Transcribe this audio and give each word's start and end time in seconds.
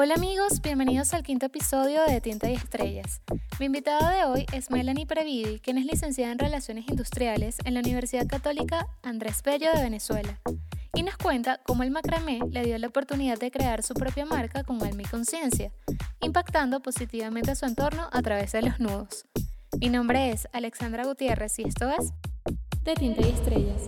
Hola 0.00 0.14
amigos, 0.14 0.62
bienvenidos 0.62 1.12
al 1.12 1.24
quinto 1.24 1.46
episodio 1.46 2.04
de 2.06 2.20
Tinta 2.20 2.48
y 2.48 2.54
Estrellas. 2.54 3.20
Mi 3.58 3.66
invitada 3.66 4.12
de 4.12 4.24
hoy 4.26 4.46
es 4.52 4.70
Melanie 4.70 5.06
Previdi, 5.06 5.58
quien 5.58 5.76
es 5.76 5.86
licenciada 5.86 6.30
en 6.30 6.38
Relaciones 6.38 6.86
Industriales 6.86 7.56
en 7.64 7.74
la 7.74 7.80
Universidad 7.80 8.28
Católica 8.28 8.86
Andrés 9.02 9.42
Bello 9.42 9.72
de 9.72 9.82
Venezuela. 9.82 10.38
Y 10.94 11.02
nos 11.02 11.16
cuenta 11.16 11.58
cómo 11.64 11.82
el 11.82 11.90
macramé 11.90 12.38
le 12.48 12.62
dio 12.62 12.78
la 12.78 12.86
oportunidad 12.86 13.40
de 13.40 13.50
crear 13.50 13.82
su 13.82 13.94
propia 13.94 14.24
marca 14.24 14.62
con 14.62 14.80
alma 14.84 15.02
y 15.02 15.06
conciencia, 15.06 15.72
impactando 16.20 16.78
positivamente 16.78 17.50
a 17.50 17.56
su 17.56 17.66
entorno 17.66 18.08
a 18.12 18.22
través 18.22 18.52
de 18.52 18.62
los 18.62 18.78
nudos. 18.78 19.24
Mi 19.80 19.88
nombre 19.88 20.30
es 20.30 20.46
Alexandra 20.52 21.06
Gutiérrez 21.06 21.58
y 21.58 21.62
esto 21.64 21.90
es 21.90 22.12
De 22.84 22.94
Tinta 22.94 23.26
y 23.26 23.32
Estrellas. 23.32 23.82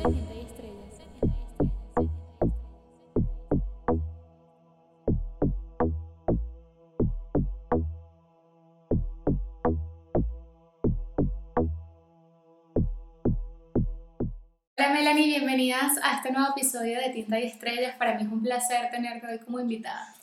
Hola 14.80 14.94
Melanie, 14.94 15.26
bienvenidas 15.26 15.98
a 16.02 16.16
este 16.16 16.32
nuevo 16.32 16.52
episodio 16.56 16.98
de 16.98 17.10
Tinta 17.10 17.38
y 17.38 17.44
Estrellas. 17.44 17.96
Para 17.98 18.14
mí 18.14 18.22
es 18.22 18.32
un 18.32 18.42
placer 18.42 18.90
tenerte 18.90 19.26
hoy 19.26 19.38
como 19.40 19.60
invitada. 19.60 20.14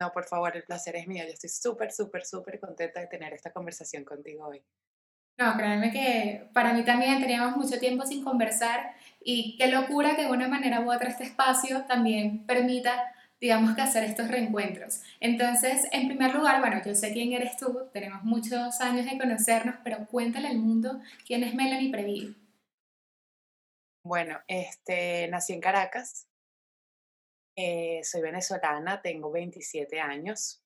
No, 0.00 0.10
por 0.14 0.24
favor, 0.24 0.56
el 0.56 0.62
placer 0.62 0.96
es 0.96 1.06
mío. 1.06 1.24
Yo 1.26 1.34
estoy 1.34 1.50
súper, 1.50 1.92
súper, 1.92 2.24
súper 2.24 2.58
contenta 2.58 3.00
de 3.00 3.06
tener 3.08 3.34
esta 3.34 3.52
conversación 3.52 4.02
contigo 4.02 4.46
hoy. 4.46 4.62
No, 5.38 5.58
créanme 5.58 5.92
que 5.92 6.48
para 6.54 6.72
mí 6.72 6.86
también 6.86 7.20
teníamos 7.20 7.54
mucho 7.54 7.78
tiempo 7.78 8.06
sin 8.06 8.24
conversar 8.24 8.94
y 9.22 9.58
qué 9.58 9.66
locura 9.66 10.16
que 10.16 10.22
de 10.22 10.30
una 10.30 10.48
manera 10.48 10.80
u 10.80 10.90
otra 10.90 11.10
este 11.10 11.24
espacio 11.24 11.84
también 11.84 12.46
permita, 12.46 13.12
digamos 13.42 13.74
que 13.74 13.82
hacer 13.82 14.04
estos 14.04 14.28
reencuentros. 14.28 15.02
Entonces, 15.20 15.86
en 15.92 16.08
primer 16.08 16.34
lugar, 16.34 16.60
bueno, 16.60 16.80
yo 16.82 16.94
sé 16.94 17.12
quién 17.12 17.34
eres 17.34 17.58
tú, 17.58 17.90
tenemos 17.92 18.22
muchos 18.22 18.80
años 18.80 19.04
de 19.04 19.18
conocernos, 19.18 19.74
pero 19.84 20.06
cuéntale 20.06 20.48
al 20.48 20.56
mundo 20.56 21.02
quién 21.26 21.42
es 21.42 21.54
Melanie 21.54 21.90
Preville. 21.90 22.39
Bueno, 24.10 24.40
este, 24.48 25.28
nací 25.28 25.52
en 25.52 25.60
Caracas, 25.60 26.26
eh, 27.54 28.00
soy 28.02 28.22
venezolana, 28.22 29.00
tengo 29.00 29.30
27 29.30 30.00
años, 30.00 30.64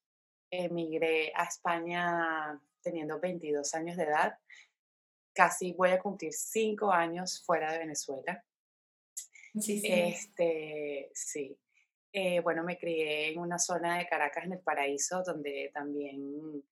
emigré 0.50 1.30
a 1.36 1.44
España 1.44 2.58
teniendo 2.80 3.20
22 3.20 3.74
años 3.74 3.98
de 3.98 4.04
edad, 4.04 4.38
casi 5.34 5.74
voy 5.74 5.90
a 5.90 5.98
cumplir 5.98 6.32
5 6.32 6.90
años 6.90 7.44
fuera 7.44 7.70
de 7.70 7.80
Venezuela. 7.80 8.42
Sí, 9.60 9.78
sí. 9.78 9.88
Este, 9.92 11.10
sí. 11.12 11.54
Eh, 12.14 12.40
bueno, 12.40 12.64
me 12.64 12.78
crié 12.78 13.30
en 13.30 13.40
una 13.40 13.58
zona 13.58 13.98
de 13.98 14.06
Caracas, 14.06 14.46
en 14.46 14.52
el 14.54 14.60
Paraíso, 14.60 15.22
donde 15.22 15.70
también 15.74 16.64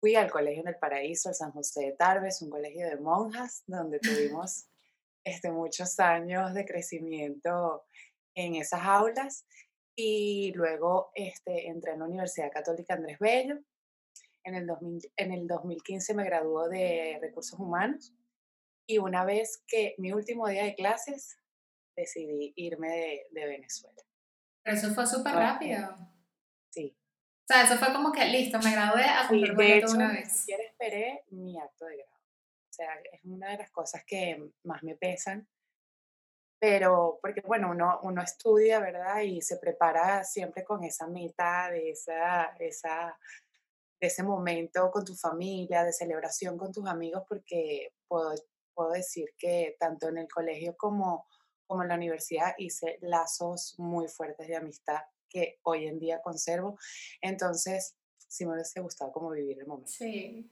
fui 0.00 0.14
al 0.14 0.30
colegio 0.30 0.62
en 0.62 0.68
el 0.68 0.78
Paraíso, 0.78 1.28
el 1.28 1.34
San 1.34 1.52
José 1.52 1.84
de 1.84 1.92
Tarbes, 1.92 2.40
un 2.40 2.48
colegio 2.48 2.88
de 2.88 2.96
monjas, 2.96 3.62
donde 3.66 3.98
tuvimos 4.32 4.71
este, 5.24 5.50
muchos 5.50 5.98
años 6.00 6.54
de 6.54 6.64
crecimiento 6.64 7.84
en 8.34 8.54
esas 8.56 8.80
aulas 8.82 9.46
y 9.96 10.52
luego 10.54 11.10
este, 11.14 11.68
entré 11.68 11.92
en 11.92 12.00
la 12.00 12.06
Universidad 12.06 12.50
Católica 12.50 12.94
Andrés 12.94 13.18
Bello. 13.18 13.58
En 14.44 14.54
el, 14.56 14.68
en 15.16 15.32
el 15.32 15.46
2015 15.46 16.14
me 16.14 16.24
graduó 16.24 16.68
de 16.68 17.18
Recursos 17.20 17.58
Humanos 17.60 18.12
y 18.86 18.98
una 18.98 19.24
vez 19.24 19.62
que 19.66 19.94
mi 19.98 20.12
último 20.12 20.48
día 20.48 20.64
de 20.64 20.74
clases 20.74 21.38
decidí 21.96 22.52
irme 22.56 22.88
de, 22.88 23.26
de 23.30 23.46
Venezuela. 23.46 24.02
Pero 24.64 24.76
eso 24.76 24.94
fue 24.94 25.06
súper 25.06 25.34
rápido. 25.34 25.94
Sí. 26.70 26.96
O 27.44 27.52
sea, 27.52 27.64
eso 27.64 27.76
fue 27.76 27.92
como 27.92 28.12
que 28.12 28.24
listo, 28.26 28.58
me 28.60 28.72
gradué 28.72 29.04
a 29.04 29.28
Sí, 29.28 29.42
de 29.42 29.78
hecho, 29.78 29.92
una 29.94 30.12
ni 30.12 30.18
vez. 30.20 30.32
siquiera 30.32 30.62
esperé 30.64 31.24
mi 31.30 31.58
acto 31.58 31.86
de 31.86 31.96
grado. 31.98 32.11
Es 33.12 33.24
una 33.24 33.50
de 33.50 33.58
las 33.58 33.70
cosas 33.70 34.04
que 34.04 34.50
más 34.64 34.82
me 34.82 34.96
pesan. 34.96 35.48
Pero, 36.58 37.18
porque 37.20 37.40
bueno, 37.40 37.70
uno, 37.70 37.98
uno 38.02 38.22
estudia, 38.22 38.78
¿verdad? 38.78 39.20
Y 39.22 39.42
se 39.42 39.56
prepara 39.56 40.22
siempre 40.22 40.62
con 40.62 40.84
esa 40.84 41.08
meta 41.08 41.68
de, 41.70 41.90
esa, 41.90 42.54
esa, 42.58 43.18
de 44.00 44.06
ese 44.06 44.22
momento 44.22 44.90
con 44.92 45.04
tu 45.04 45.14
familia, 45.14 45.82
de 45.82 45.92
celebración 45.92 46.56
con 46.56 46.70
tus 46.70 46.86
amigos, 46.86 47.24
porque 47.28 47.94
puedo, 48.06 48.32
puedo 48.74 48.92
decir 48.92 49.34
que 49.36 49.76
tanto 49.80 50.08
en 50.08 50.18
el 50.18 50.28
colegio 50.28 50.76
como, 50.76 51.26
como 51.66 51.82
en 51.82 51.88
la 51.88 51.96
universidad 51.96 52.54
hice 52.58 52.98
lazos 53.00 53.74
muy 53.78 54.06
fuertes 54.06 54.46
de 54.46 54.56
amistad 54.56 55.00
que 55.28 55.58
hoy 55.64 55.86
en 55.86 55.98
día 55.98 56.20
conservo. 56.22 56.78
Entonces, 57.20 57.96
sí 58.28 58.46
me 58.46 58.52
hubiese 58.52 58.80
gustado 58.80 59.10
como 59.10 59.30
vivir 59.30 59.58
el 59.58 59.66
momento. 59.66 59.90
Sí. 59.90 60.48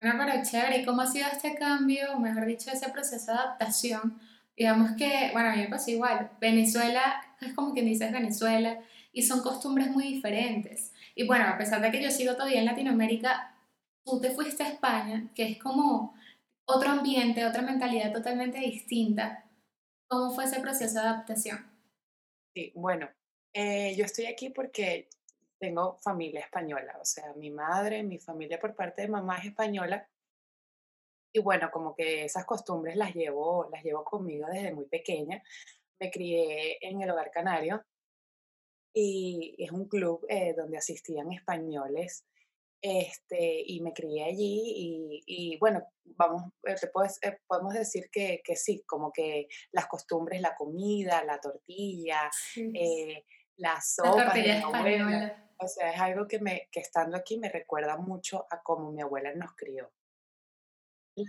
Pero 0.00 0.12
chévere. 0.42 0.78
¿Y 0.78 0.84
cómo 0.84 1.02
ha 1.02 1.06
sido 1.06 1.26
este 1.30 1.54
cambio, 1.54 2.12
o 2.14 2.20
mejor 2.20 2.46
dicho, 2.46 2.70
ese 2.70 2.88
proceso 2.90 3.32
de 3.32 3.38
adaptación? 3.38 4.20
Digamos 4.56 4.92
que, 4.96 5.30
bueno, 5.32 5.50
a 5.50 5.56
mí 5.56 5.62
me 5.62 5.68
pasó 5.68 5.90
igual. 5.90 6.30
Venezuela 6.40 7.22
es 7.40 7.54
como 7.54 7.72
quien 7.72 7.86
dice 7.86 8.10
Venezuela 8.10 8.80
y 9.12 9.22
son 9.22 9.42
costumbres 9.42 9.90
muy 9.90 10.04
diferentes. 10.04 10.92
Y 11.14 11.26
bueno, 11.26 11.46
a 11.46 11.58
pesar 11.58 11.80
de 11.80 11.90
que 11.90 12.02
yo 12.02 12.10
sigo 12.10 12.34
todavía 12.34 12.60
en 12.60 12.66
Latinoamérica, 12.66 13.54
tú 14.04 14.20
te 14.20 14.30
fuiste 14.30 14.62
a 14.62 14.68
España, 14.68 15.30
que 15.34 15.44
es 15.44 15.58
como 15.58 16.14
otro 16.66 16.90
ambiente, 16.90 17.44
otra 17.44 17.62
mentalidad 17.62 18.12
totalmente 18.12 18.58
distinta. 18.58 19.44
¿Cómo 20.08 20.30
fue 20.34 20.44
ese 20.44 20.60
proceso 20.60 20.94
de 20.94 21.06
adaptación? 21.08 21.66
Sí, 22.54 22.72
bueno, 22.74 23.08
eh, 23.54 23.94
yo 23.96 24.04
estoy 24.04 24.26
aquí 24.26 24.50
porque 24.50 25.08
tengo 25.58 25.98
familia 25.98 26.40
española, 26.40 26.96
o 27.00 27.04
sea, 27.04 27.32
mi 27.34 27.50
madre, 27.50 28.02
mi 28.02 28.18
familia 28.18 28.58
por 28.58 28.74
parte 28.74 29.02
de 29.02 29.08
mamá 29.08 29.38
es 29.38 29.46
española 29.46 30.08
y 31.34 31.40
bueno, 31.40 31.70
como 31.70 31.94
que 31.94 32.24
esas 32.24 32.44
costumbres 32.46 32.96
las 32.96 33.14
llevo, 33.14 33.68
las 33.70 33.82
llevo 33.84 34.02
conmigo 34.04 34.46
desde 34.50 34.72
muy 34.72 34.86
pequeña. 34.86 35.42
Me 36.00 36.10
crié 36.10 36.78
en 36.80 37.02
el 37.02 37.10
Hogar 37.10 37.30
Canario 37.30 37.84
y 38.94 39.54
es 39.58 39.70
un 39.70 39.88
club 39.88 40.24
eh, 40.28 40.54
donde 40.56 40.78
asistían 40.78 41.30
españoles 41.32 42.24
este, 42.80 43.60
y 43.66 43.80
me 43.80 43.92
crié 43.92 44.24
allí 44.24 44.72
y, 44.76 45.22
y 45.26 45.58
bueno, 45.58 45.84
vamos, 46.04 46.44
eh, 46.64 46.76
te 46.80 46.86
puedes- 46.88 47.18
eh, 47.22 47.38
podemos 47.46 47.74
decir 47.74 48.08
que, 48.10 48.40
que 48.44 48.54
sí, 48.56 48.82
como 48.86 49.12
que 49.12 49.48
las 49.72 49.86
costumbres, 49.86 50.40
la 50.40 50.54
comida, 50.54 51.24
la 51.24 51.38
tortilla, 51.40 52.30
Sí. 52.32 52.70
eh, 52.74 53.24
La 53.56 53.80
sopas 53.80 54.14
de 54.14 54.22
tortilla 54.24 54.58
española. 54.60 55.47
O 55.60 55.66
sea, 55.66 55.92
es 55.92 56.00
algo 56.00 56.28
que, 56.28 56.38
me, 56.38 56.68
que 56.70 56.80
estando 56.80 57.16
aquí 57.16 57.38
me 57.38 57.48
recuerda 57.48 57.96
mucho 57.96 58.46
a 58.50 58.62
cómo 58.62 58.92
mi 58.92 59.02
abuela 59.02 59.34
nos 59.34 59.54
crió. 59.56 59.92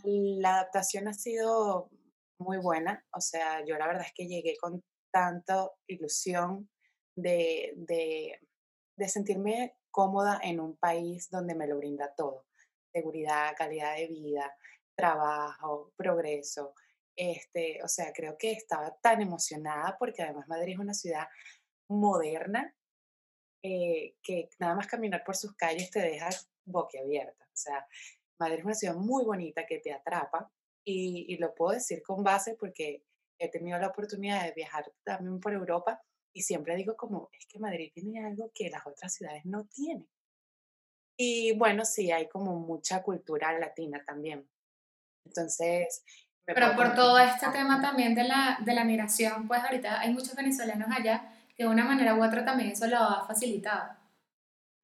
La 0.06 0.56
adaptación 0.56 1.08
ha 1.08 1.14
sido 1.14 1.90
muy 2.38 2.58
buena, 2.58 3.04
o 3.12 3.22
sea, 3.22 3.66
yo 3.66 3.78
la 3.78 3.88
verdad 3.88 4.06
es 4.06 4.14
que 4.14 4.28
llegué 4.28 4.56
con 4.58 4.84
tanta 5.12 5.70
ilusión 5.88 6.70
de, 7.16 7.74
de, 7.76 8.40
de 8.96 9.10
sentirme 9.10 9.76
cómoda 9.90 10.40
en 10.44 10.60
un 10.60 10.78
país 10.78 11.30
donde 11.32 11.56
me 11.56 11.68
lo 11.68 11.78
brinda 11.78 12.14
todo, 12.16 12.46
seguridad, 12.94 13.56
calidad 13.58 13.96
de 13.96 14.08
vida, 14.08 14.56
trabajo, 14.96 15.92
progreso. 15.98 16.76
Este, 17.16 17.84
o 17.84 17.88
sea, 17.88 18.14
creo 18.14 18.38
que 18.38 18.52
estaba 18.52 18.96
tan 19.02 19.22
emocionada 19.22 19.98
porque 19.98 20.22
además 20.22 20.48
Madrid 20.48 20.74
es 20.74 20.80
una 20.80 20.94
ciudad 20.94 21.28
moderna 21.90 22.74
eh, 23.62 24.16
que 24.22 24.50
nada 24.60 24.76
más 24.76 24.88
caminar 24.88 25.24
por 25.24 25.36
sus 25.36 25.56
calles 25.56 25.92
te 25.92 26.00
deja 26.00 26.30
boquiabierta. 26.66 27.44
O 27.46 27.58
sea, 27.58 27.86
Madrid 28.40 28.60
es 28.60 28.66
una 28.66 28.74
ciudad 28.74 28.96
muy 28.96 29.26
bonita 29.26 29.66
que 29.66 29.80
te 29.80 29.92
atrapa 29.92 30.52
y, 30.84 31.34
y 31.34 31.38
lo 31.38 31.54
puedo 31.54 31.74
decir 31.74 32.02
con 32.02 32.24
base 32.24 32.56
porque 32.60 33.04
he 33.38 33.50
tenido 33.50 33.80
la 33.80 33.88
oportunidad 33.88 34.44
de 34.44 34.54
viajar 34.54 34.92
también 35.04 35.40
por 35.40 35.54
Europa 35.54 36.02
y 36.34 36.44
siempre 36.44 36.76
digo 36.76 36.96
como, 36.96 37.30
es 37.34 37.46
que 37.48 37.60
Madrid 37.60 37.92
tiene 37.94 38.26
algo 38.26 38.52
que 38.54 38.70
las 38.70 38.86
otras 38.86 39.14
ciudades 39.14 39.46
no 39.46 39.66
tienen. 39.66 40.08
Y 41.18 41.54
bueno, 41.58 41.84
sí, 41.84 42.12
hay 42.12 42.30
como 42.30 42.58
mucha 42.60 43.04
cultura 43.04 43.58
latina 43.60 44.02
también. 44.06 44.50
Entonces, 45.26 46.04
Pero 46.46 46.76
por 46.76 46.96
todo 46.96 47.20
este 47.20 47.48
tema 47.50 47.82
también 47.82 48.16
de 48.16 48.24
la, 48.24 48.58
de 48.64 48.74
la 48.74 48.86
migración, 48.86 49.48
pues 49.48 49.62
ahorita 49.62 50.00
hay 50.00 50.14
muchos 50.14 50.36
venezolanos 50.36 50.88
allá 50.92 51.30
de 51.60 51.68
una 51.68 51.84
manera 51.84 52.16
u 52.16 52.24
otra 52.24 52.46
también 52.46 52.72
eso 52.72 52.88
lo 52.88 52.98
ha 52.98 53.28
facilitado. 53.28 53.94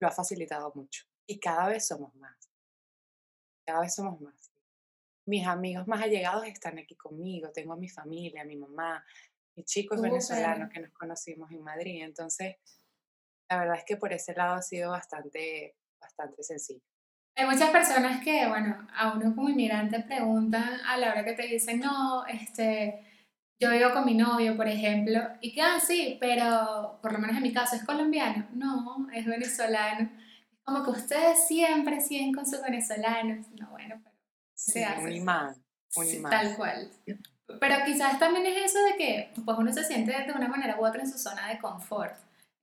lo 0.01 0.09
ha 0.09 0.11
facilitado 0.11 0.73
mucho. 0.75 1.05
Y 1.25 1.39
cada 1.39 1.69
vez 1.69 1.87
somos 1.87 2.13
más, 2.15 2.51
cada 3.65 3.79
vez 3.79 3.95
somos 3.95 4.19
más. 4.19 4.51
Mis 5.25 5.47
amigos 5.47 5.87
más 5.87 6.03
allegados 6.03 6.45
están 6.45 6.77
aquí 6.77 6.95
conmigo, 6.95 7.49
tengo 7.51 7.73
a 7.73 7.77
mi 7.77 7.87
familia, 7.87 8.41
a 8.41 8.45
mi 8.45 8.57
mamá, 8.57 9.03
mi 9.55 9.63
chico 9.63 9.95
es 9.95 10.01
venezolano 10.01 10.69
que 10.69 10.81
nos 10.81 10.91
conocimos 10.91 11.49
en 11.51 11.63
Madrid. 11.63 12.03
Entonces, 12.03 12.57
la 13.49 13.59
verdad 13.59 13.77
es 13.77 13.85
que 13.85 13.95
por 13.95 14.11
ese 14.11 14.33
lado 14.33 14.55
ha 14.55 14.61
sido 14.61 14.91
bastante, 14.91 15.77
bastante 15.99 16.43
sencillo. 16.43 16.83
Hay 17.35 17.45
muchas 17.45 17.69
personas 17.69 18.21
que, 18.23 18.47
bueno, 18.47 18.85
a 18.93 19.13
uno 19.13 19.33
como 19.33 19.49
inmigrante 19.49 20.01
preguntan 20.01 20.81
a 20.85 20.97
la 20.97 21.11
hora 21.11 21.23
que 21.23 21.33
te 21.33 21.47
dicen, 21.47 21.79
no, 21.79 22.25
este, 22.27 23.14
yo 23.59 23.71
vivo 23.71 23.91
con 23.93 24.05
mi 24.05 24.15
novio, 24.15 24.57
por 24.57 24.67
ejemplo, 24.67 25.19
y 25.39 25.53
que, 25.53 25.61
ah, 25.61 25.79
sí, 25.79 26.17
pero 26.19 26.99
por 27.01 27.13
lo 27.13 27.19
menos 27.19 27.37
en 27.37 27.43
mi 27.43 27.53
caso 27.53 27.75
es 27.75 27.83
colombiano. 27.83 28.47
No, 28.53 29.07
es 29.13 29.25
venezolano. 29.25 30.09
Como 30.63 30.83
que 30.83 30.91
ustedes 30.91 31.47
siempre 31.47 32.01
siguen 32.01 32.33
con 32.33 32.45
sus 32.45 32.61
venezolanos. 32.61 33.47
No, 33.59 33.69
bueno, 33.69 33.95
pero 34.03 34.15
se 34.53 34.83
hace. 34.83 35.03
Un 35.03 35.11
imán, 35.11 35.55
un 35.95 36.07
imán. 36.07 36.31
Tal 36.31 36.55
cual. 36.55 36.91
Pero 37.59 37.75
quizás 37.85 38.19
también 38.19 38.45
es 38.47 38.71
eso 38.71 38.83
de 38.83 38.97
que 38.97 39.31
pues 39.45 39.57
uno 39.57 39.71
se 39.71 39.83
siente 39.83 40.11
de 40.11 40.33
una 40.33 40.47
manera 40.47 40.77
u 40.79 40.85
otra 40.85 41.01
en 41.01 41.11
su 41.11 41.17
zona 41.17 41.47
de 41.47 41.59
confort. 41.59 42.15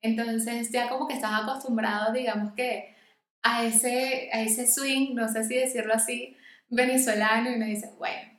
Entonces 0.02 0.70
ya 0.72 0.88
como 0.88 1.06
que 1.06 1.14
estás 1.14 1.42
acostumbrado, 1.42 2.12
digamos 2.12 2.52
que 2.54 2.94
a 3.42 3.64
ese, 3.64 4.28
a 4.32 4.42
ese 4.42 4.66
swing, 4.66 5.14
no 5.14 5.28
sé 5.28 5.44
si 5.44 5.54
decirlo 5.54 5.94
así, 5.94 6.36
venezolano 6.68 7.50
y 7.50 7.54
uno 7.54 7.66
dice, 7.66 7.94
bueno. 7.98 8.32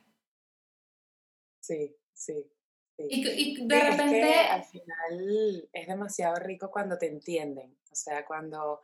Sí, 1.60 1.96
sí. 2.24 2.50
Y, 2.96 3.66
de 3.66 3.80
repente... 3.80 4.34
al 4.34 4.64
final 4.64 5.68
es 5.72 5.86
demasiado 5.86 6.36
rico 6.36 6.70
cuando 6.70 6.96
te 6.96 7.06
entienden, 7.06 7.76
o 7.90 7.94
sea, 7.94 8.24
cuando 8.24 8.80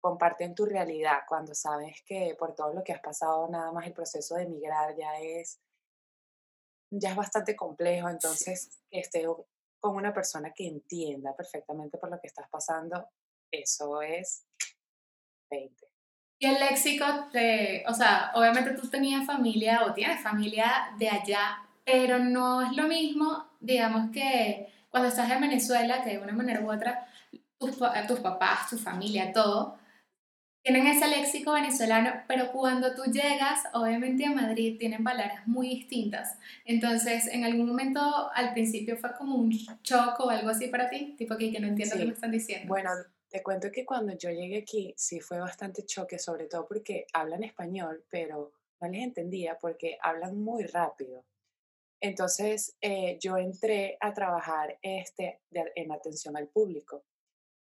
comparten 0.00 0.54
tu 0.54 0.66
realidad, 0.66 1.20
cuando 1.28 1.54
sabes 1.54 2.02
que 2.04 2.34
por 2.36 2.56
todo 2.56 2.74
lo 2.74 2.82
que 2.82 2.92
has 2.92 3.00
pasado, 3.00 3.48
nada 3.48 3.70
más 3.70 3.86
el 3.86 3.92
proceso 3.92 4.34
de 4.34 4.42
emigrar 4.42 4.96
ya 4.96 5.20
es, 5.20 5.60
ya 6.90 7.10
es 7.10 7.16
bastante 7.16 7.54
complejo, 7.54 8.08
entonces 8.08 8.82
que 8.90 8.98
esté 8.98 9.24
con 9.78 9.94
una 9.94 10.12
persona 10.12 10.52
que 10.52 10.66
entienda 10.66 11.36
perfectamente 11.36 11.98
por 11.98 12.10
lo 12.10 12.20
que 12.20 12.26
estás 12.26 12.48
pasando, 12.50 13.08
eso 13.52 14.02
es 14.02 14.44
20. 15.50 15.86
Y 16.40 16.46
el 16.46 16.58
léxico, 16.58 17.04
de, 17.32 17.84
o 17.86 17.94
sea, 17.94 18.32
obviamente 18.34 18.72
tú 18.72 18.90
tenías 18.90 19.24
familia 19.24 19.84
o 19.84 19.94
tienes 19.94 20.20
familia 20.20 20.92
de 20.98 21.08
allá, 21.08 21.68
pero 21.84 22.18
no 22.18 22.62
es 22.62 22.76
lo 22.76 22.84
mismo, 22.88 23.50
digamos 23.60 24.10
que 24.12 24.72
cuando 24.90 25.08
estás 25.08 25.30
en 25.30 25.40
Venezuela, 25.40 26.02
que 26.02 26.10
de 26.10 26.18
una 26.18 26.32
manera 26.32 26.60
u 26.60 26.70
otra, 26.70 27.06
tus, 27.58 27.78
tus 28.06 28.20
papás, 28.20 28.68
tu 28.68 28.76
familia, 28.76 29.32
todo, 29.32 29.78
tienen 30.62 30.86
ese 30.86 31.08
léxico 31.08 31.52
venezolano, 31.52 32.12
pero 32.28 32.52
cuando 32.52 32.94
tú 32.94 33.02
llegas, 33.10 33.64
obviamente 33.72 34.24
a 34.24 34.30
Madrid, 34.30 34.78
tienen 34.78 35.02
palabras 35.02 35.46
muy 35.46 35.68
distintas. 35.68 36.38
Entonces, 36.64 37.26
en 37.26 37.44
algún 37.44 37.66
momento, 37.66 38.00
al 38.32 38.52
principio 38.52 38.96
fue 38.96 39.12
como 39.16 39.36
un 39.36 39.50
shock 39.50 40.20
o 40.20 40.30
algo 40.30 40.50
así 40.50 40.68
para 40.68 40.88
ti, 40.88 41.16
tipo 41.18 41.36
que, 41.36 41.50
que 41.50 41.58
no 41.58 41.66
entiendo 41.66 41.96
qué 41.96 42.04
me 42.04 42.12
están 42.12 42.30
diciendo. 42.30 42.68
Bueno, 42.68 42.90
te 43.28 43.42
cuento 43.42 43.72
que 43.72 43.84
cuando 43.84 44.16
yo 44.16 44.30
llegué 44.30 44.58
aquí, 44.58 44.94
sí 44.96 45.18
fue 45.18 45.40
bastante 45.40 45.84
choque, 45.84 46.18
sobre 46.18 46.46
todo 46.46 46.68
porque 46.68 47.06
hablan 47.12 47.42
español, 47.42 48.04
pero 48.08 48.52
no 48.80 48.88
les 48.88 49.02
entendía 49.02 49.58
porque 49.58 49.98
hablan 50.00 50.38
muy 50.38 50.64
rápido. 50.64 51.24
Entonces, 52.04 52.76
eh, 52.80 53.16
yo 53.20 53.36
entré 53.36 53.96
a 54.00 54.12
trabajar 54.12 54.76
este, 54.82 55.40
en 55.52 55.92
atención 55.92 56.36
al 56.36 56.48
público. 56.48 57.04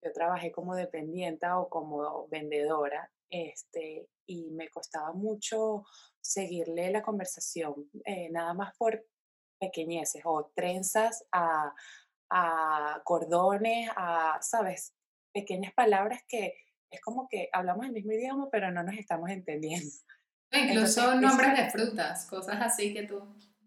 Yo 0.03 0.11
trabajé 0.11 0.51
como 0.51 0.75
dependiente 0.75 1.47
o 1.47 1.69
como 1.69 2.27
vendedora 2.27 3.11
este, 3.29 4.09
y 4.25 4.49
me 4.49 4.69
costaba 4.69 5.13
mucho 5.13 5.83
seguirle 6.19 6.89
la 6.89 7.03
conversación, 7.03 7.87
eh, 8.03 8.31
nada 8.31 8.55
más 8.55 8.75
por 8.77 9.05
pequeñeces 9.59 10.23
o 10.25 10.51
trenzas 10.55 11.23
a, 11.31 11.71
a 12.31 13.01
cordones, 13.03 13.91
a, 13.95 14.39
¿sabes? 14.41 14.95
Pequeñas 15.31 15.73
palabras 15.75 16.23
que 16.27 16.55
es 16.89 16.99
como 17.01 17.27
que 17.27 17.49
hablamos 17.53 17.85
el 17.85 17.91
mismo 17.91 18.11
idioma, 18.11 18.49
pero 18.51 18.71
no 18.71 18.81
nos 18.81 18.97
estamos 18.97 19.29
entendiendo. 19.29 19.93
Incluso 20.51 21.13
nombres 21.13 21.55
de 21.55 21.69
frutas, 21.69 22.25
cosas 22.25 22.57
así 22.59 22.91
que 22.91 23.03
tú 23.03 23.21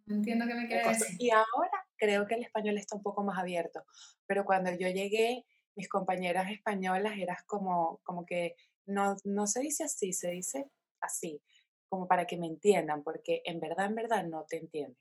entiendo 0.08 0.46
que 0.46 0.55
me 0.55 0.66
quieres 0.66 0.99
decir. 0.99 1.16
Y 1.19 1.31
ahora 1.31 1.87
creo 1.96 2.26
que 2.26 2.34
el 2.34 2.43
español 2.43 2.78
está 2.78 2.96
un 2.96 3.02
poco 3.02 3.22
más 3.22 3.38
abierto, 3.38 3.84
pero 4.26 4.44
cuando 4.44 4.70
yo 4.72 4.88
llegué, 4.88 5.44
mis 5.75 5.88
compañeras 5.88 6.50
españolas 6.50 7.19
eras 7.19 7.43
como, 7.44 8.00
como 8.02 8.26
que 8.26 8.56
no, 8.87 9.16
no 9.25 9.46
se 9.46 9.60
dice 9.60 9.84
así, 9.84 10.12
se 10.12 10.31
dice 10.31 10.70
así, 11.00 11.40
como 11.88 12.08
para 12.08 12.26
que 12.26 12.37
me 12.37 12.46
entiendan, 12.46 13.02
porque 13.02 13.43
en 13.44 13.60
verdad, 13.60 13.87
en 13.87 13.94
verdad 13.94 14.25
no 14.25 14.44
te 14.49 14.58
entienden. 14.58 14.96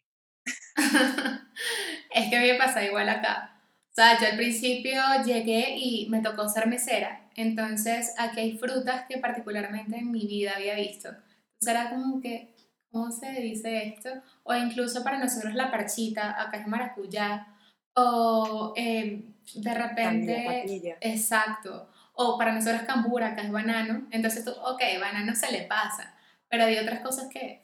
es 2.11 2.29
que 2.29 2.39
me 2.39 2.55
pasa 2.55 2.83
igual 2.83 3.09
acá. 3.09 3.53
O 3.91 3.93
sea, 3.99 4.19
yo 4.19 4.27
al 4.27 4.37
principio 4.37 5.01
llegué 5.25 5.75
y 5.75 6.07
me 6.09 6.21
tocó 6.21 6.47
ser 6.47 6.67
mesera. 6.67 7.27
Entonces, 7.35 8.13
aquí 8.19 8.39
hay 8.39 8.57
frutas 8.57 9.05
que 9.09 9.17
particularmente 9.17 9.97
en 9.97 10.11
mi 10.11 10.27
vida 10.27 10.53
había 10.55 10.75
visto. 10.75 11.09
Entonces 11.09 11.67
era 11.67 11.89
como 11.89 12.21
que, 12.21 12.53
¿cómo 12.91 13.11
se 13.11 13.31
dice 13.31 13.87
esto? 13.87 14.09
O 14.43 14.53
incluso 14.55 15.03
para 15.03 15.17
nosotros 15.17 15.53
la 15.53 15.71
parchita, 15.71 16.41
acá 16.41 16.57
es 16.57 16.67
maracuyá, 16.67 17.47
o 17.95 18.73
em, 18.75 19.33
de 19.55 19.73
repente, 19.73 20.97
exacto, 21.01 21.89
o 22.13 22.37
para 22.37 22.53
nosotros 22.53 22.83
cambura, 22.83 23.29
acá 23.29 23.41
es 23.41 23.51
banano, 23.51 24.07
entonces 24.11 24.45
tú, 24.45 24.51
ok, 24.51 24.81
banano 24.99 25.35
se 25.35 25.51
le 25.51 25.63
pasa, 25.63 26.15
pero 26.47 26.65
hay 26.65 26.77
otras 26.77 26.99
cosas 27.01 27.27
que, 27.27 27.63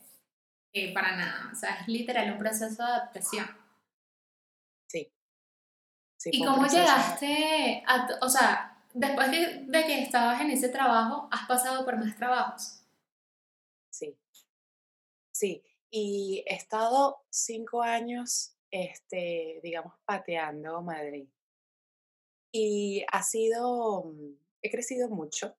para 0.93 1.15
nada, 1.15 1.49
o 1.51 1.55
sea, 1.55 1.75
es 1.81 1.87
literal 1.87 2.31
un 2.31 2.37
proceso 2.37 2.83
de 2.83 2.89
adaptación. 2.89 3.45
Sí. 4.87 5.11
sí 6.17 6.29
¿Y 6.33 6.43
cómo 6.43 6.65
llegaste 6.65 7.83
a, 7.85 8.07
o 8.21 8.29
sea, 8.29 8.83
después 8.93 9.29
de, 9.31 9.65
de 9.67 9.85
que 9.85 10.01
estabas 10.01 10.41
en 10.41 10.51
ese 10.51 10.69
trabajo, 10.69 11.27
has 11.31 11.47
pasado 11.47 11.85
por 11.85 11.97
más 11.97 12.15
trabajos? 12.15 12.79
Sí, 13.91 14.17
Sí, 15.33 15.63
y 15.89 16.43
he 16.47 16.55
estado 16.55 17.25
cinco 17.29 17.81
años, 17.81 18.55
este, 18.69 19.59
digamos, 19.63 19.93
pateando 20.05 20.81
Madrid. 20.81 21.27
Y 22.51 23.03
ha 23.11 23.23
sido, 23.23 24.03
mm, 24.03 24.37
he 24.61 24.69
crecido 24.69 25.09
mucho 25.09 25.55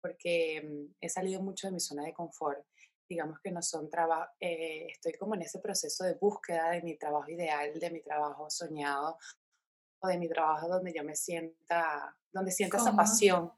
porque 0.00 0.62
mm, 0.62 0.94
he 1.00 1.08
salido 1.08 1.42
mucho 1.42 1.66
de 1.66 1.72
mi 1.72 1.80
zona 1.80 2.04
de 2.04 2.14
confort. 2.14 2.64
Digamos 3.08 3.40
que 3.40 3.50
no 3.50 3.62
son 3.62 3.90
trabajos, 3.90 4.28
eh, 4.40 4.86
estoy 4.90 5.14
como 5.14 5.34
en 5.34 5.42
ese 5.42 5.58
proceso 5.58 6.04
de 6.04 6.14
búsqueda 6.14 6.70
de 6.70 6.82
mi 6.82 6.96
trabajo 6.96 7.30
ideal, 7.30 7.78
de 7.78 7.90
mi 7.90 8.00
trabajo 8.00 8.48
soñado 8.48 9.18
o 10.00 10.08
de 10.08 10.18
mi 10.18 10.28
trabajo 10.28 10.68
donde 10.68 10.92
yo 10.92 11.02
me 11.02 11.16
sienta, 11.16 12.16
donde 12.32 12.52
sienta 12.52 12.76
esa 12.76 12.94
pasión, 12.94 13.52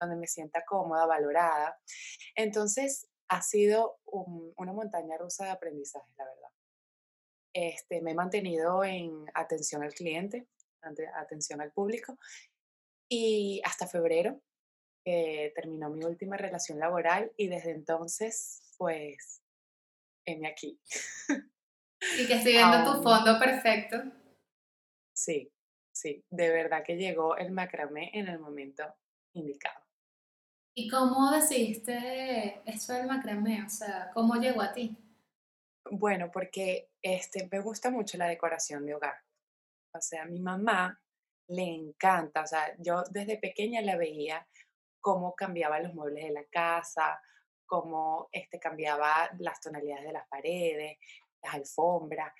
donde 0.00 0.16
me 0.16 0.26
sienta 0.26 0.64
cómoda, 0.66 1.06
valorada. 1.06 1.78
Entonces, 2.34 3.08
ha 3.32 3.40
sido 3.40 3.98
una 4.04 4.74
montaña 4.74 5.16
rusa 5.16 5.46
de 5.46 5.50
aprendizaje, 5.52 6.12
la 6.18 6.26
verdad. 6.26 6.50
Este, 7.54 8.02
me 8.02 8.10
he 8.10 8.14
mantenido 8.14 8.84
en 8.84 9.24
atención 9.32 9.82
al 9.82 9.94
cliente, 9.94 10.48
atención 11.14 11.62
al 11.62 11.72
público, 11.72 12.18
y 13.08 13.62
hasta 13.64 13.86
febrero 13.86 14.42
terminó 15.02 15.88
mi 15.88 16.04
última 16.04 16.36
relación 16.36 16.78
laboral 16.78 17.32
y 17.38 17.48
desde 17.48 17.70
entonces, 17.70 18.70
pues, 18.76 19.42
heme 20.26 20.48
aquí. 20.48 20.78
Y 22.18 22.26
que 22.26 22.34
estoy 22.34 22.54
viendo 22.54 22.82
tu 22.82 23.00
fondo 23.00 23.38
perfecto. 23.38 23.96
Sí, 25.14 25.52
sí, 25.92 26.24
de 26.30 26.50
verdad 26.50 26.82
que 26.84 26.96
llegó 26.96 27.36
el 27.36 27.52
macramé 27.52 28.10
en 28.12 28.26
el 28.26 28.40
momento 28.40 28.82
indicado. 29.34 29.81
¿Y 30.74 30.88
cómo 30.88 31.30
decidiste 31.30 32.62
eso 32.64 32.94
del 32.94 33.06
macramé? 33.06 33.62
O 33.64 33.68
sea, 33.68 34.10
¿cómo 34.14 34.36
llegó 34.36 34.62
a 34.62 34.72
ti? 34.72 34.96
Bueno, 35.90 36.30
porque 36.32 36.90
este, 37.02 37.46
me 37.50 37.60
gusta 37.60 37.90
mucho 37.90 38.16
la 38.16 38.26
decoración 38.26 38.86
de 38.86 38.94
hogar. 38.94 39.16
O 39.94 40.00
sea, 40.00 40.22
a 40.22 40.26
mi 40.26 40.40
mamá 40.40 40.98
le 41.48 41.64
encanta, 41.64 42.42
o 42.42 42.46
sea, 42.46 42.74
yo 42.78 43.02
desde 43.10 43.36
pequeña 43.36 43.82
la 43.82 43.96
veía 43.96 44.46
cómo 45.00 45.34
cambiaba 45.34 45.80
los 45.80 45.92
muebles 45.92 46.24
de 46.24 46.32
la 46.32 46.44
casa, 46.44 47.20
cómo 47.66 48.28
este, 48.32 48.58
cambiaba 48.58 49.28
las 49.40 49.60
tonalidades 49.60 50.06
de 50.06 50.12
las 50.12 50.26
paredes, 50.28 50.98
las 51.42 51.54
alfombras. 51.54 52.32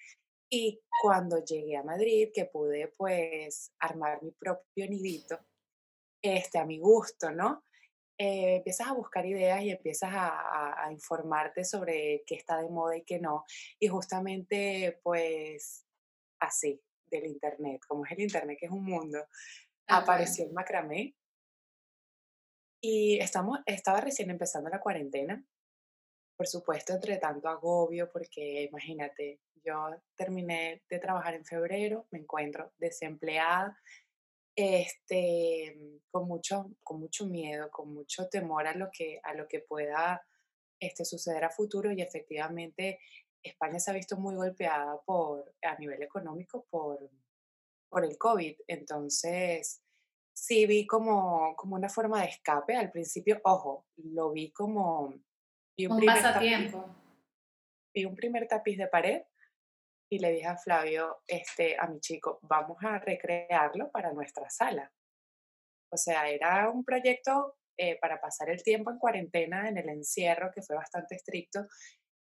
Y 0.48 0.80
cuando 1.02 1.44
llegué 1.44 1.76
a 1.76 1.82
Madrid, 1.82 2.30
que 2.32 2.46
pude 2.46 2.88
pues 2.96 3.74
armar 3.80 4.22
mi 4.22 4.30
propio 4.30 4.88
nidito, 4.88 5.38
este, 6.22 6.58
a 6.58 6.64
mi 6.64 6.78
gusto, 6.78 7.30
¿no? 7.30 7.64
Eh, 8.24 8.56
empiezas 8.58 8.86
a 8.86 8.92
buscar 8.92 9.26
ideas 9.26 9.62
y 9.62 9.70
empiezas 9.70 10.10
a, 10.14 10.88
informarte 10.92 11.64
sobre 11.64 12.22
qué 12.24 12.36
está 12.36 12.58
de 12.58 12.68
moda 12.68 12.96
y 12.96 13.02
qué 13.02 13.18
no. 13.18 13.44
Y 13.80 13.88
justamente, 13.88 15.00
pues, 15.02 15.84
así, 16.38 16.80
del 17.06 17.26
Internet, 17.26 17.80
como 17.88 18.04
es 18.04 18.12
el 18.12 18.20
Internet, 18.20 18.58
que 18.60 18.66
es 18.66 18.72
un 18.72 18.84
mundo, 18.84 19.26
apareció 19.88 20.44
el 20.44 20.52
macramé. 20.52 21.16
Y 22.80 23.18
estamos, 23.18 23.58
estaba 23.66 24.00
recién 24.00 24.30
empezando 24.30 24.70
la 24.70 24.80
cuarentena. 24.80 25.44
Por 26.36 26.46
supuesto, 26.46 26.92
entre 26.92 27.16
tanto 27.16 27.48
agobio, 27.48 28.08
porque 28.12 28.62
imagínate, 28.70 29.40
yo 29.64 29.90
terminé 30.14 30.84
de 30.88 30.98
trabajar 31.00 31.34
en 31.34 31.44
febrero, 31.44 32.06
me 32.12 32.20
encuentro 32.20 32.72
desempleada, 32.78 33.76
este, 34.54 36.00
con, 36.10 36.28
mucho, 36.28 36.70
con 36.82 37.00
mucho 37.00 37.26
miedo, 37.26 37.70
con 37.70 37.92
mucho 37.92 38.28
temor 38.28 38.66
a 38.66 38.74
lo 38.74 38.90
que, 38.92 39.20
a 39.22 39.34
lo 39.34 39.48
que 39.48 39.60
pueda 39.60 40.22
este, 40.80 41.04
suceder 41.04 41.44
a 41.44 41.50
futuro 41.50 41.92
y 41.92 42.02
efectivamente 42.02 42.98
España 43.42 43.78
se 43.78 43.90
ha 43.90 43.94
visto 43.94 44.16
muy 44.16 44.34
golpeada 44.34 45.00
por, 45.04 45.54
a 45.62 45.76
nivel 45.78 46.02
económico 46.02 46.66
por, 46.70 47.10
por 47.88 48.04
el 48.04 48.16
COVID. 48.18 48.56
Entonces, 48.66 49.82
sí 50.32 50.66
vi 50.66 50.86
como, 50.86 51.54
como 51.56 51.76
una 51.76 51.88
forma 51.88 52.22
de 52.22 52.28
escape. 52.28 52.76
Al 52.76 52.90
principio, 52.90 53.40
ojo, 53.44 53.86
lo 53.96 54.32
vi 54.32 54.52
como, 54.52 55.14
vi 55.76 55.86
un 55.86 55.92
Un 55.92 55.98
primer 55.98 56.22
tapiz, 56.22 56.32
pasatiempo. 56.32 56.96
vi 57.94 58.04
un 58.04 58.14
primer 58.14 58.46
tapiz 58.48 58.78
de 58.78 58.88
pared 58.88 59.22
y 60.12 60.18
le 60.18 60.30
dije 60.30 60.46
a 60.46 60.58
Flavio, 60.58 61.22
este, 61.26 61.74
a 61.78 61.86
mi 61.86 61.98
chico, 61.98 62.38
vamos 62.42 62.76
a 62.82 62.98
recrearlo 62.98 63.90
para 63.90 64.12
nuestra 64.12 64.50
sala. 64.50 64.92
O 65.90 65.96
sea, 65.96 66.28
era 66.28 66.68
un 66.68 66.84
proyecto 66.84 67.56
eh, 67.78 67.98
para 67.98 68.20
pasar 68.20 68.50
el 68.50 68.62
tiempo 68.62 68.90
en 68.90 68.98
cuarentena, 68.98 69.70
en 69.70 69.78
el 69.78 69.88
encierro, 69.88 70.50
que 70.54 70.60
fue 70.60 70.76
bastante 70.76 71.14
estricto. 71.14 71.66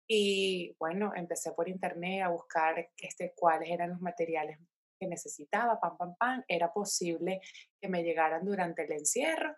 Y 0.08 0.74
bueno, 0.78 1.12
empecé 1.14 1.52
por 1.52 1.68
internet 1.68 2.22
a 2.22 2.30
buscar 2.30 2.88
este, 2.96 3.34
cuáles 3.36 3.68
eran 3.68 3.90
los 3.90 4.00
materiales 4.00 4.58
que 4.98 5.06
necesitaba, 5.06 5.78
pam, 5.78 5.98
pam, 5.98 6.16
pam. 6.16 6.44
Era 6.48 6.72
posible 6.72 7.42
que 7.78 7.88
me 7.90 8.02
llegaran 8.02 8.46
durante 8.46 8.84
el 8.84 8.92
encierro 8.92 9.54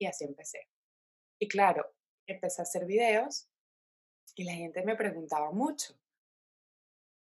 y 0.00 0.06
así 0.06 0.24
empecé. 0.24 0.68
Y 1.40 1.48
claro, 1.48 1.92
empecé 2.24 2.62
a 2.62 2.62
hacer 2.62 2.86
videos 2.86 3.48
y 4.36 4.44
la 4.44 4.52
gente 4.52 4.84
me 4.84 4.94
preguntaba 4.94 5.50
mucho. 5.50 5.98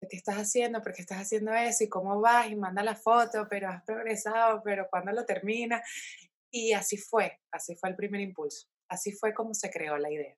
¿Qué 0.08 0.16
estás 0.16 0.36
haciendo? 0.36 0.82
¿Por 0.82 0.94
qué 0.94 1.02
estás 1.02 1.20
haciendo 1.20 1.52
eso? 1.54 1.84
¿Y 1.84 1.90
cómo 1.90 2.22
vas? 2.22 2.48
Y 2.50 2.56
manda 2.56 2.82
la 2.84 2.96
foto, 2.96 3.48
pero 3.50 3.70
has 3.70 3.84
progresado, 3.84 4.62
pero 4.64 4.88
¿cuándo 4.90 5.12
lo 5.12 5.26
terminas? 5.26 5.82
Y 6.52 6.74
así 6.74 6.98
fue, 6.98 7.40
así 7.52 7.76
fue 7.76 7.90
el 7.90 7.96
primer 7.96 8.22
impulso. 8.22 8.68
Así 8.90 9.12
fue 9.12 9.34
como 9.34 9.54
se 9.54 9.70
creó 9.70 9.98
la 9.98 10.10
idea. 10.10 10.36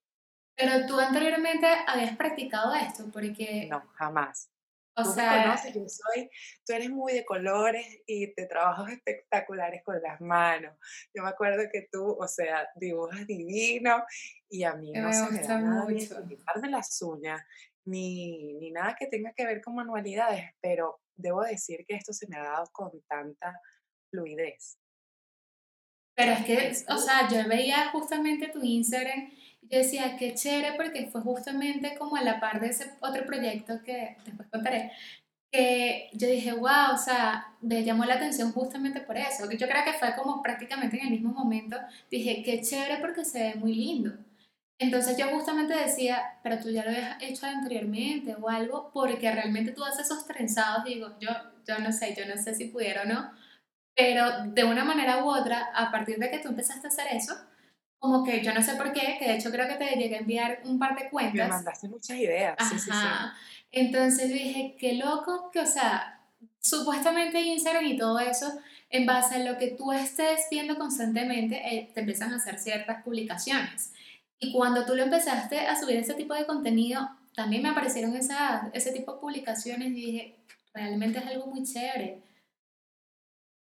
Pero 0.58 0.86
tú 0.88 1.00
anteriormente 1.00 1.68
habías 1.88 2.18
practicado 2.18 2.74
esto, 2.76 3.06
porque, 3.14 3.68
No, 3.70 3.82
jamás. 3.94 4.52
o 4.98 5.04
Tú 5.04 5.10
me 5.10 5.16
sea, 5.16 5.44
conoces, 5.44 5.74
yo 5.74 5.82
soy, 5.88 6.30
tú 6.66 6.74
eres 6.74 6.90
muy 6.90 7.14
de 7.14 7.24
colores 7.24 7.86
y 8.06 8.34
de 8.34 8.46
trabajos 8.48 8.90
espectaculares 8.90 9.82
con 9.86 10.02
las 10.02 10.20
manos. 10.20 10.76
Yo 11.14 11.24
me 11.24 11.30
acuerdo 11.30 11.64
que 11.72 11.88
tú, 11.90 12.18
o 12.20 12.28
sea, 12.28 12.68
dibujas 12.76 13.26
divino 13.26 14.04
y 14.50 14.64
a 14.64 14.74
mí 14.74 14.92
no 14.92 15.08
me 15.08 15.14
se 15.14 15.32
me 15.32 15.42
da 15.42 15.60
nada 15.60 15.86
mucho. 15.86 16.28
pintarme 16.28 16.70
las 16.70 17.02
uñas, 17.02 17.42
ni, 17.86 18.54
ni 18.54 18.72
nada 18.72 18.96
que 18.98 19.08
tenga 19.08 19.34
que 19.34 19.46
ver 19.46 19.62
con 19.62 19.76
manualidades, 19.76 20.52
pero 20.62 21.00
debo 21.16 21.42
decir 21.42 21.86
que 21.88 21.96
esto 21.96 22.14
se 22.14 22.28
me 22.28 22.38
ha 22.38 22.44
dado 22.44 22.66
con 22.72 22.92
tanta 23.08 23.60
fluidez. 24.10 24.78
Pero 26.16 26.34
es 26.34 26.46
que, 26.46 26.92
o 26.92 26.98
sea, 26.98 27.28
yo 27.30 27.48
veía 27.48 27.90
justamente 27.92 28.50
tu 28.50 28.62
Instagram 28.62 29.32
y 29.62 29.68
yo 29.70 29.78
decía, 29.80 30.18
qué 30.18 30.34
chévere, 30.34 30.74
porque 30.76 31.08
fue 31.08 31.22
justamente 31.22 31.96
como 31.98 32.16
a 32.16 32.24
la 32.24 32.40
par 32.40 32.60
de 32.60 32.68
ese 32.68 32.92
otro 33.00 33.26
proyecto 33.26 33.82
que 33.84 34.18
después 34.26 34.48
contaré, 34.50 34.92
que 35.52 36.10
yo 36.14 36.28
dije, 36.28 36.54
wow, 36.54 36.94
o 36.94 36.98
sea, 36.98 37.56
me 37.62 37.84
llamó 37.84 38.06
la 38.06 38.16
atención 38.16 38.52
justamente 38.52 39.02
por 39.02 39.18
eso. 39.18 39.50
Yo 39.52 39.68
creo 39.68 39.84
que 39.84 39.94
fue 39.94 40.16
como 40.16 40.42
prácticamente 40.42 40.98
en 40.98 41.06
el 41.06 41.12
mismo 41.12 41.32
momento, 41.32 41.78
dije, 42.10 42.44
qué 42.44 42.62
chévere 42.62 42.98
porque 43.00 43.26
se 43.26 43.40
ve 43.40 43.56
muy 43.56 43.74
lindo. 43.74 44.14
Entonces 44.82 45.16
yo 45.16 45.28
justamente 45.28 45.76
decía, 45.76 46.40
pero 46.42 46.58
tú 46.58 46.72
ya 46.72 46.84
lo 46.84 46.90
habías 46.90 47.22
hecho 47.22 47.46
anteriormente 47.46 48.36
o 48.42 48.50
algo, 48.50 48.90
porque 48.92 49.32
realmente 49.32 49.74
tú 49.74 49.84
haces 49.84 50.08
esos 50.08 50.26
trenzados, 50.26 50.86
digo, 50.86 51.16
yo, 51.20 51.30
yo 51.68 51.78
no 51.78 51.92
sé, 51.92 52.16
yo 52.18 52.26
no 52.26 52.42
sé 52.42 52.56
si 52.56 52.66
pudiera 52.66 53.04
o 53.04 53.06
no, 53.06 53.32
pero 53.96 54.46
de 54.46 54.64
una 54.64 54.84
manera 54.84 55.24
u 55.24 55.30
otra, 55.30 55.70
a 55.76 55.92
partir 55.92 56.18
de 56.18 56.32
que 56.32 56.40
tú 56.40 56.50
empezaste 56.50 56.88
a 56.88 56.90
hacer 56.90 57.06
eso, 57.12 57.36
como 58.00 58.24
que 58.24 58.44
yo 58.44 58.56
no 58.56 58.64
sé 58.64 58.74
por 58.74 58.92
qué, 58.92 59.18
que 59.20 59.28
de 59.28 59.36
hecho 59.36 59.52
creo 59.52 59.68
que 59.68 59.76
te 59.76 59.86
llegué 59.98 60.16
a 60.16 60.20
enviar 60.20 60.62
un 60.66 60.80
par 60.80 60.98
de 60.98 61.04
me 61.04 61.10
cuentas, 61.12 61.48
mandaste 61.48 61.88
muchas 61.88 62.18
ideas, 62.18 62.56
sí, 62.68 62.80
sí, 62.80 62.86
sí. 62.86 62.90
ajá, 62.92 63.36
entonces 63.72 64.30
dije, 64.30 64.76
qué 64.80 64.94
loco 64.94 65.52
que, 65.52 65.60
o 65.60 65.66
sea, 65.68 66.22
supuestamente 66.60 67.40
Instagram 67.40 67.86
y 67.86 67.98
todo 67.98 68.18
eso, 68.18 68.52
en 68.90 69.06
base 69.06 69.36
a 69.36 69.52
lo 69.52 69.60
que 69.60 69.68
tú 69.68 69.92
estés 69.92 70.48
viendo 70.50 70.80
constantemente, 70.80 71.62
eh, 71.64 71.92
te 71.94 72.00
empiezan 72.00 72.34
a 72.34 72.38
hacer 72.38 72.58
ciertas 72.58 73.04
publicaciones. 73.04 73.94
Y 74.44 74.52
cuando 74.52 74.86
tú 74.86 74.96
lo 74.96 75.04
empezaste 75.04 75.60
a 75.60 75.80
subir 75.80 75.98
ese 75.98 76.16
tipo 76.16 76.34
de 76.34 76.48
contenido, 76.48 77.08
también 77.36 77.62
me 77.62 77.70
aparecieron 77.70 78.16
esas, 78.16 78.64
ese 78.74 78.92
tipo 78.92 79.14
de 79.14 79.20
publicaciones 79.22 79.90
y 79.90 79.94
dije, 79.94 80.40
realmente 80.74 81.20
es 81.20 81.28
algo 81.28 81.46
muy 81.46 81.64
chévere. 81.64 82.24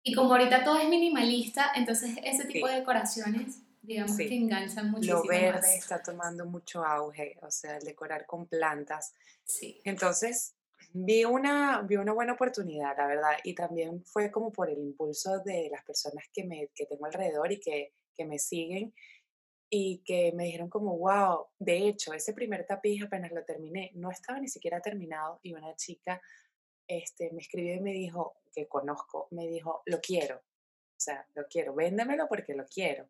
Y 0.04 0.14
como 0.14 0.34
ahorita 0.34 0.64
todo 0.64 0.78
es 0.80 0.88
minimalista, 0.88 1.72
entonces 1.76 2.18
ese 2.24 2.46
tipo 2.46 2.68
de 2.68 2.76
Sí, 2.76 2.80
decoraciones, 2.80 3.64
digamos 3.82 4.22
que 4.22 4.30
sí. 4.30 4.36
enganchan 4.36 4.92
Lo 5.02 5.24
muchísimo 5.24 5.24
verde 5.24 5.60
más. 5.62 5.76
está 5.78 6.02
tomando 6.04 6.46
mucho 6.46 6.86
auge, 6.86 7.38
o 7.42 7.50
sea, 7.52 7.78
el 7.78 7.84
decorar 7.84 8.26
con 8.28 8.46
plantas. 8.48 9.14
Sí. 9.46 9.82
Entonces, 9.84 10.56
vi 10.94 11.26
una, 11.26 11.82
vi 11.82 11.96
una 11.98 12.14
buena 12.14 12.34
oportunidad, 12.34 12.96
la 12.98 13.08
verdad, 13.08 13.32
y 13.44 13.56
también 13.56 14.04
fue 14.06 14.32
como 14.32 14.52
por 14.52 14.70
el 14.70 14.78
impulso 14.80 15.40
de 15.40 15.70
las 15.72 15.84
personas 15.84 16.26
que, 16.32 16.44
me, 16.46 16.70
que 16.76 16.86
tengo 16.86 17.06
alrededor 17.08 17.52
y 17.52 17.60
que, 17.60 17.94
que 18.16 18.26
me 18.26 18.40
siguen 18.40 18.94
y 19.70 20.02
que 20.06 20.32
me 20.34 20.46
dijeron 20.46 20.70
como, 20.70 20.98
wow, 20.98 21.48
de 21.60 21.88
hecho, 21.88 22.14
ese 22.14 22.34
primer 22.34 22.66
tapiz 22.66 23.04
apenas 23.04 23.32
lo 23.32 23.44
terminé, 23.44 23.92
no 23.96 24.12
estaba 24.12 24.40
ni 24.40 24.48
siquiera 24.48 24.82
terminado 24.82 25.40
y 25.44 25.54
una 25.54 25.76
chica 25.76 26.22
este, 26.88 27.32
me 27.34 27.42
escribió 27.42 27.76
y 27.76 27.82
me 27.82 27.92
dijo, 27.92 28.38
que 28.54 28.68
conozco, 28.68 29.28
me 29.32 29.48
dijo, 29.48 29.84
lo 29.86 30.00
quiero, 30.00 30.38
o 30.38 31.00
sea, 31.00 31.28
lo 31.36 31.46
quiero, 31.48 31.76
véndemelo 31.76 32.28
porque 32.28 32.56
lo 32.56 32.66
quiero. 32.66 33.10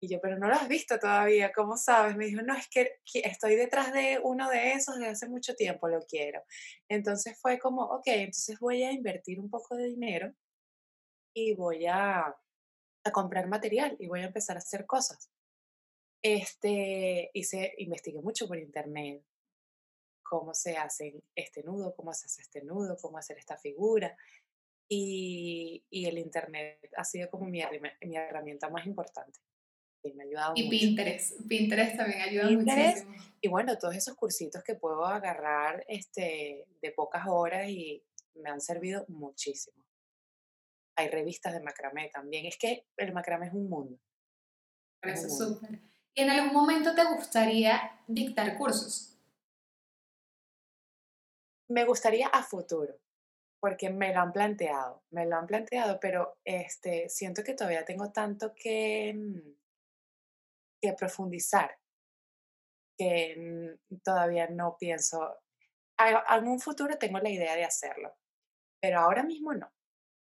Y 0.00 0.08
yo, 0.08 0.20
pero 0.20 0.38
no 0.38 0.46
lo 0.46 0.54
has 0.54 0.68
visto 0.68 0.96
todavía, 1.00 1.52
¿cómo 1.52 1.76
sabes? 1.76 2.16
Me 2.16 2.26
dijo, 2.26 2.40
no, 2.42 2.54
es 2.54 2.68
que 2.68 3.00
estoy 3.14 3.56
detrás 3.56 3.92
de 3.92 4.20
uno 4.22 4.48
de 4.48 4.72
esos 4.72 4.96
de 4.96 5.08
hace 5.08 5.28
mucho 5.28 5.56
tiempo, 5.56 5.88
lo 5.88 6.00
quiero. 6.02 6.40
Entonces 6.88 7.36
fue 7.40 7.58
como, 7.58 7.82
ok, 7.82 8.06
entonces 8.06 8.60
voy 8.60 8.84
a 8.84 8.92
invertir 8.92 9.40
un 9.40 9.50
poco 9.50 9.74
de 9.74 9.86
dinero 9.86 10.32
y 11.34 11.54
voy 11.56 11.86
a, 11.86 12.26
a 13.04 13.12
comprar 13.12 13.48
material 13.48 13.96
y 13.98 14.06
voy 14.06 14.20
a 14.20 14.26
empezar 14.26 14.56
a 14.56 14.60
hacer 14.60 14.86
cosas. 14.86 15.32
Este, 16.22 17.30
hice, 17.32 17.74
investigué 17.78 18.20
mucho 18.20 18.46
por 18.48 18.58
internet 18.58 19.24
cómo 20.22 20.52
se 20.52 20.76
hace 20.76 21.22
este 21.34 21.62
nudo, 21.62 21.94
cómo 21.94 22.12
se 22.12 22.26
hace 22.26 22.42
este 22.42 22.62
nudo, 22.62 22.96
cómo 23.00 23.18
hacer 23.18 23.38
esta 23.38 23.56
figura. 23.56 24.16
Y, 24.90 25.84
y 25.90 26.06
el 26.06 26.18
internet 26.18 26.90
ha 26.96 27.04
sido 27.04 27.28
como 27.30 27.46
mi, 27.46 27.62
mi 28.02 28.16
herramienta 28.16 28.68
más 28.70 28.86
importante 28.86 29.38
y 30.02 30.12
me 30.14 30.22
ha 30.22 30.26
ayudado 30.26 30.52
Y 30.56 30.64
mucho. 30.64 30.70
Pinterest. 30.70 31.48
Pinterest 31.48 31.96
también 31.96 32.20
ayuda 32.20 32.48
Pinterest 32.48 33.06
muchísimo. 33.06 33.34
y 33.40 33.48
bueno, 33.48 33.78
todos 33.78 33.96
esos 33.96 34.14
cursitos 34.16 34.62
que 34.62 34.74
puedo 34.74 35.04
agarrar 35.04 35.84
este, 35.88 36.66
de 36.80 36.92
pocas 36.92 37.24
horas 37.26 37.68
y 37.68 38.02
me 38.34 38.50
han 38.50 38.60
servido 38.60 39.04
muchísimo. 39.08 39.84
Hay 40.96 41.08
revistas 41.08 41.52
de 41.54 41.60
macramé 41.60 42.10
también. 42.12 42.46
Es 42.46 42.58
que 42.58 42.86
el 42.96 43.12
macramé 43.12 43.46
es 43.46 43.52
un 43.52 43.68
mundo, 43.68 44.00
es 45.02 45.18
eso 45.18 45.26
es 45.26 45.38
súper. 45.38 45.80
¿Y 46.18 46.22
en 46.22 46.30
algún 46.30 46.52
momento 46.52 46.96
te 46.96 47.04
gustaría 47.04 47.92
dictar 48.08 48.58
cursos? 48.58 49.16
Me 51.70 51.84
gustaría 51.86 52.26
a 52.28 52.42
futuro, 52.42 52.94
porque 53.60 53.90
me 53.90 54.12
lo 54.14 54.20
han 54.20 54.32
planteado, 54.32 55.02
me 55.10 55.26
lo 55.26 55.36
han 55.36 55.46
planteado, 55.46 56.00
pero 56.00 56.38
este, 56.44 57.08
siento 57.08 57.42
que 57.44 57.54
todavía 57.54 57.84
tengo 57.86 58.10
tanto 58.12 58.54
que, 58.54 59.14
mm, 59.14 59.52
que 60.80 60.92
profundizar, 60.94 61.70
que 62.96 63.36
mm, 63.90 63.96
todavía 64.02 64.48
no 64.48 64.76
pienso. 64.78 65.22
A- 65.98 66.36
En 66.38 66.48
un 66.48 66.60
futuro 66.60 66.96
tengo 66.98 67.18
la 67.20 67.30
idea 67.30 67.56
de 67.56 67.64
hacerlo, 67.64 68.16
pero 68.80 69.00
ahora 69.00 69.22
mismo 69.24 69.54
no, 69.54 69.70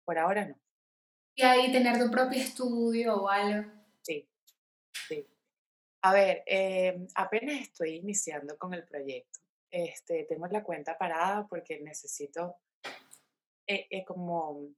por 0.05 0.19
ahora 0.19 0.47
no. 0.47 0.57
Y 1.37 1.43
ahí 1.45 1.73
tener 1.73 1.99
tu 1.99 2.11
propio 2.11 2.40
estudio 2.40 3.16
o 3.25 3.28
algo. 3.28 3.71
A 6.07 6.13
ver, 6.13 6.45
em, 6.47 7.09
apenas 7.17 7.63
estoy 7.63 7.97
iniciando 7.97 8.57
con 8.57 8.73
el 8.73 8.85
proyecto. 8.85 9.41
Este, 9.69 10.23
tengo 10.23 10.47
la 10.47 10.63
cuenta 10.63 10.97
parada 10.97 11.49
porque 11.49 11.81
necesito 11.81 12.59
eh, 13.67 13.89
eh, 13.91 14.05
como, 14.05 14.69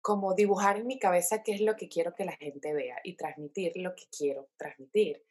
como 0.00 0.34
dibujar 0.34 0.76
en 0.76 0.86
mi 0.86 1.00
cabeza 1.00 1.42
qué 1.42 1.54
es 1.54 1.60
lo 1.62 1.74
que 1.74 1.88
quiero 1.88 2.14
que 2.14 2.24
la 2.24 2.36
gente 2.36 2.72
vea 2.72 3.00
y 3.02 3.16
transmitir 3.16 3.72
lo 3.78 3.92
que 3.96 4.04
quiero 4.16 4.50
transmitir. 4.56 5.26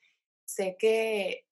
Sé 0.46 0.76
que 0.78 1.46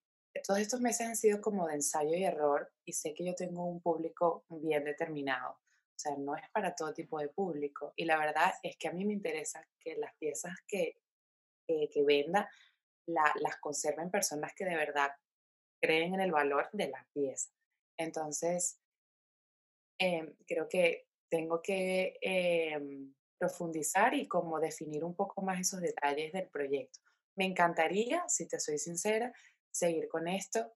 todos 0.45 0.59
estos 0.59 0.81
meses 0.81 1.07
han 1.07 1.15
sido 1.15 1.39
como 1.39 1.67
de 1.67 1.75
ensayo 1.75 2.17
y 2.17 2.25
error 2.25 2.69
y 2.83 2.91
sé 2.91 3.13
que 3.13 3.23
yo 3.23 3.33
tengo 3.33 3.63
un 3.63 3.79
público 3.79 4.43
bien 4.49 4.83
determinado. 4.83 5.51
O 5.53 5.97
sea, 5.97 6.17
no 6.17 6.35
es 6.35 6.49
para 6.49 6.75
todo 6.75 6.93
tipo 6.93 7.17
de 7.17 7.29
público. 7.29 7.93
Y 7.95 8.03
la 8.03 8.17
verdad 8.17 8.51
es 8.61 8.75
que 8.75 8.89
a 8.89 8.91
mí 8.91 9.05
me 9.05 9.13
interesa 9.13 9.65
que 9.79 9.95
las 9.95 10.13
piezas 10.17 10.53
que, 10.67 10.97
que, 11.67 11.89
que 11.91 12.03
venda 12.03 12.49
la- 13.07 13.33
las 13.41 13.57
conserven 13.57 14.11
personas 14.11 14.53
que 14.55 14.65
de 14.65 14.75
verdad 14.77 15.11
creen 15.81 16.15
en 16.15 16.21
el 16.21 16.31
valor 16.31 16.69
de 16.73 16.89
la 16.89 17.07
pieza. 17.13 17.51
Entonces, 17.97 18.79
em, 19.99 20.35
creo 20.47 20.67
que 20.69 21.07
tengo 21.29 21.61
que 21.61 22.17
em, 22.21 23.13
profundizar 23.37 24.13
y 24.13 24.27
como 24.27 24.59
definir 24.59 25.03
un 25.03 25.15
poco 25.15 25.41
más 25.41 25.59
esos 25.59 25.81
detalles 25.81 26.31
del 26.33 26.49
proyecto. 26.49 26.99
Me 27.37 27.45
encantaría, 27.45 28.23
si 28.27 28.47
te 28.47 28.59
soy 28.59 28.77
sincera, 28.77 29.33
seguir 29.71 30.07
con 30.09 30.27
esto, 30.27 30.71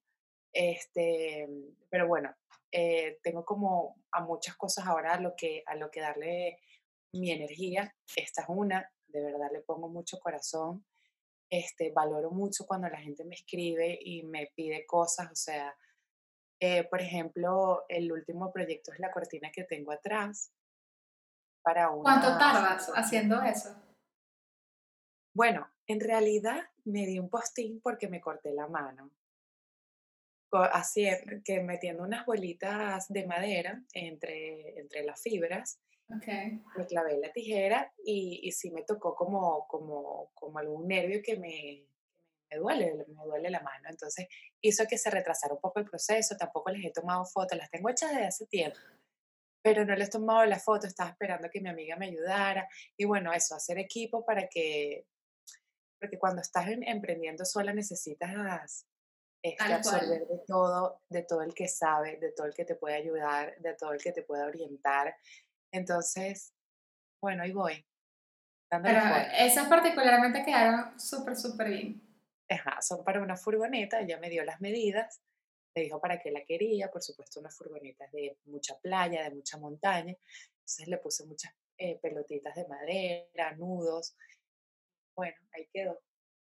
Este, 0.54 1.48
pero 1.90 2.08
bueno, 2.10 2.36
eh, 2.74 3.20
tengo 3.24 3.46
como 3.46 4.04
a 4.12 4.22
muchas 4.22 4.58
cosas 4.58 4.86
ahora 4.88 5.14
a 5.16 5.22
lo 5.22 5.36
que, 5.38 5.64
a 5.66 5.76
lo 5.78 5.92
que 5.92 6.02
darle 6.02 6.60
mi 7.14 7.32
energía. 7.32 7.96
Esta 8.16 8.44
es 8.44 8.50
una, 8.50 8.92
de 9.12 9.22
verdad 9.22 9.50
le 9.52 9.62
pongo 9.62 9.90
mucho 9.90 10.20
corazón. 10.20 10.86
Este, 11.50 11.92
valoro 11.92 12.30
mucho 12.32 12.66
cuando 12.66 12.88
la 12.90 13.00
gente 13.00 13.24
me 13.26 13.36
escribe 13.36 13.98
y 14.02 14.24
me 14.24 14.52
pide 14.56 14.86
cosas, 14.86 15.32
o 15.32 15.36
sea, 15.36 15.76
eh, 16.60 16.84
por 16.84 17.02
ejemplo, 17.02 17.86
el 17.88 18.12
último 18.12 18.52
proyecto 18.52 18.92
es 18.92 19.00
la 19.00 19.12
cortina 19.12 19.50
que 19.52 19.64
tengo 19.64 19.92
atrás. 19.92 20.52
Para 21.62 21.90
¿Cuánto 21.90 22.38
tardas 22.38 22.92
haciendo 22.96 23.42
eso? 23.42 23.76
Bueno, 25.34 25.70
en 25.88 26.00
realidad 26.02 26.70
me 26.84 27.06
di 27.06 27.18
un 27.18 27.30
postín 27.30 27.80
porque 27.82 28.08
me 28.08 28.20
corté 28.22 28.52
la 28.54 28.68
mano. 28.68 29.12
Así, 30.52 31.08
que 31.46 31.62
metiendo 31.62 32.04
unas 32.04 32.26
bolitas 32.26 33.08
de 33.08 33.26
madera 33.28 33.84
entre, 33.94 34.80
entre 34.80 35.04
las 35.04 35.22
fibras, 35.22 35.80
okay. 36.18 36.62
me 36.76 36.86
clavé 36.86 37.18
la 37.18 37.32
tijera 37.32 37.94
y, 38.04 38.42
y 38.44 38.52
sí 38.52 38.72
me 38.72 38.84
tocó 38.84 39.16
como, 39.16 39.68
como, 39.68 40.32
como 40.34 40.60
algún 40.60 40.88
nervio 40.88 41.22
que 41.24 41.38
me, 41.38 41.90
me 42.50 42.58
duele, 42.58 43.06
me 43.08 43.24
duele 43.26 43.50
la 43.50 43.62
mano. 43.62 43.90
Entonces 43.90 44.28
hizo 44.62 44.86
que 44.88 44.98
se 44.98 45.10
retrasara 45.10 45.54
un 45.54 45.62
poco 45.62 45.80
el 45.80 45.86
proceso, 45.86 46.36
tampoco 46.38 46.72
les 46.72 46.86
he 46.86 46.92
tomado 46.92 47.26
fotos, 47.26 47.58
las 47.58 47.70
tengo 47.70 47.90
hechas 47.90 48.12
desde 48.12 48.26
hace 48.26 48.46
tiempo, 48.48 48.78
pero 49.62 49.86
no 49.86 49.96
les 49.96 50.08
he 50.08 50.12
tomado 50.12 50.46
la 50.46 50.60
foto, 50.60 50.88
estaba 50.88 51.12
esperando 51.12 51.50
que 51.50 51.62
mi 51.62 51.70
amiga 51.70 51.96
me 51.96 52.08
ayudara. 52.08 52.68
Y 52.98 53.06
bueno, 53.06 53.34
eso, 53.34 53.56
hacer 53.56 53.78
equipo 53.78 54.26
para 54.26 54.48
que, 54.48 55.06
porque 56.00 56.18
cuando 56.18 56.42
estás 56.42 56.68
emprendiendo 56.70 57.46
sola 57.46 57.74
necesitas 57.74 58.86
este, 59.42 59.74
absorber 59.74 60.28
de 60.28 60.40
todo, 60.48 61.02
de 61.10 61.24
todo 61.24 61.42
el 61.42 61.54
que 61.54 61.68
sabe, 61.68 62.18
de 62.18 62.32
todo 62.32 62.48
el 62.48 62.54
que 62.54 62.66
te 62.66 62.76
puede 62.76 62.96
ayudar, 62.96 63.58
de 63.60 63.74
todo 63.76 63.94
el 63.94 64.02
que 64.02 64.12
te 64.12 64.24
puede 64.24 64.44
orientar. 64.44 65.16
Entonces, 65.72 66.54
bueno, 67.22 67.44
ahí 67.44 67.52
voy. 67.52 67.86
Pero 68.70 69.02
esas 69.38 69.68
particularmente 69.68 70.44
quedaron 70.44 71.00
súper, 71.00 71.36
súper 71.36 71.70
bien 71.70 72.10
son 72.82 73.04
para 73.04 73.22
una 73.22 73.38
furgoneta, 73.38 74.02
ella 74.02 74.18
me 74.20 74.30
dio 74.30 74.44
las 74.44 74.62
medidas, 74.62 75.22
me 75.76 75.84
dijo 75.84 76.00
para 76.00 76.20
qué 76.20 76.32
la 76.32 76.44
quería, 76.46 76.90
por 76.90 77.02
supuesto 77.02 77.40
una 77.40 77.52
furgoneta 77.52 78.08
de 78.12 78.38
mucha 78.46 78.78
playa, 78.80 79.24
de 79.24 79.32
mucha 79.32 79.58
montaña, 79.58 80.16
entonces 80.60 80.88
le 80.88 80.98
puse 80.98 81.26
muchas 81.26 81.54
eh, 81.78 82.00
pelotitas 82.02 82.56
de 82.56 82.68
madera, 82.68 83.56
nudos, 83.56 84.16
bueno, 85.16 85.38
ahí 85.54 85.68
quedó. 85.72 86.00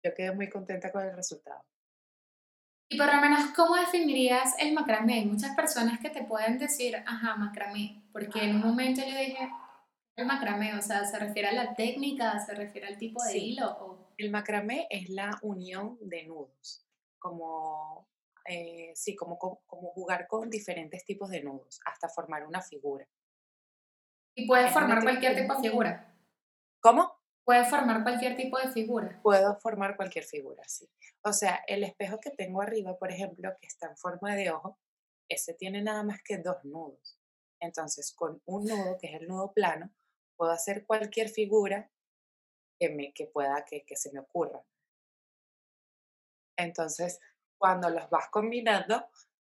Yo 0.03 0.13
quedé 0.13 0.31
muy 0.31 0.49
contenta 0.49 0.91
con 0.91 1.03
el 1.03 1.15
resultado. 1.15 1.63
Y 2.89 2.97
por 2.97 3.13
lo 3.13 3.19
menos, 3.19 3.51
¿cómo 3.55 3.75
definirías 3.75 4.55
el 4.59 4.73
macramé? 4.73 5.15
Hay 5.15 5.25
muchas 5.25 5.55
personas 5.55 5.99
que 5.99 6.09
te 6.09 6.23
pueden 6.23 6.57
decir, 6.57 6.95
ajá, 7.05 7.35
macramé, 7.35 8.03
porque 8.13 8.43
en 8.43 8.55
un 8.55 8.61
momento 8.61 9.01
yo 9.01 9.17
dije, 9.17 9.49
el 10.15 10.25
macramé, 10.25 10.73
o 10.73 10.81
sea, 10.81 11.03
¿se 11.05 11.19
refiere 11.19 11.49
a 11.49 11.53
la 11.53 11.75
técnica, 11.75 12.39
se 12.39 12.55
refiere 12.55 12.87
al 12.87 12.97
tipo 12.97 13.21
de 13.23 13.37
hilo? 13.37 13.69
O... 13.81 14.13
El 14.17 14.31
macramé 14.31 14.87
es 14.89 15.09
la 15.09 15.37
unión 15.41 15.97
de 16.01 16.23
nudos, 16.23 16.87
como, 17.19 18.07
eh, 18.45 18.93
sí, 18.95 19.15
como, 19.15 19.37
como, 19.37 19.91
jugar 19.91 20.25
con 20.27 20.49
diferentes 20.49 21.03
tipos 21.03 21.29
de 21.29 21.43
nudos 21.43 21.81
hasta 21.85 22.07
formar 22.07 22.47
una 22.47 22.61
figura. 22.61 23.05
¿Y 24.33 24.47
puedes 24.47 24.71
formar 24.71 25.03
cualquier 25.03 25.35
tipo 25.35 25.55
de 25.55 25.69
figura? 25.69 26.15
¿Cómo? 26.79 27.16
Puedes 27.47 27.69
formar 27.69 28.03
cualquier 28.03 28.35
tipo 28.35 28.59
de 28.59 28.67
figura. 28.67 29.21
Puedo 29.23 29.57
formar 29.61 29.95
cualquier 29.95 30.25
figura, 30.25 30.61
sí. 30.67 30.85
O 31.23 31.31
sea, 31.31 31.63
el 31.65 31.85
espejo 31.85 32.19
que 32.19 32.29
tengo 32.31 32.61
arriba, 32.61 32.97
por 32.99 33.09
ejemplo, 33.09 33.55
que 33.61 33.67
está 33.67 33.87
en 33.87 33.95
forma 33.95 34.35
de 34.35 34.51
ojo, 34.51 34.77
ese 35.29 35.53
tiene 35.53 35.81
nada 35.81 36.03
más 36.03 36.21
que 36.21 36.39
dos 36.39 36.57
nudos. 36.65 37.17
Entonces, 37.61 38.13
con 38.13 38.41
un 38.47 38.65
nudo, 38.65 38.97
que 38.99 39.07
es 39.07 39.21
el 39.21 39.29
nudo 39.29 39.53
plano, 39.53 39.89
puedo 40.35 40.51
hacer 40.51 40.85
cualquier 40.85 41.29
figura 41.29 41.89
que, 42.77 42.89
me, 42.89 43.13
que 43.13 43.27
pueda, 43.27 43.63
que, 43.63 43.85
que 43.85 43.95
se 43.95 44.11
me 44.11 44.19
ocurra. 44.19 44.61
Entonces, 46.57 47.21
cuando 47.57 47.89
los 47.89 48.09
vas 48.09 48.27
combinando, 48.27 49.07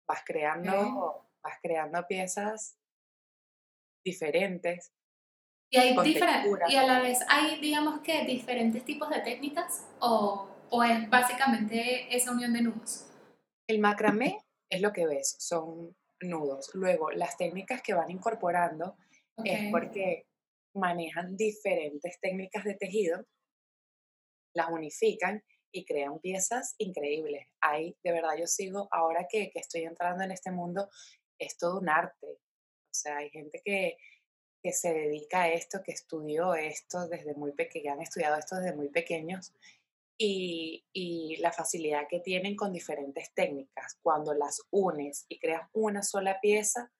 vas 0.07 0.23
creando, 0.23 1.31
vas 1.43 1.59
creando 1.63 2.07
piezas 2.07 2.77
diferentes. 4.05 4.93
Y, 5.69 5.79
hay 5.79 5.97
y 6.69 6.77
a 6.77 6.87
la 6.87 7.01
vez 7.01 7.19
hay, 7.29 7.61
digamos 7.61 8.01
que, 8.01 8.25
diferentes 8.25 8.85
tipos 8.85 9.11
de 9.11 9.21
técnicas 9.21 9.85
o, 9.99 10.49
o 10.71 10.85
es 10.85 11.11
básicamente 11.11 12.15
esa 12.15 12.31
unión 12.31 12.53
de 12.53 12.63
nudos. 12.63 13.11
El 13.69 13.81
macramé 13.81 14.39
es 14.71 14.81
lo 14.81 14.93
que 14.93 15.07
ves, 15.07 15.37
son 15.41 15.97
nudos. 16.21 16.71
Luego, 16.75 17.11
las 17.11 17.37
técnicas 17.37 17.83
que 17.83 17.95
van 17.95 18.11
incorporando 18.11 18.97
es 19.45 19.71
porque 19.71 20.27
manejan 20.75 21.37
diferentes 21.37 22.19
técnicas 22.21 22.65
de 22.65 22.75
tejido, 22.75 23.25
las 24.55 24.71
unifican 24.71 25.43
y 25.73 25.85
crean 25.85 26.19
piezas 26.21 26.75
increíbles. 26.79 27.47
Ahí, 27.61 27.97
de 28.03 28.13
verdad, 28.13 28.37
yo 28.39 28.47
sigo, 28.47 28.89
ahora 28.91 29.27
que, 29.29 29.51
estoy 29.55 29.83
entrando 29.83 30.25
en 30.25 30.31
este 30.31 30.51
mundo, 30.51 30.89
es 31.39 31.59
todo 31.59 31.81
un 31.81 31.89
arte. 31.89 32.27
O 32.27 32.95
sea, 32.95 33.19
hay 33.19 33.31
gente 33.31 33.61
que, 33.65 33.97
que 34.67 34.73
se 34.73 34.93
dedica 34.93 35.43
a 35.43 35.49
esto, 35.49 35.81
que 35.81 35.93
estudió 35.93 36.57
esto 36.57 37.07
desde 37.07 37.35
muy 37.35 37.53
pequeño, 37.53 37.93
han 37.93 38.01
estudiado 38.01 38.37
esto 38.37 38.57
desde 38.57 38.75
muy 38.75 38.89
pequeños 38.89 39.53
y, 40.19 40.85
y, 40.93 41.37
la 41.37 41.53
facilidad 41.53 42.09
que 42.11 42.19
tienen 42.19 42.57
con 42.57 42.73
diferentes 42.73 43.33
técnicas. 43.33 43.97
Cuando 44.03 44.35
las 44.35 44.63
unes 44.73 45.25
y 45.29 45.39
creas 45.39 45.69
una 45.73 46.03
sola 46.03 46.41
pieza, 46.41 46.91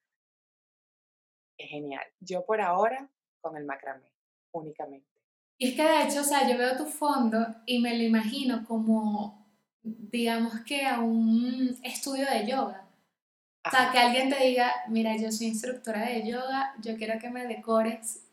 es 1.57 1.69
genial. 1.69 2.05
Yo 2.21 2.45
por 2.45 2.61
ahora 2.61 3.11
con 3.41 3.57
el 3.57 3.65
macramé 3.65 4.13
únicamente. 4.53 5.09
Y 5.57 5.71
es 5.71 5.75
que 5.75 5.83
de 5.83 6.03
hecho, 6.03 6.21
o 6.21 6.23
sea, 6.23 6.49
yo 6.49 6.57
veo 6.57 6.77
tu 6.77 6.85
fondo 6.85 7.37
y 7.65 7.79
me 7.79 7.97
lo 7.97 8.03
imagino 8.03 8.63
como, 8.65 9.45
digamos 9.83 10.61
que 10.61 10.85
a 10.85 11.01
un 11.01 11.77
estudio 11.83 12.27
de 12.31 12.47
yoga. 12.47 12.86
O 13.67 13.71
sea, 13.71 13.91
que 13.91 13.99
alguien 13.99 14.29
te 14.29 14.43
diga, 14.43 14.71
mira, 14.87 15.15
yo 15.17 15.31
soy 15.31 15.47
instructora 15.47 16.05
de 16.05 16.27
yoga, 16.27 16.73
yo 16.81 16.95
quiero 16.97 17.19
que 17.19 17.29
me 17.29 17.45
decores 17.47 18.23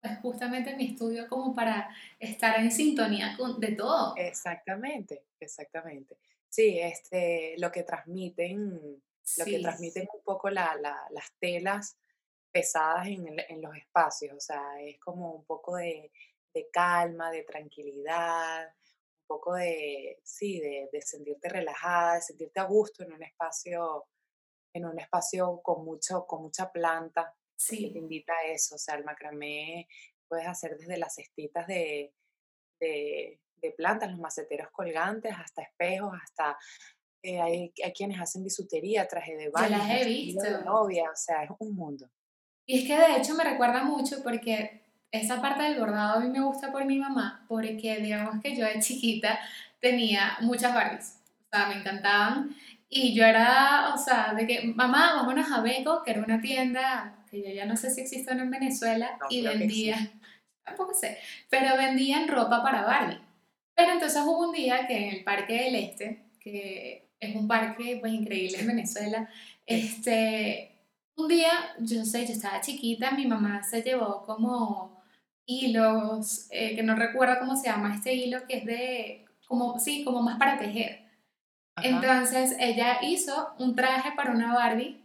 pues 0.00 0.18
justamente 0.20 0.76
mi 0.76 0.92
estudio 0.92 1.28
como 1.28 1.54
para 1.54 1.88
estar 2.18 2.60
en 2.60 2.70
sintonía 2.70 3.34
con, 3.36 3.58
de 3.60 3.72
todo. 3.72 4.14
Exactamente, 4.16 5.24
exactamente. 5.40 6.18
Sí, 6.48 6.78
este, 6.78 7.54
lo 7.58 7.70
que 7.72 7.82
transmiten, 7.82 9.02
lo 9.38 9.44
que 9.44 9.58
transmiten 9.60 10.08
un 10.12 10.22
poco 10.22 10.50
la, 10.50 10.76
las 11.10 11.32
telas 11.38 11.96
pesadas 12.50 13.08
en, 13.08 13.60
los 13.60 13.76
espacios, 13.76 14.34
o 14.34 14.40
sea, 14.40 14.80
es 14.80 14.98
como 14.98 15.32
un 15.32 15.44
poco 15.44 15.76
de, 15.76 16.10
calma, 16.72 17.30
de 17.30 17.42
tranquilidad, 17.42 18.64
un 18.64 19.26
poco 19.26 19.54
de, 19.54 20.18
sí, 20.22 20.60
de, 20.60 21.02
sentirte 21.02 21.50
relajada, 21.50 22.14
de 22.14 22.22
sentirte 22.22 22.60
a 22.60 22.64
gusto 22.64 23.02
en 23.02 23.12
un 23.12 23.22
espacio, 23.22 24.06
en 24.76 24.86
un 24.86 24.98
espacio 24.98 25.60
con, 25.62 25.84
mucho, 25.84 26.26
con 26.26 26.42
mucha 26.42 26.70
planta, 26.70 27.34
sí. 27.56 27.92
te 27.92 27.98
invita 27.98 28.32
a 28.32 28.46
eso, 28.46 28.76
o 28.76 28.78
sea, 28.78 28.96
el 28.96 29.04
macramé 29.04 29.88
puedes 30.28 30.46
hacer 30.46 30.76
desde 30.76 30.98
las 30.98 31.14
cestitas 31.14 31.66
de, 31.66 32.12
de, 32.80 33.40
plantas, 33.76 34.10
los 34.10 34.20
maceteros 34.20 34.68
colgantes, 34.70 35.34
hasta 35.36 35.62
espejos, 35.62 36.12
hasta 36.22 36.56
eh, 37.22 37.40
hay, 37.40 37.72
hay, 37.84 37.92
quienes 37.92 38.20
hacen 38.20 38.44
bisutería, 38.44 39.08
traje 39.08 39.36
de 39.36 39.48
baño, 39.48 39.76
las 39.76 39.90
he 39.90 40.04
visto. 40.04 40.60
novia, 40.64 41.10
o 41.10 41.16
sea, 41.16 41.42
es 41.42 41.50
un 41.58 41.74
mundo. 41.74 42.08
Y 42.64 42.80
es 42.80 42.86
que 42.86 42.96
de 42.96 43.16
hecho 43.18 43.34
me 43.34 43.42
recuerda 43.42 43.82
mucho 43.82 44.22
porque 44.22 44.82
esa 45.10 45.40
parte 45.40 45.64
del 45.64 45.78
bordado 45.78 46.18
a 46.18 46.20
mí 46.20 46.28
me 46.28 46.40
gusta 46.40 46.70
por 46.70 46.84
mi 46.84 46.98
mamá, 46.98 47.44
porque 47.48 47.96
digamos 47.98 48.40
que 48.40 48.54
yo 48.54 48.64
de 48.64 48.80
chiquita 48.80 49.38
tenía 49.80 50.36
muchas 50.40 50.74
Barbies, 50.74 51.18
o 51.40 51.48
sea, 51.50 51.68
me 51.68 51.80
encantaban. 51.80 52.54
Y 52.88 53.14
yo 53.14 53.24
era, 53.24 53.92
o 53.94 53.98
sea, 53.98 54.32
de 54.34 54.46
que, 54.46 54.62
mamá, 54.74 55.14
vámonos 55.16 55.50
a 55.50 55.60
Beko, 55.60 56.02
que 56.02 56.12
era 56.12 56.22
una 56.22 56.40
tienda 56.40 57.24
que 57.30 57.42
yo 57.42 57.50
ya 57.50 57.66
no 57.66 57.76
sé 57.76 57.90
si 57.90 58.02
existe 58.02 58.32
en 58.32 58.50
Venezuela, 58.50 59.18
y 59.28 59.42
vendía, 59.42 59.96
tampoco 60.64 60.94
sé, 60.94 61.18
pero 61.50 61.76
vendían 61.76 62.28
ropa 62.28 62.62
para 62.62 62.84
Barbie. 62.84 63.20
Pero 63.74 63.92
entonces 63.92 64.22
hubo 64.24 64.48
un 64.48 64.52
día 64.52 64.86
que 64.86 64.96
en 64.96 65.14
el 65.16 65.24
Parque 65.24 65.64
del 65.64 65.74
Este, 65.74 66.22
que 66.40 67.08
es 67.18 67.34
un 67.34 67.48
parque 67.48 67.98
pues 68.00 68.12
increíble 68.12 68.60
en 68.60 68.66
Venezuela, 68.68 69.28
este, 69.66 70.76
un 71.16 71.28
día, 71.28 71.50
yo 71.80 72.04
sé, 72.04 72.26
yo 72.26 72.32
estaba 72.32 72.60
chiquita, 72.60 73.10
mi 73.12 73.26
mamá 73.26 73.62
se 73.62 73.82
llevó 73.82 74.24
como 74.24 75.02
hilos, 75.46 76.46
eh, 76.50 76.74
que 76.76 76.82
no 76.82 76.94
recuerdo 76.94 77.38
cómo 77.40 77.56
se 77.56 77.68
llama 77.68 77.94
este 77.94 78.14
hilo, 78.14 78.46
que 78.46 78.58
es 78.58 78.64
de, 78.64 79.24
como, 79.46 79.78
sí, 79.78 80.04
como 80.04 80.22
más 80.22 80.38
para 80.38 80.58
tejer. 80.58 81.05
Entonces 81.82 82.56
ella 82.58 82.98
hizo 83.02 83.54
un 83.58 83.74
traje 83.74 84.12
para 84.16 84.32
una 84.32 84.54
Barbie 84.54 85.04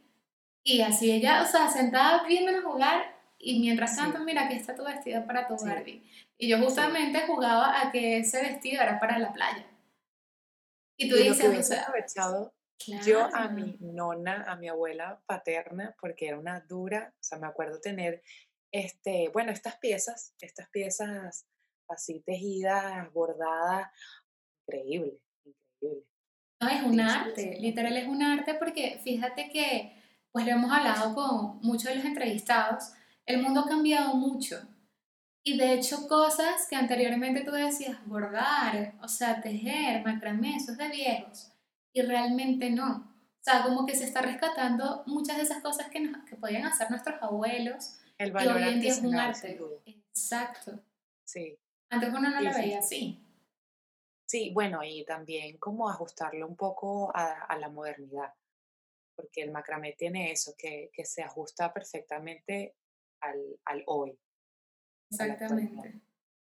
y 0.64 0.82
así 0.82 1.12
ella, 1.12 1.42
o 1.42 1.46
sea, 1.46 1.70
sentada 1.70 2.24
viéndonos 2.24 2.64
jugar 2.64 3.16
y 3.38 3.60
mientras 3.60 3.96
tanto, 3.96 4.20
mira, 4.20 4.46
aquí 4.46 4.56
está 4.56 4.76
tu 4.76 4.84
vestido 4.84 5.26
para 5.26 5.48
tu 5.48 5.56
Barbie. 5.58 6.04
Y 6.38 6.48
yo 6.48 6.60
justamente 6.60 7.26
jugaba 7.28 7.82
a 7.82 7.92
que 7.92 8.18
ese 8.18 8.42
vestido 8.42 8.82
era 8.82 9.00
para 9.00 9.20
la 9.20 9.34
playa. 9.34 9.66
Y 10.98 11.10
tú 11.10 11.16
dices, 11.16 11.58
o 11.58 11.64
sea, 11.64 11.82
aprovechado 11.82 12.54
Yo 13.04 13.28
a 13.34 13.48
mi 13.48 13.78
nona, 13.80 14.44
a 14.48 14.56
mi 14.56 14.70
abuela 14.70 15.22
paterna, 15.26 15.96
porque 16.00 16.28
era 16.28 16.38
una 16.38 16.60
dura, 16.62 17.14
o 17.16 17.24
sea, 17.24 17.40
me 17.40 17.48
acuerdo 17.48 17.80
tener, 17.80 18.22
este, 18.72 19.30
bueno, 19.30 19.52
estas 19.52 19.78
piezas, 19.78 20.36
estas 20.40 20.70
piezas 20.70 21.48
así 21.88 22.22
tejidas, 22.22 23.12
bordadas, 23.12 23.90
increíble, 24.68 25.20
increíble. 25.44 26.11
No, 26.62 26.70
es 26.70 26.84
un 26.84 27.00
arte, 27.00 27.58
literal 27.60 27.98
es 27.98 28.08
un 28.08 28.22
arte 28.22 28.54
porque 28.54 29.00
fíjate 29.04 29.50
que, 29.50 29.96
pues 30.32 30.46
lo 30.46 30.52
hemos 30.52 30.72
hablado 30.72 31.14
con 31.16 31.60
muchos 31.62 31.86
de 31.86 31.96
los 31.96 32.06
entrevistados, 32.06 32.92
el 33.26 33.42
mundo 33.42 33.62
ha 33.62 33.68
cambiado 33.68 34.14
mucho 34.16 34.62
y 35.44 35.58
de 35.58 35.74
hecho 35.74 36.08
cosas 36.08 36.68
que 36.70 36.76
anteriormente 36.76 37.42
tú 37.42 37.52
decías 37.52 37.98
bordar, 38.06 38.94
o 39.02 39.08
sea, 39.08 39.42
tejer, 39.42 40.04
macramé, 40.06 40.56
eso 40.58 40.72
es 40.74 40.78
de 40.78 40.90
viejos 40.90 41.52
y 41.94 42.02
realmente 42.04 42.70
no. 42.70 43.08
O 43.40 43.44
sea, 43.44 43.64
como 43.64 43.88
que 43.88 43.96
se 43.96 44.04
está 44.04 44.22
rescatando 44.22 45.02
muchas 45.08 45.38
de 45.38 45.44
esas 45.44 45.64
cosas 45.64 45.88
que, 45.90 46.00
nos- 46.00 46.24
que 46.30 46.36
podían 46.36 46.64
hacer 46.66 46.92
nuestros 46.92 47.20
abuelos 47.24 47.98
El 48.20 48.30
y 48.30 48.32
valor 48.32 48.58
hoy 48.58 48.64
en 48.74 48.82
día 48.82 48.92
es 48.92 49.00
un 49.00 49.16
arte. 49.16 49.60
Exacto. 49.88 50.80
Sí, 51.26 51.58
Antes 51.90 52.10
uno 52.10 52.30
no 52.30 52.40
lo 52.40 52.54
veía 52.54 52.82
sí. 52.84 53.18
así. 53.18 53.20
Sí, 54.32 54.50
bueno, 54.54 54.82
y 54.82 55.04
también 55.04 55.58
como 55.58 55.90
ajustarlo 55.90 56.48
un 56.48 56.56
poco 56.56 57.12
a, 57.14 57.44
a 57.50 57.58
la 57.58 57.68
modernidad, 57.68 58.34
porque 59.14 59.42
el 59.42 59.52
macramé 59.52 59.92
tiene 59.92 60.32
eso, 60.32 60.54
que, 60.58 60.90
que 60.94 61.04
se 61.04 61.22
ajusta 61.22 61.74
perfectamente 61.74 62.78
al, 63.20 63.60
al 63.66 63.84
hoy. 63.88 64.18
Exactamente. 65.12 66.00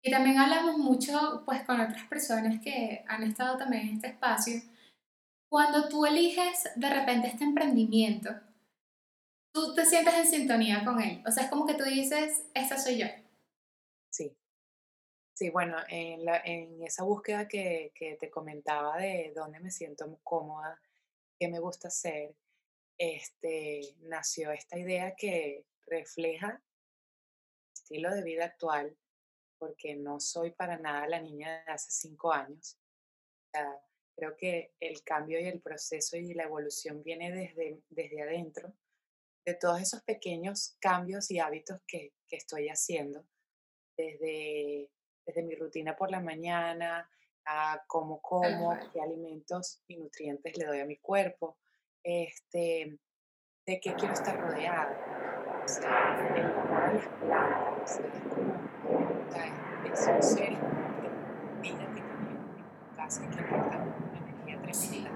Y 0.04 0.12
también 0.12 0.38
hablamos 0.38 0.78
mucho 0.78 1.41
pues 1.44 1.63
con 1.63 1.82
otras 1.82 2.08
personas 2.08 2.62
que 2.62 3.04
han 3.08 3.24
estado 3.24 3.58
también 3.58 3.88
en 3.88 3.96
este 3.96 4.10
espacio. 4.10 4.62
Cuando 5.50 5.89
tú 5.89 6.06
eliges 6.06 6.70
de 6.76 6.88
repente 6.88 7.30
este 7.30 7.46
emprendimiento, 7.46 8.30
tú 9.52 9.74
te 9.74 9.88
sientes 9.88 10.13
en 10.13 10.28
sintonía 10.28 10.86
con 10.86 11.02
él. 11.02 11.24
O 11.26 11.32
sea, 11.32 11.46
es 11.46 11.50
como 11.50 11.65
que 11.65 11.74
tú 11.74 11.86
dices, 11.86 12.46
esta 12.54 12.78
soy 12.78 13.00
yo. 13.00 13.08
Sí, 14.12 14.38
sí, 15.42 15.50
bueno, 15.50 15.78
en, 15.90 16.84
esa 16.84 17.04
búsqueda 17.04 17.48
que, 17.48 17.92
te 18.20 18.30
comentaba 18.30 18.98
de 18.98 19.34
dónde 19.36 19.60
me 19.60 19.72
siento 19.72 20.20
cómoda, 20.24 20.80
qué 21.40 21.48
me 21.48 21.60
gusta 21.60 21.88
hacer, 21.88 22.36
este, 22.96 23.96
nació 24.02 24.52
esta 24.52 24.78
idea 24.78 25.16
que 25.16 25.66
refleja 25.88 26.50
el 26.52 27.74
estilo 27.74 28.12
de 28.12 28.22
vida 28.22 28.46
actual, 28.46 28.96
porque 29.58 29.96
no 29.96 30.20
soy 30.20 30.52
para 30.52 30.78
nada 30.78 31.08
la 31.08 31.20
niña 31.20 31.64
de 31.66 31.72
hace 31.72 31.90
cinco 31.90 32.32
años. 32.32 32.78
O 33.56 33.82
creo 34.16 34.38
que 34.38 34.76
el 34.80 35.04
cambio 35.04 35.40
y 35.40 35.48
el 35.48 35.60
proceso 35.60 36.18
y 36.18 36.36
la 36.36 36.44
evolución 36.44 37.02
viene 37.02 37.32
desde, 37.32 37.82
desde 37.90 38.22
adentro, 38.22 38.76
de 39.44 39.56
todos 39.56 39.82
esos 39.82 40.04
pequeños 40.04 40.78
cambios 40.80 41.32
y 41.32 41.40
hábitos 41.40 41.80
que, 41.88 42.14
que 42.30 42.36
estoy 42.36 42.70
haciendo 42.70 43.26
desde, 43.98 44.92
desde 45.26 45.44
mi 45.44 45.56
rutina 45.56 45.96
por 45.96 46.12
la 46.12 46.20
mañana, 46.20 47.10
a 47.46 47.82
cómo 47.88 48.16
Tal 48.16 48.22
como, 48.22 48.66
cual. 48.66 48.90
qué 48.94 49.02
alimentos 49.02 49.82
y 49.88 49.98
nutrientes 49.98 50.58
le 50.58 50.66
doy 50.66 50.80
a 50.80 50.86
mi 50.86 50.98
cuerpo, 50.98 51.58
este, 52.04 53.00
de 53.66 53.80
qué 53.80 53.94
quiero 53.96 54.14
estar 54.14 54.40
rodeada. 54.40 55.62
O 55.64 55.68
sea, 55.68 56.34
el 56.36 56.46
amor 56.46 56.84
a 56.84 56.94
las 56.94 57.08
plantas, 57.08 58.00
es 58.00 58.34
como, 58.34 58.54
o 59.28 59.32
sea, 59.32 59.46
es- 59.86 60.00
son 60.06 60.22
seres 60.24 60.60
de 60.60 61.62
vida 61.62 61.80
que 61.88 62.02
tienen 62.02 62.38
en 62.58 62.96
casa 62.96 63.24
y 63.24 63.28
que 63.36 63.40
aportan 63.44 63.82
una 63.82 64.18
energía 64.18 64.62
tremenda. 64.62 65.12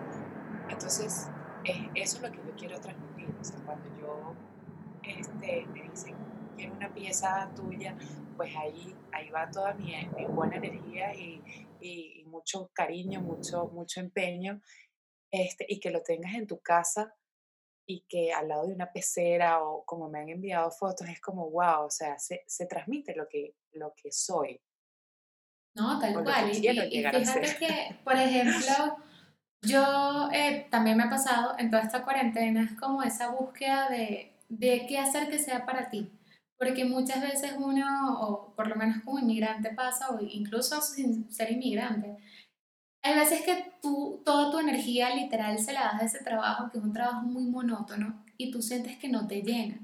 Entonces, 0.69 1.29
es, 1.63 1.77
eso 1.95 2.17
es 2.17 2.21
lo 2.21 2.31
que 2.31 2.37
yo 2.37 2.55
quiero 2.57 2.79
transmitir. 2.79 3.33
O 3.39 3.43
sea, 3.43 3.57
cuando 3.65 3.89
yo 3.99 4.33
este, 5.03 5.65
me 5.73 5.83
dicen, 5.83 6.15
quiero 6.55 6.73
una 6.75 6.93
pieza 6.93 7.51
tuya, 7.55 7.95
pues 8.37 8.55
ahí, 8.55 8.95
ahí 9.11 9.29
va 9.29 9.49
toda 9.49 9.73
mi, 9.75 9.93
mi 10.17 10.25
buena 10.25 10.57
energía 10.57 11.13
y, 11.15 11.41
y- 11.79 12.21
y 12.21 12.25
mucho 12.25 12.69
cariño, 12.73 13.21
mucho, 13.21 13.67
mucho 13.67 13.99
empeño, 13.99 14.61
este, 15.31 15.65
y 15.69 15.79
que 15.79 15.91
lo 15.91 16.01
tengas 16.01 16.33
en 16.35 16.47
tu 16.47 16.59
casa 16.61 17.13
y 17.87 18.01
que 18.09 18.33
al 18.33 18.47
lado 18.47 18.67
de 18.67 18.73
una 18.73 18.91
pecera 18.91 19.63
o 19.63 19.83
como 19.85 20.09
me 20.09 20.19
han 20.19 20.29
enviado 20.29 20.71
fotos, 20.71 21.07
es 21.07 21.21
como, 21.21 21.49
wow, 21.51 21.85
o 21.85 21.89
sea, 21.91 22.17
se, 22.17 22.43
se 22.47 22.65
transmite 22.65 23.15
lo 23.15 23.27
que, 23.27 23.55
lo 23.73 23.93
que 23.95 24.11
soy 24.11 24.59
No, 25.75 25.99
tal 25.99 26.15
que 26.17 26.23
cual. 26.23 26.51
Y, 26.51 26.67
y- 26.67 27.03
fíjate 27.11 27.55
que, 27.59 27.95
por 28.03 28.15
ejemplo, 28.15 28.97
yo 29.61 30.29
eh, 30.33 30.67
también 30.71 30.97
me 30.97 31.03
ha 31.03 31.09
pasado 31.09 31.55
en 31.57 31.69
toda 31.69 31.83
esta 31.83 32.03
cuarentena, 32.03 32.63
es 32.63 32.79
como 32.79 33.03
esa 33.03 33.29
búsqueda 33.31 33.89
de, 33.89 34.31
de 34.49 34.85
qué 34.87 34.97
hacer 34.97 35.29
que 35.29 35.37
sea 35.39 35.65
para 35.65 35.89
ti. 35.89 36.11
Porque 36.57 36.85
muchas 36.85 37.21
veces 37.21 37.53
uno, 37.57 38.19
o 38.21 38.53
por 38.55 38.67
lo 38.67 38.75
menos 38.75 39.03
como 39.03 39.19
inmigrante 39.19 39.71
pasa, 39.71 40.09
o 40.11 40.19
incluso 40.21 40.81
sin 40.81 41.31
ser 41.31 41.51
inmigrante, 41.51 42.17
hay 43.01 43.15
veces 43.15 43.41
que 43.43 43.73
tú, 43.81 44.21
toda 44.25 44.51
tu 44.51 44.59
energía 44.59 45.13
literal 45.13 45.59
se 45.59 45.73
la 45.73 45.83
das 45.83 46.01
a 46.01 46.05
ese 46.05 46.23
trabajo, 46.23 46.71
que 46.71 46.79
es 46.79 46.83
un 46.83 46.93
trabajo 46.93 47.21
muy 47.21 47.43
monótono, 47.43 48.23
y 48.37 48.51
tú 48.51 48.61
sientes 48.61 48.97
que 48.97 49.09
no 49.09 49.27
te 49.27 49.41
llena. 49.41 49.79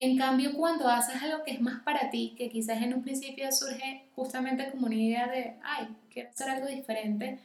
En 0.00 0.16
cambio, 0.16 0.54
cuando 0.56 0.88
haces 0.88 1.22
algo 1.22 1.44
que 1.44 1.52
es 1.52 1.60
más 1.60 1.82
para 1.82 2.10
ti, 2.10 2.34
que 2.36 2.48
quizás 2.50 2.82
en 2.82 2.94
un 2.94 3.02
principio 3.02 3.50
surge 3.52 4.08
justamente 4.14 4.70
como 4.70 4.86
una 4.86 4.94
idea 4.94 5.26
de, 5.28 5.58
ay, 5.62 5.96
quiero 6.10 6.30
hacer 6.30 6.48
algo 6.48 6.68
diferente, 6.68 7.40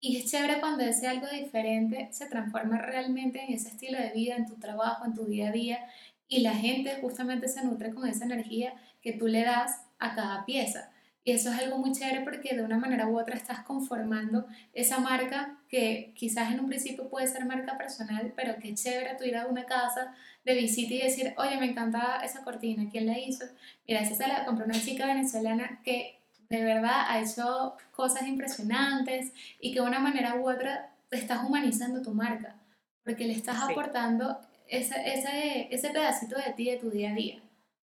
y 0.00 0.18
es 0.18 0.30
chévere 0.30 0.60
cuando 0.60 0.82
ese 0.82 1.08
algo 1.08 1.26
diferente 1.28 2.08
se 2.12 2.26
transforma 2.26 2.78
realmente 2.78 3.42
en 3.42 3.54
ese 3.54 3.68
estilo 3.68 3.98
de 3.98 4.10
vida, 4.10 4.36
en 4.36 4.46
tu 4.46 4.56
trabajo, 4.56 5.06
en 5.06 5.14
tu 5.14 5.24
día 5.24 5.48
a 5.48 5.52
día, 5.52 5.78
y 6.28 6.40
la 6.40 6.54
gente 6.54 6.98
justamente 7.00 7.48
se 7.48 7.64
nutre 7.64 7.94
con 7.94 8.08
esa 8.08 8.24
energía 8.24 8.74
que 9.02 9.12
tú 9.12 9.26
le 9.26 9.42
das 9.44 9.82
a 9.98 10.14
cada 10.14 10.44
pieza. 10.44 10.90
Y 11.26 11.32
eso 11.32 11.50
es 11.50 11.58
algo 11.58 11.78
muy 11.78 11.92
chévere 11.92 12.20
porque 12.20 12.54
de 12.54 12.62
una 12.62 12.76
manera 12.78 13.08
u 13.08 13.18
otra 13.18 13.34
estás 13.34 13.60
conformando 13.60 14.46
esa 14.74 14.98
marca 14.98 15.58
que 15.70 16.12
quizás 16.14 16.52
en 16.52 16.60
un 16.60 16.68
principio 16.68 17.08
puede 17.08 17.26
ser 17.26 17.46
marca 17.46 17.78
personal, 17.78 18.32
pero 18.36 18.56
qué 18.60 18.74
chévere 18.74 19.14
tú 19.16 19.24
ir 19.24 19.36
a 19.36 19.46
una 19.46 19.64
casa 19.64 20.14
de 20.44 20.54
visita 20.54 20.92
y 20.94 20.98
decir, 21.02 21.32
oye, 21.38 21.56
me 21.56 21.66
encanta 21.70 22.20
esa 22.22 22.44
cortina, 22.44 22.88
¿quién 22.90 23.06
la 23.06 23.18
hizo? 23.18 23.46
Mira, 23.88 24.00
esa 24.00 24.14
se 24.14 24.28
la 24.28 24.44
compró 24.44 24.66
una 24.66 24.78
chica 24.78 25.06
venezolana 25.06 25.80
que 25.82 26.18
de 26.50 26.62
verdad 26.62 27.06
ha 27.08 27.20
hecho 27.20 27.74
cosas 27.92 28.26
impresionantes 28.28 29.32
y 29.60 29.72
que 29.72 29.80
de 29.80 29.86
una 29.86 30.00
manera 30.00 30.34
u 30.36 30.50
otra 30.50 30.90
estás 31.10 31.42
humanizando 31.44 32.02
tu 32.02 32.12
marca, 32.12 32.56
porque 33.02 33.26
le 33.26 33.32
estás 33.32 33.56
Sí, 33.66 33.72
aportando 33.72 34.40
ese, 34.68 34.94
ese, 35.14 35.68
ese 35.74 35.90
pedacito 35.90 36.36
de 36.36 36.52
ti, 36.54 36.70
de 36.70 36.78
tu 36.78 36.90
día 36.90 37.10
a 37.10 37.14
día. 37.14 37.42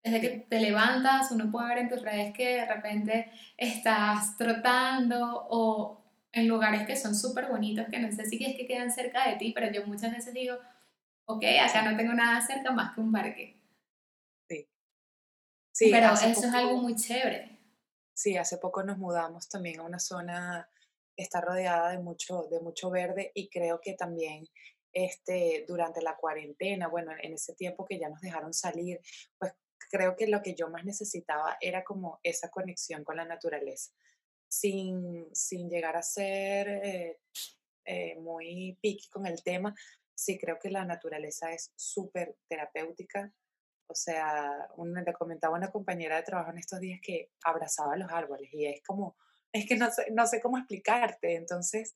Desde 0.03 0.21
que 0.21 0.29
te 0.49 0.59
levantas, 0.59 1.31
uno 1.31 1.49
puede 1.51 1.69
ver 1.69 1.77
en 1.79 1.89
tus 1.89 2.01
redes 2.01 2.33
que 2.33 2.57
de 2.57 2.65
repente 2.65 3.31
estás 3.57 4.37
trotando 4.37 5.47
o 5.49 6.03
en 6.31 6.47
lugares 6.47 6.85
que 6.85 6.95
son 6.95 7.15
súper 7.15 7.47
bonitos, 7.47 7.87
que 7.89 7.99
no 7.99 8.11
sé 8.11 8.25
si 8.25 8.43
es 8.43 8.55
que 8.57 8.67
quedan 8.67 8.91
cerca 8.91 9.29
de 9.29 9.37
ti, 9.37 9.51
pero 9.53 9.71
yo 9.71 9.85
muchas 9.85 10.11
veces 10.11 10.33
digo, 10.33 10.55
ok, 11.25 11.43
acá 11.63 11.83
no 11.89 11.95
tengo 11.97 12.13
nada 12.13 12.41
cerca 12.41 12.71
más 12.71 12.93
que 12.95 13.01
un 13.01 13.11
parque. 13.11 13.61
sí. 14.49 14.67
Sí, 15.71 15.89
Pero 15.91 16.13
eso 16.13 16.27
es 16.27 16.53
algo 16.53 16.77
muy 16.77 16.95
chévere. 16.95 17.59
sí, 18.13 18.37
hace 18.37 18.57
poco 18.57 18.83
nos 18.83 18.97
mudamos 18.97 19.47
también 19.49 19.79
a 19.79 19.83
una 19.83 19.99
zona 19.99 20.69
que 21.15 21.23
está 21.23 21.41
rodeada 21.41 21.89
de 21.91 21.99
mucho, 21.99 22.43
de 22.49 22.59
mucho 22.59 22.89
verde 22.89 23.31
y 23.35 23.49
creo 23.49 23.79
que 23.81 23.93
también 23.93 24.45
este, 24.93 25.65
durante 25.67 26.01
la 26.01 26.15
cuarentena, 26.17 26.87
bueno, 26.87 27.11
en 27.21 27.33
ese 27.33 27.53
tiempo 27.55 27.85
que 27.85 27.99
ya 27.99 28.09
nos 28.09 28.21
dejaron 28.21 28.53
salir, 28.53 28.99
pues 29.37 29.53
creo 29.91 30.15
que 30.15 30.27
lo 30.27 30.41
que 30.41 30.55
yo 30.55 30.69
más 30.69 30.85
necesitaba 30.85 31.57
era 31.61 31.83
como 31.83 32.19
esa 32.23 32.49
conexión 32.49 33.03
con 33.03 33.17
la 33.17 33.25
naturaleza, 33.25 33.91
sin, 34.47 35.27
sin 35.35 35.69
llegar 35.69 35.95
a 35.97 36.03
ser 36.03 36.67
eh, 36.69 37.19
eh, 37.85 38.15
muy 38.19 38.77
picky 38.81 39.09
con 39.09 39.25
el 39.25 39.43
tema. 39.43 39.75
Sí, 40.15 40.37
creo 40.37 40.59
que 40.59 40.69
la 40.69 40.85
naturaleza 40.85 41.51
es 41.51 41.71
súper 41.75 42.35
terapéutica 42.47 43.33
o 43.87 43.95
sea, 43.95 44.69
un- 44.77 44.93
le 44.93 45.13
comentaba 45.13 45.57
una 45.57 45.71
compañera 45.71 46.15
de 46.17 46.23
trabajo 46.23 46.51
en 46.51 46.57
estos 46.57 46.79
días 46.79 46.99
que 47.01 47.31
abrazaba 47.43 47.95
los 47.97 48.09
árboles 48.11 48.49
y 48.53 48.65
es 48.65 48.81
como, 48.83 49.15
es 49.51 49.67
que 49.67 49.75
no 49.77 49.91
sé, 49.91 50.07
no 50.11 50.25
sé 50.27 50.41
cómo 50.41 50.57
explicarte. 50.57 51.35
Entonces, 51.35 51.95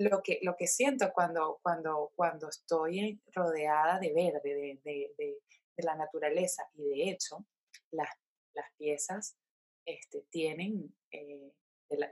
lo 0.00 0.22
que, 0.22 0.38
lo 0.42 0.56
que 0.56 0.66
siento 0.66 1.12
cuando, 1.12 1.60
cuando, 1.62 2.12
cuando 2.16 2.48
estoy 2.48 3.20
rodeada 3.34 3.98
de 3.98 4.12
verde, 4.12 4.80
de, 4.84 5.14
de- 5.16 5.38
la 5.82 5.94
naturaleza, 5.94 6.62
y 6.74 6.82
de 6.84 7.10
hecho, 7.10 7.46
las, 7.90 8.10
las 8.52 8.66
piezas 8.76 9.38
este, 9.86 10.26
tienen, 10.28 10.94
eh, 11.10 11.52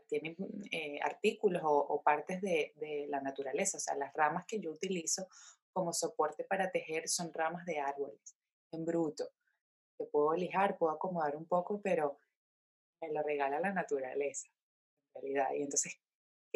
tienen 0.09 0.37
eh, 0.73 0.99
artículos 1.03 1.63
o, 1.65 1.77
o 1.77 2.03
partes 2.03 2.41
de, 2.41 2.73
de 2.77 3.07
la 3.11 3.21
naturaleza. 3.21 3.77
O 3.77 3.81
sea, 3.81 3.95
las 3.97 4.15
ramas 4.15 4.47
que 4.47 4.59
yo 4.59 4.71
utilizo 4.71 5.29
como 5.75 5.93
soporte 5.93 6.45
para 6.45 6.71
tejer 6.71 7.09
son 7.11 7.31
ramas 7.35 7.67
de 7.67 7.79
árboles 7.79 8.37
en 8.73 8.87
bruto, 8.87 9.29
que 9.99 10.07
puedo 10.07 10.33
lijar, 10.33 10.79
puedo 10.79 10.93
acomodar 10.93 11.37
un 11.37 11.45
poco, 11.47 11.81
pero 11.83 12.19
me 13.03 13.13
lo 13.13 13.23
regala 13.23 13.61
la 13.61 13.73
naturaleza, 13.73 14.49
en 15.15 15.23
realidad. 15.23 15.49
Y 15.55 15.63
entonces, 15.63 15.95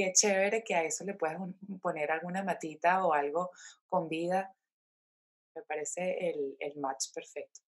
qué 0.03 0.13
chévere 0.13 0.65
que 0.65 0.75
a 0.75 0.85
eso 0.85 1.05
le 1.05 1.15
puedas 1.15 1.39
poner 1.81 2.11
alguna 2.11 2.43
matita 2.43 3.05
o 3.07 3.13
algo 3.13 3.51
con 3.89 4.09
vida. 4.09 4.55
Me 5.55 5.63
parece 5.63 6.31
el, 6.31 6.57
el 6.59 6.77
match 6.79 7.13
perfecto. 7.15 7.61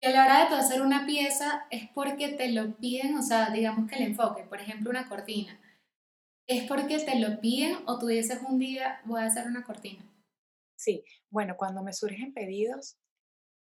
Y 0.00 0.06
a 0.06 0.10
la 0.10 0.24
hora 0.24 0.48
de 0.48 0.56
hacer 0.56 0.82
una 0.82 1.06
pieza 1.06 1.66
es 1.70 1.88
porque 1.94 2.28
te 2.28 2.50
lo 2.52 2.76
piden, 2.76 3.16
o 3.16 3.22
sea, 3.22 3.50
digamos 3.50 3.90
que 3.90 3.96
el 3.96 4.02
enfoque, 4.02 4.44
por 4.44 4.60
ejemplo, 4.60 4.90
una 4.90 5.08
cortina. 5.08 5.60
¿Es 6.46 6.66
porque 6.66 6.98
te 6.98 7.18
lo 7.18 7.40
piden 7.40 7.78
o 7.86 7.98
tú 7.98 8.06
dices 8.06 8.40
un 8.48 8.58
día 8.58 9.00
voy 9.04 9.20
a 9.20 9.26
hacer 9.26 9.46
una 9.46 9.64
cortina? 9.64 10.04
Sí, 10.76 11.04
bueno, 11.30 11.56
cuando 11.56 11.82
me 11.82 11.92
surgen 11.92 12.32
pedidos, 12.32 12.96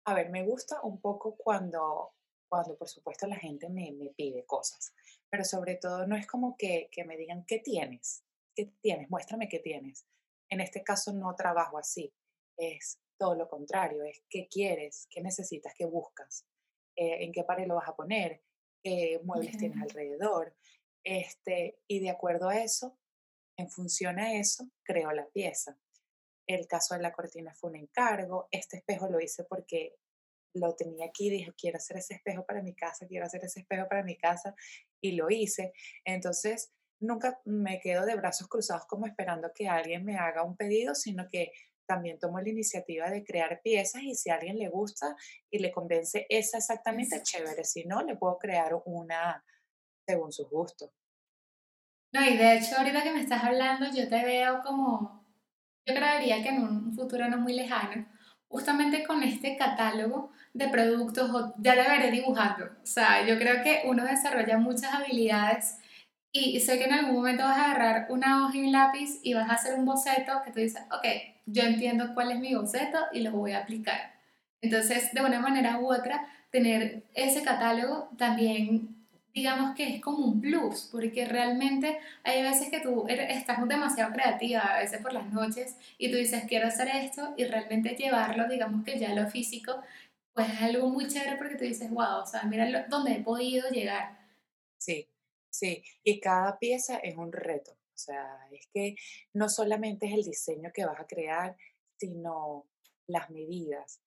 a 0.05 0.13
ver, 0.13 0.29
me 0.29 0.45
gusta 0.45 0.79
un 0.83 1.01
poco 1.01 1.35
cuando, 1.35 2.13
cuando 2.47 2.77
por 2.77 2.87
supuesto 2.87 3.27
la 3.27 3.35
gente 3.35 3.67
me, 3.69 3.91
me 3.91 4.09
pide 4.09 4.45
cosas, 4.45 4.93
pero 5.29 5.43
sobre 5.43 5.75
todo 5.75 6.07
no 6.07 6.15
es 6.15 6.27
como 6.27 6.55
que, 6.57 6.89
que 6.91 7.03
me 7.03 7.17
digan, 7.17 7.45
¿qué 7.45 7.59
tienes? 7.59 8.23
¿Qué 8.55 8.73
tienes? 8.81 9.09
Muéstrame 9.09 9.47
qué 9.47 9.59
tienes. 9.59 10.05
En 10.49 10.61
este 10.61 10.83
caso 10.83 11.13
no 11.13 11.35
trabajo 11.35 11.77
así, 11.77 12.11
es 12.57 12.99
todo 13.17 13.35
lo 13.35 13.47
contrario, 13.47 14.03
es 14.03 14.23
qué 14.29 14.47
quieres, 14.49 15.07
qué 15.09 15.21
necesitas, 15.21 15.73
qué 15.77 15.85
buscas, 15.85 16.45
eh, 16.95 17.23
en 17.23 17.31
qué 17.31 17.43
pared 17.43 17.67
lo 17.67 17.75
vas 17.75 17.89
a 17.89 17.95
poner, 17.95 18.41
qué 18.81 19.19
muebles 19.23 19.57
tienes 19.57 19.81
alrededor. 19.81 20.55
Este, 21.03 21.79
y 21.87 21.99
de 21.99 22.09
acuerdo 22.09 22.49
a 22.49 22.59
eso, 22.61 22.97
en 23.57 23.69
función 23.69 24.19
a 24.19 24.33
eso, 24.33 24.69
creo 24.83 25.11
la 25.11 25.27
pieza. 25.27 25.77
El 26.47 26.65
caso 26.67 26.95
de 26.95 27.01
la 27.01 27.11
cortina 27.11 27.53
fue 27.53 27.69
un 27.69 27.75
encargo. 27.75 28.47
Este 28.51 28.77
espejo 28.77 29.07
lo 29.07 29.19
hice 29.19 29.43
porque 29.43 29.97
lo 30.53 30.75
tenía 30.75 31.07
aquí, 31.07 31.29
dije, 31.29 31.53
quiero 31.57 31.77
hacer 31.77 31.97
ese 31.97 32.15
espejo 32.15 32.45
para 32.45 32.61
mi 32.61 32.75
casa, 32.75 33.07
quiero 33.07 33.25
hacer 33.25 33.43
ese 33.43 33.61
espejo 33.61 33.87
para 33.87 34.03
mi 34.03 34.17
casa, 34.17 34.55
y 35.01 35.13
lo 35.13 35.29
hice. 35.29 35.73
Entonces, 36.05 36.73
nunca 36.99 37.39
me 37.45 37.79
quedo 37.79 38.05
de 38.05 38.15
brazos 38.15 38.47
cruzados 38.47 38.85
como 38.85 39.05
esperando 39.05 39.51
que 39.53 39.67
alguien 39.67 40.03
me 40.03 40.17
haga 40.17 40.43
un 40.43 40.57
pedido, 40.57 40.95
sino 40.95 41.27
que 41.29 41.51
también 41.87 42.19
tomo 42.19 42.39
la 42.39 42.49
iniciativa 42.49 43.09
de 43.09 43.23
crear 43.23 43.61
piezas 43.63 44.03
y 44.03 44.13
si 44.13 44.29
a 44.29 44.35
alguien 44.35 44.59
le 44.59 44.69
gusta 44.69 45.15
y 45.49 45.57
le 45.57 45.71
convence 45.71 46.27
esa 46.29 46.59
exactamente, 46.59 47.21
chévere. 47.23 47.63
Si 47.63 47.85
no, 47.85 48.03
le 48.03 48.15
puedo 48.15 48.37
crear 48.37 48.79
una 48.85 49.43
según 50.07 50.31
sus 50.31 50.47
gustos. 50.49 50.91
No, 52.11 52.23
y 52.23 52.37
de 52.37 52.57
hecho 52.57 52.75
ahorita 52.77 53.03
que 53.03 53.11
me 53.11 53.21
estás 53.21 53.43
hablando, 53.43 53.87
yo 53.91 54.07
te 54.07 54.23
veo 54.23 54.61
como, 54.63 55.25
yo 55.85 55.95
creería 55.95 56.41
que 56.43 56.49
en 56.49 56.63
un 56.63 56.93
futuro 56.93 57.27
no 57.27 57.37
muy 57.37 57.53
lejano, 57.53 58.07
justamente 58.49 59.03
con 59.05 59.23
este 59.23 59.55
catálogo 59.55 60.31
de 60.53 60.67
productos, 60.67 61.53
ya 61.59 61.75
le 61.75 61.83
veré 61.87 62.11
dibujando. 62.11 62.65
O 62.65 62.85
sea, 62.85 63.25
yo 63.25 63.37
creo 63.37 63.63
que 63.63 63.83
uno 63.85 64.03
desarrolla 64.03 64.57
muchas 64.57 64.93
habilidades 64.93 65.77
y 66.31 66.59
sé 66.59 66.77
que 66.77 66.85
en 66.85 66.93
algún 66.93 67.15
momento 67.15 67.43
vas 67.43 67.57
a 67.57 67.65
agarrar 67.71 68.07
una 68.09 68.45
hoja 68.45 68.57
y 68.57 68.61
un 68.65 68.71
lápiz 68.71 69.19
y 69.23 69.33
vas 69.33 69.49
a 69.49 69.53
hacer 69.53 69.75
un 69.75 69.85
boceto 69.85 70.41
que 70.43 70.51
tú 70.51 70.59
dices, 70.59 70.81
ok, 70.91 71.05
yo 71.45 71.63
entiendo 71.63 72.13
cuál 72.13 72.31
es 72.31 72.39
mi 72.39 72.53
boceto 72.55 72.99
y 73.13 73.21
lo 73.21 73.31
voy 73.31 73.53
a 73.53 73.59
aplicar. 73.59 74.13
Entonces, 74.61 75.13
de 75.13 75.21
una 75.21 75.39
manera 75.39 75.79
u 75.79 75.91
otra, 75.91 76.27
tener 76.51 77.03
ese 77.13 77.43
catálogo 77.43 78.09
también, 78.17 78.98
digamos 79.39 79.75
que 79.75 79.95
es 79.95 80.01
como 80.01 80.25
un 80.25 80.41
plus, 80.41 80.89
porque 80.91 81.25
realmente 81.25 81.99
hay 82.23 82.43
veces 82.43 82.69
que 82.69 82.79
tú 82.81 83.05
estás 83.07 83.67
demasiado 83.67 84.13
creativa, 84.13 84.61
a 84.61 84.79
veces 84.79 85.01
por 85.01 85.13
las 85.13 85.31
noches, 85.31 85.75
y 85.97 86.11
tú 86.11 86.17
dices, 86.17 86.43
quiero 86.47 86.67
hacer 86.67 86.87
esto, 86.89 87.33
y 87.37 87.45
realmente 87.45 87.95
llevarlo, 87.95 88.47
digamos 88.47 88.83
que 88.85 88.99
ya 88.99 89.13
lo 89.13 89.27
físico, 89.29 89.81
pues 90.33 90.49
es 90.49 90.61
algo 90.61 90.89
muy 90.89 91.07
chévere 91.07 91.37
porque 91.37 91.55
tú 91.55 91.63
dices, 91.63 91.89
wow, 91.89 92.21
o 92.23 92.25
sea, 92.25 92.43
mira 92.43 92.85
dónde 92.87 93.13
he 93.13 93.23
podido 93.23 93.69
llegar. 93.69 94.17
Sí, 94.77 95.07
Sí, 95.49 95.83
y 96.03 96.19
cada 96.19 96.59
pieza 96.59 96.97
es 96.97 97.17
un 97.17 97.31
reto. 97.31 97.71
O 97.71 97.97
sea, 97.97 98.47
es 98.51 98.67
que 98.67 98.95
no 99.33 99.49
solamente 99.49 100.07
es 100.07 100.13
el 100.13 100.23
diseño 100.23 100.71
que 100.73 100.85
vas 100.85 100.99
a 100.99 101.07
crear, 101.07 101.57
sino 101.97 102.67
las 103.07 103.29
medidas. 103.29 104.01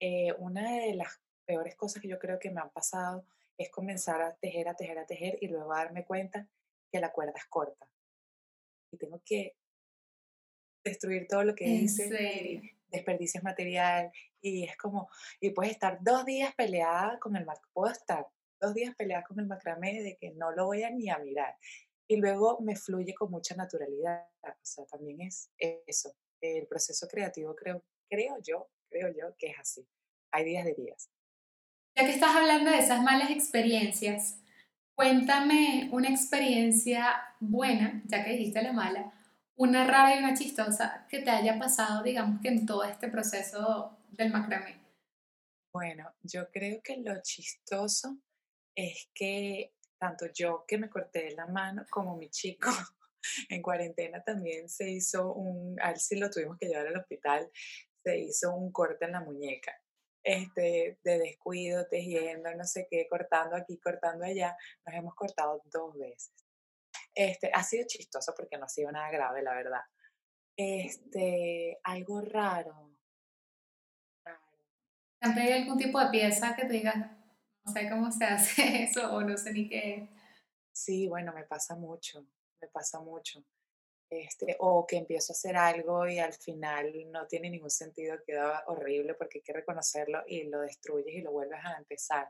Eh, 0.00 0.32
una 0.38 0.76
de 0.76 0.94
las 0.94 1.20
peores 1.44 1.76
cosas 1.76 2.00
que 2.00 2.08
yo 2.08 2.18
creo 2.18 2.38
que 2.38 2.50
me 2.50 2.60
han 2.60 2.70
pasado 2.70 3.26
es 3.60 3.70
comenzar 3.70 4.22
a 4.22 4.34
tejer, 4.36 4.68
a 4.68 4.74
tejer, 4.74 4.98
a 4.98 5.06
tejer 5.06 5.36
y 5.42 5.48
luego 5.48 5.74
darme 5.74 6.06
cuenta 6.06 6.48
que 6.90 6.98
la 6.98 7.12
cuerda 7.12 7.34
es 7.36 7.44
corta. 7.44 7.86
Y 8.90 8.96
tengo 8.96 9.20
que 9.22 9.54
destruir 10.82 11.26
todo 11.28 11.44
lo 11.44 11.54
que 11.54 11.68
hice, 11.68 12.62
desperdicios 12.88 13.44
material 13.44 14.10
y 14.40 14.64
es 14.64 14.76
como, 14.78 15.10
y 15.40 15.50
puedes 15.50 15.72
estar 15.72 15.98
dos 16.00 16.24
días 16.24 16.54
peleada 16.54 17.18
con 17.18 17.36
el 17.36 17.44
marco, 17.44 17.68
puedo 17.74 17.92
estar 17.92 18.26
dos 18.60 18.72
días 18.72 18.94
pelear 18.96 19.24
con 19.24 19.38
el 19.38 19.46
macramé 19.46 20.02
de 20.02 20.16
que 20.16 20.30
no 20.32 20.52
lo 20.52 20.64
voy 20.64 20.82
a 20.82 20.90
ni 20.90 21.10
a 21.10 21.18
mirar. 21.18 21.54
Y 22.08 22.16
luego 22.16 22.60
me 22.60 22.76
fluye 22.76 23.14
con 23.14 23.30
mucha 23.30 23.54
naturalidad. 23.54 24.26
O 24.42 24.52
sea, 24.62 24.86
también 24.86 25.20
es 25.20 25.50
eso. 25.58 26.14
El 26.40 26.66
proceso 26.66 27.06
creativo 27.06 27.54
creo, 27.54 27.84
creo 28.08 28.38
yo, 28.42 28.70
creo 28.88 29.12
yo 29.14 29.36
que 29.38 29.48
es 29.48 29.58
así. 29.58 29.86
Hay 30.32 30.44
días 30.44 30.64
de 30.64 30.74
días. 30.74 31.10
Ya 31.96 32.04
que 32.04 32.12
estás 32.12 32.34
hablando 32.36 32.70
de 32.70 32.78
esas 32.78 33.02
malas 33.02 33.30
experiencias, 33.30 34.40
cuéntame 34.94 35.88
una 35.92 36.08
experiencia 36.08 37.22
buena, 37.40 38.02
ya 38.06 38.24
que 38.24 38.32
dijiste 38.32 38.62
la 38.62 38.72
mala, 38.72 39.12
una 39.56 39.86
rara 39.86 40.14
y 40.14 40.18
una 40.18 40.34
chistosa 40.34 41.06
que 41.08 41.20
te 41.20 41.30
haya 41.30 41.58
pasado, 41.58 42.02
digamos 42.02 42.40
que 42.40 42.48
en 42.48 42.66
todo 42.66 42.84
este 42.84 43.08
proceso 43.08 43.98
del 44.10 44.32
macramé. 44.32 44.80
Bueno, 45.72 46.12
yo 46.22 46.50
creo 46.50 46.80
que 46.82 46.96
lo 46.98 47.20
chistoso 47.22 48.18
es 48.74 49.10
que 49.14 49.74
tanto 49.98 50.26
yo 50.32 50.64
que 50.66 50.78
me 50.78 50.88
corté 50.88 51.30
la 51.32 51.46
mano 51.46 51.84
como 51.90 52.16
mi 52.16 52.30
chico 52.30 52.70
en 53.50 53.62
cuarentena 53.62 54.22
también 54.22 54.68
se 54.68 54.90
hizo 54.90 55.32
un, 55.34 55.78
a 55.80 55.92
lo 55.92 56.30
tuvimos 56.30 56.58
que 56.58 56.66
llevar 56.66 56.88
al 56.88 56.96
hospital, 56.96 57.50
se 58.02 58.18
hizo 58.18 58.54
un 58.54 58.72
corte 58.72 59.04
en 59.04 59.12
la 59.12 59.20
muñeca, 59.20 59.72
este, 60.22 60.98
de 61.02 61.18
descuido, 61.18 61.86
tejiendo, 61.88 62.54
no 62.54 62.64
sé 62.64 62.86
qué, 62.90 63.06
cortando 63.08 63.56
aquí, 63.56 63.78
cortando 63.78 64.24
allá, 64.24 64.56
nos 64.86 64.94
hemos 64.94 65.14
cortado 65.14 65.62
dos 65.72 65.96
veces. 65.98 66.32
Este, 67.14 67.50
ha 67.52 67.62
sido 67.62 67.86
chistoso 67.86 68.32
porque 68.36 68.58
no 68.58 68.64
ha 68.64 68.68
sido 68.68 68.90
nada 68.92 69.10
grave, 69.10 69.42
la 69.42 69.54
verdad. 69.54 69.82
Este, 70.56 71.78
algo 71.82 72.20
raro. 72.20 72.90
¿Te 75.20 75.52
algún 75.52 75.76
tipo 75.76 76.00
de 76.00 76.10
pieza 76.10 76.56
que 76.56 76.64
te 76.64 76.72
digas, 76.72 76.96
no 76.96 77.72
sé 77.72 77.88
cómo 77.90 78.10
se 78.10 78.24
hace 78.26 78.84
eso 78.84 79.12
o 79.12 79.22
no 79.22 79.36
sé 79.36 79.52
ni 79.52 79.68
qué. 79.68 80.08
Sí, 80.72 81.08
bueno, 81.08 81.32
me 81.32 81.44
pasa 81.44 81.76
mucho, 81.76 82.26
me 82.60 82.68
pasa 82.68 83.00
mucho. 83.00 83.44
Este, 84.10 84.56
o 84.58 84.84
que 84.88 84.96
empiezo 84.96 85.32
a 85.32 85.34
hacer 85.34 85.56
algo 85.56 86.08
y 86.08 86.18
al 86.18 86.32
final 86.32 86.92
no 87.12 87.28
tiene 87.28 87.48
ningún 87.48 87.70
sentido, 87.70 88.16
queda 88.26 88.64
horrible 88.66 89.14
porque 89.14 89.38
hay 89.38 89.42
que 89.42 89.52
reconocerlo 89.52 90.24
y 90.26 90.42
lo 90.48 90.62
destruyes 90.62 91.14
y 91.14 91.20
lo 91.20 91.30
vuelves 91.30 91.60
a 91.64 91.78
empezar. 91.78 92.28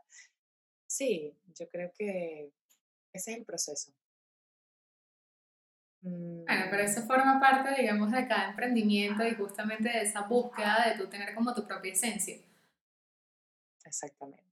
Sí, 0.87 1.35
yo 1.59 1.67
creo 1.71 1.91
que 1.97 2.53
ese 3.15 3.31
es 3.33 3.39
el 3.39 3.45
proceso. 3.47 3.93
Bueno, 6.03 6.67
pero 6.71 6.83
eso 6.83 7.01
mm. 7.01 7.07
forma 7.07 7.41
parte, 7.41 7.81
digamos, 7.81 8.13
de 8.13 8.29
cada 8.29 8.51
emprendimiento 8.51 9.27
y 9.27 9.35
justamente 9.35 9.89
de 9.89 10.03
esa 10.03 10.23
búsqueda 10.23 10.85
de 10.87 10.99
tú 10.99 11.09
tener 11.09 11.35
como 11.35 11.55
tu 11.55 11.67
propia 11.67 11.93
esencia. 11.93 12.39
Exactamente. 13.85 14.45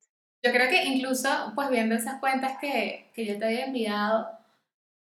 Yo 0.42 0.52
creo 0.52 0.70
que 0.70 0.84
incluso, 0.84 1.52
pues 1.54 1.68
viendo 1.68 1.94
esas 1.94 2.20
cuentas 2.20 2.58
que, 2.58 3.10
que 3.12 3.26
yo 3.26 3.38
te 3.38 3.44
había 3.44 3.66
enviado, 3.66 4.37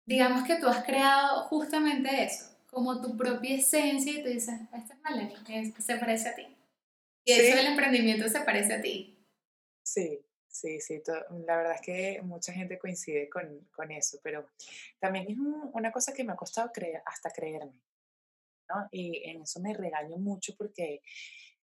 digamos 0.05 0.45
que 0.45 0.55
tú 0.55 0.67
has 0.67 0.83
creado 0.83 1.43
justamente 1.43 2.23
eso, 2.23 2.45
como 2.67 3.01
tu 3.01 3.17
propia 3.17 3.55
esencia 3.55 4.11
y 4.11 4.23
tú 4.23 4.29
dices, 4.29 4.59
esta 4.73 4.93
es 4.93 4.99
Melanie, 5.01 5.73
se 5.77 5.97
parece 5.97 6.29
a 6.29 6.35
ti. 6.35 6.47
Y 7.25 7.31
eso 7.31 7.57
del 7.57 7.67
emprendimiento 7.67 8.29
se 8.29 8.41
parece 8.41 8.73
a 8.75 8.81
ti. 8.81 9.17
Sí, 9.83 10.19
sí, 10.47 10.79
sí. 10.79 11.01
La 11.45 11.57
verdad 11.57 11.75
es 11.75 11.81
que 11.81 12.21
mucha 12.21 12.53
gente 12.53 12.77
coincide 12.77 13.29
con, 13.29 13.67
con 13.75 13.91
eso, 13.91 14.19
pero 14.21 14.47
también 14.99 15.25
es 15.29 15.37
una 15.73 15.91
cosa 15.91 16.13
que 16.13 16.23
me 16.23 16.33
ha 16.33 16.35
costado 16.35 16.71
creer, 16.71 17.01
hasta 17.05 17.31
creerme. 17.31 17.81
¿no? 18.69 18.87
Y 18.91 19.27
en 19.29 19.41
eso 19.41 19.59
me 19.59 19.73
regaño 19.73 20.17
mucho 20.17 20.55
porque 20.57 21.01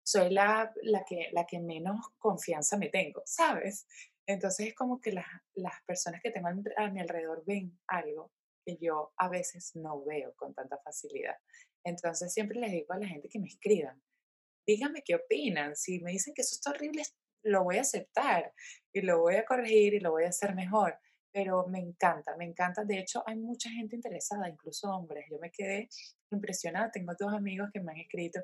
soy 0.03 0.31
la, 0.31 0.73
la, 0.83 1.05
que, 1.05 1.31
la 1.33 1.47
que 1.47 1.59
menos 1.59 2.01
confianza 2.19 2.77
me 2.77 2.89
tengo, 2.89 3.23
¿sabes? 3.27 3.87
Entonces 4.27 4.69
es 4.69 4.75
como 4.75 5.01
que 5.01 5.13
las, 5.13 5.27
las 5.55 5.75
personas 5.87 6.21
que 6.23 6.31
tengo 6.31 6.49
a 6.49 6.91
mi 6.91 7.01
alrededor 7.01 7.45
ven 7.47 7.79
algo 7.87 8.33
que 8.65 8.77
yo 8.81 9.13
a 9.17 9.29
veces 9.29 9.77
no 9.77 10.05
veo 10.05 10.35
con 10.35 10.53
tanta 10.53 10.79
facilidad. 10.79 11.37
Entonces 11.85 12.33
siempre 12.33 12.59
les 12.59 12.73
digo 12.73 12.93
a 12.93 12.99
la 12.99 13.07
gente 13.07 13.29
que 13.29 13.39
me 13.39 13.47
escriban, 13.47 14.03
díganme 14.67 15.03
qué 15.05 15.15
opinan. 15.15 15.77
Si 15.77 16.01
me 16.01 16.11
dicen 16.11 16.35
que 16.35 16.43
eso 16.43 16.57
está 16.57 16.71
horrible, 16.71 17.03
lo 17.45 17.63
voy 17.63 17.79
a 17.79 17.83
aceptar 17.83 18.53
y 18.93 19.03
lo 19.03 19.21
voy 19.21 19.37
a 19.37 19.45
corregir 19.45 19.95
y 19.95 20.01
lo 20.01 20.11
voy 20.11 20.25
a 20.25 20.31
hacer 20.31 20.55
mejor. 20.55 20.99
Pero 21.33 21.67
me 21.69 21.79
encanta, 21.79 22.37
me 22.37 22.47
encanta. 22.47 22.85
De 22.85 22.99
hecho, 22.99 23.23
hay 23.27 23.37
mucha 23.37 23.71
gente 23.71 23.95
interesada, 23.95 24.49
incluso 24.49 24.91
hombres. 24.91 25.27
Yo 25.31 25.39
me 25.39 25.51
quedé 25.51 25.89
impresionada. 26.33 26.91
Tengo 26.91 27.13
dos 27.19 27.33
amigos 27.33 27.69
que 27.73 27.81
me 27.81 27.93
han 27.93 27.99
escrito 27.99 28.41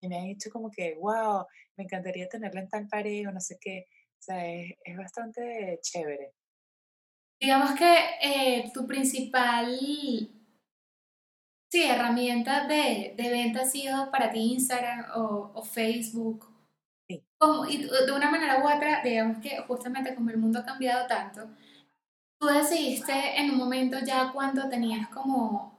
y 0.00 0.08
me 0.08 0.16
han 0.16 0.24
dicho 0.24 0.48
como 0.50 0.70
que, 0.70 0.94
wow, 0.94 1.44
me 1.76 1.84
encantaría 1.84 2.28
tenerla 2.28 2.60
en 2.60 2.68
tal 2.68 2.88
pared 2.88 3.28
o 3.28 3.32
no 3.32 3.40
sé 3.40 3.58
qué. 3.60 3.86
O 4.18 4.22
sea, 4.22 4.46
es, 4.46 4.74
es 4.84 4.96
bastante 4.96 5.78
chévere. 5.82 6.32
Digamos 7.40 7.72
que 7.72 7.96
eh, 8.20 8.70
tu 8.74 8.86
principal 8.86 9.78
Sí, 11.70 11.82
herramienta 11.82 12.66
de, 12.66 13.14
de 13.14 13.30
venta 13.30 13.60
ha 13.60 13.64
sido 13.66 14.10
para 14.10 14.30
ti 14.30 14.40
Instagram 14.54 15.04
o, 15.16 15.52
o 15.54 15.62
Facebook. 15.62 16.46
Sí. 17.06 17.22
Como, 17.38 17.66
y 17.66 17.84
de 17.84 18.12
una 18.12 18.30
manera 18.30 18.64
u 18.64 18.66
otra, 18.66 19.02
digamos 19.02 19.38
que 19.38 19.58
justamente 19.66 20.14
como 20.14 20.30
el 20.30 20.38
mundo 20.38 20.60
ha 20.60 20.64
cambiado 20.64 21.06
tanto, 21.06 21.50
tú 22.40 22.46
decidiste 22.46 23.12
en 23.38 23.50
un 23.50 23.58
momento 23.58 23.98
ya 24.04 24.32
cuando 24.32 24.68
tenías 24.70 25.08
como 25.08 25.78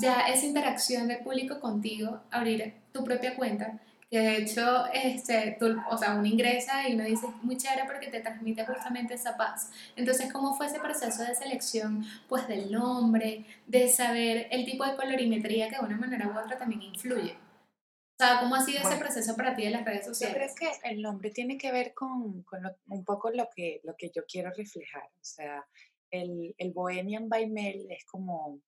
ya 0.00 0.20
esa 0.28 0.46
interacción 0.46 1.08
de 1.08 1.18
público 1.18 1.58
contigo, 1.60 2.22
abrir 2.30 2.74
tu 2.92 3.02
propia 3.02 3.34
cuenta, 3.34 3.80
que 4.14 4.20
de 4.20 4.36
hecho, 4.36 4.86
este, 4.92 5.56
tú, 5.58 5.76
o 5.90 5.98
sea, 5.98 6.14
uno 6.14 6.24
ingresa 6.24 6.88
y 6.88 6.94
uno 6.94 7.02
dice, 7.02 7.26
muy 7.42 7.56
chévere 7.56 7.82
porque 7.84 8.06
te 8.06 8.20
transmite 8.20 8.64
justamente 8.64 9.14
esa 9.14 9.36
paz. 9.36 9.72
Entonces, 9.96 10.32
¿cómo 10.32 10.54
fue 10.54 10.66
ese 10.66 10.78
proceso 10.78 11.24
de 11.24 11.34
selección, 11.34 12.04
pues, 12.28 12.46
del 12.46 12.70
nombre, 12.70 13.44
de 13.66 13.88
saber 13.88 14.46
el 14.52 14.64
tipo 14.66 14.84
de 14.86 14.94
colorimetría 14.94 15.68
que 15.68 15.74
de 15.78 15.82
una 15.82 15.96
manera 15.96 16.28
u 16.28 16.38
otra 16.38 16.56
también 16.56 16.82
influye? 16.82 17.32
O 17.32 18.16
sea, 18.24 18.38
¿cómo 18.38 18.54
ha 18.54 18.60
sido 18.64 18.88
ese 18.88 18.96
proceso 18.98 19.34
para 19.34 19.56
ti 19.56 19.64
de 19.64 19.70
las 19.70 19.84
redes 19.84 20.02
Yo 20.06 20.14
sociales? 20.14 20.54
creo 20.56 20.70
que 20.70 20.88
el 20.90 21.02
nombre 21.02 21.30
tiene 21.30 21.58
que 21.58 21.72
ver 21.72 21.92
con, 21.92 22.44
con 22.44 22.62
lo- 22.62 22.76
un 22.86 23.04
poco 23.04 23.30
lo 23.32 23.48
que, 23.52 23.80
lo 23.82 23.96
que 23.96 24.12
yo 24.14 24.22
quiero 24.30 24.52
reflejar. 24.56 25.02
O 25.20 25.24
sea, 25.24 25.66
el, 26.12 26.54
el 26.56 26.72
Bohemian 26.72 27.28
by 27.28 27.48
Mel 27.50 27.88
es 27.90 28.04
como 28.04 28.60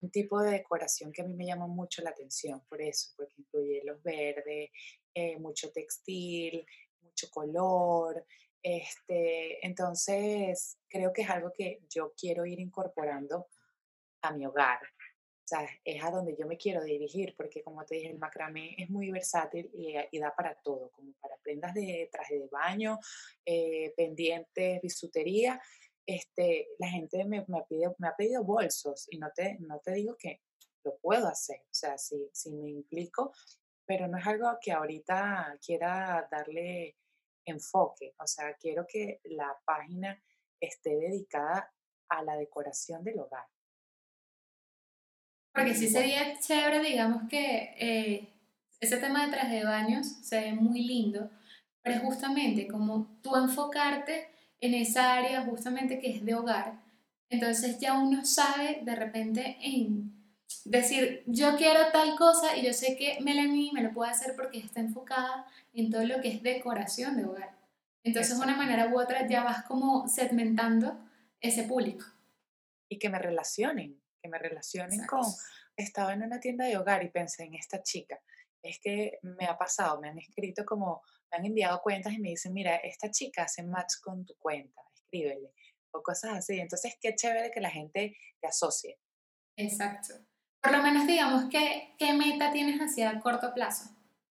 un 0.00 0.10
tipo 0.10 0.40
de 0.40 0.52
decoración 0.52 1.12
que 1.12 1.22
a 1.22 1.24
mí 1.24 1.34
me 1.34 1.46
llama 1.46 1.66
mucho 1.66 2.02
la 2.02 2.10
atención, 2.10 2.62
por 2.68 2.80
eso, 2.80 3.10
porque 3.16 3.34
incluye 3.38 3.82
los 3.84 4.02
verdes, 4.02 4.70
eh, 5.14 5.38
mucho 5.38 5.70
textil, 5.72 6.66
mucho 7.00 7.28
color. 7.30 8.26
Este, 8.62 9.64
entonces, 9.66 10.78
creo 10.88 11.12
que 11.12 11.22
es 11.22 11.30
algo 11.30 11.52
que 11.52 11.80
yo 11.88 12.12
quiero 12.16 12.44
ir 12.44 12.60
incorporando 12.60 13.48
a 14.22 14.32
mi 14.32 14.44
hogar. 14.46 14.80
O 14.82 15.48
sea, 15.48 15.64
es 15.84 16.02
a 16.02 16.10
donde 16.10 16.36
yo 16.36 16.46
me 16.48 16.56
quiero 16.56 16.82
dirigir, 16.82 17.34
porque 17.36 17.62
como 17.62 17.84
te 17.84 17.94
dije, 17.94 18.10
el 18.10 18.18
macramé 18.18 18.74
es 18.78 18.90
muy 18.90 19.12
versátil 19.12 19.70
y, 19.72 19.94
y 20.10 20.18
da 20.18 20.34
para 20.34 20.56
todo, 20.56 20.90
como 20.90 21.12
para 21.20 21.36
prendas 21.36 21.72
de 21.72 22.08
traje 22.10 22.40
de 22.40 22.48
baño, 22.48 22.98
eh, 23.44 23.94
pendientes, 23.96 24.82
bisutería. 24.82 25.62
Este, 26.06 26.68
la 26.78 26.88
gente 26.88 27.24
me, 27.24 27.44
me, 27.48 27.62
pide, 27.68 27.92
me 27.98 28.08
ha 28.08 28.16
pedido 28.16 28.44
bolsos 28.44 29.06
y 29.10 29.18
no 29.18 29.30
te, 29.34 29.58
no 29.60 29.80
te 29.80 29.92
digo 29.92 30.16
que 30.16 30.40
lo 30.84 30.96
puedo 30.98 31.26
hacer, 31.26 31.60
o 31.62 31.74
sea, 31.74 31.98
si, 31.98 32.30
si 32.32 32.52
me 32.52 32.70
implico, 32.70 33.32
pero 33.84 34.06
no 34.06 34.18
es 34.18 34.26
algo 34.26 34.48
que 34.60 34.72
ahorita 34.72 35.58
quiera 35.64 36.28
darle 36.30 36.96
enfoque, 37.44 38.14
o 38.18 38.26
sea, 38.26 38.54
quiero 38.54 38.86
que 38.86 39.20
la 39.24 39.56
página 39.64 40.22
esté 40.60 40.90
dedicada 40.96 41.72
a 42.08 42.22
la 42.22 42.36
decoración 42.36 43.02
del 43.02 43.18
hogar. 43.18 43.46
Porque 45.52 45.74
sí 45.74 45.88
sería 45.88 46.38
chévere, 46.38 46.80
digamos 46.80 47.28
que 47.30 47.74
eh, 47.78 48.34
ese 48.78 48.98
tema 48.98 49.24
de 49.24 49.32
traje 49.32 49.56
de 49.56 49.64
baños 49.64 50.06
se 50.06 50.40
ve 50.40 50.52
muy 50.52 50.82
lindo, 50.82 51.30
pero 51.82 52.00
justamente 52.00 52.68
como 52.68 53.18
tú 53.22 53.34
enfocarte 53.36 54.35
en 54.60 54.74
esa 54.74 55.14
área 55.14 55.42
justamente 55.42 55.98
que 55.98 56.16
es 56.16 56.24
de 56.24 56.34
hogar, 56.34 56.80
entonces 57.28 57.78
ya 57.78 57.98
uno 57.98 58.24
sabe 58.24 58.80
de 58.82 58.94
repente 58.94 59.56
en 59.60 60.16
decir, 60.64 61.22
yo 61.26 61.56
quiero 61.56 61.90
tal 61.92 62.16
cosa 62.16 62.56
y 62.56 62.64
yo 62.64 62.72
sé 62.72 62.96
que 62.96 63.18
Melanie 63.20 63.72
me 63.72 63.82
lo 63.82 63.92
puede 63.92 64.10
hacer 64.10 64.34
porque 64.36 64.58
está 64.58 64.80
enfocada 64.80 65.46
en 65.72 65.90
todo 65.90 66.04
lo 66.04 66.20
que 66.20 66.28
es 66.28 66.42
decoración 66.42 67.16
de 67.16 67.24
hogar. 67.24 67.56
Entonces, 68.04 68.38
de 68.38 68.44
una 68.44 68.56
manera 68.56 68.86
u 68.86 69.00
otra 69.00 69.26
ya 69.26 69.42
vas 69.42 69.64
como 69.64 70.06
segmentando 70.08 70.96
ese 71.40 71.64
público. 71.64 72.06
Y 72.88 72.98
que 72.98 73.08
me 73.08 73.18
relacionen, 73.18 74.00
que 74.22 74.28
me 74.28 74.38
relacionen 74.38 75.00
Exacto. 75.00 75.16
con, 75.16 75.32
estaba 75.76 76.12
en 76.12 76.22
una 76.22 76.38
tienda 76.38 76.64
de 76.66 76.76
hogar 76.76 77.02
y 77.02 77.10
pensé 77.10 77.44
en 77.44 77.54
esta 77.54 77.82
chica. 77.82 78.20
Es 78.62 78.78
que 78.78 79.18
me 79.22 79.46
ha 79.46 79.58
pasado, 79.58 80.00
me 80.00 80.08
han 80.08 80.18
escrito 80.18 80.64
como, 80.64 81.02
me 81.30 81.38
han 81.38 81.46
enviado 81.46 81.80
cuentas 81.82 82.12
y 82.12 82.18
me 82.18 82.30
dicen, 82.30 82.52
mira, 82.52 82.76
esta 82.76 83.10
chica 83.10 83.44
hace 83.44 83.62
match 83.62 83.94
con 84.02 84.24
tu 84.24 84.34
cuenta, 84.36 84.82
escríbele, 84.94 85.52
o 85.92 86.02
cosas 86.02 86.38
así. 86.38 86.58
Entonces, 86.58 86.96
qué 87.00 87.14
chévere 87.14 87.50
que 87.50 87.60
la 87.60 87.70
gente 87.70 88.16
te 88.40 88.46
asocie. 88.46 88.98
Exacto. 89.56 90.14
Por 90.60 90.72
lo 90.72 90.82
menos 90.82 91.06
digamos 91.06 91.48
que, 91.50 91.94
¿qué 91.98 92.12
meta 92.12 92.52
tienes 92.52 92.80
hacia 92.80 93.20
corto 93.20 93.54
plazo? 93.54 93.90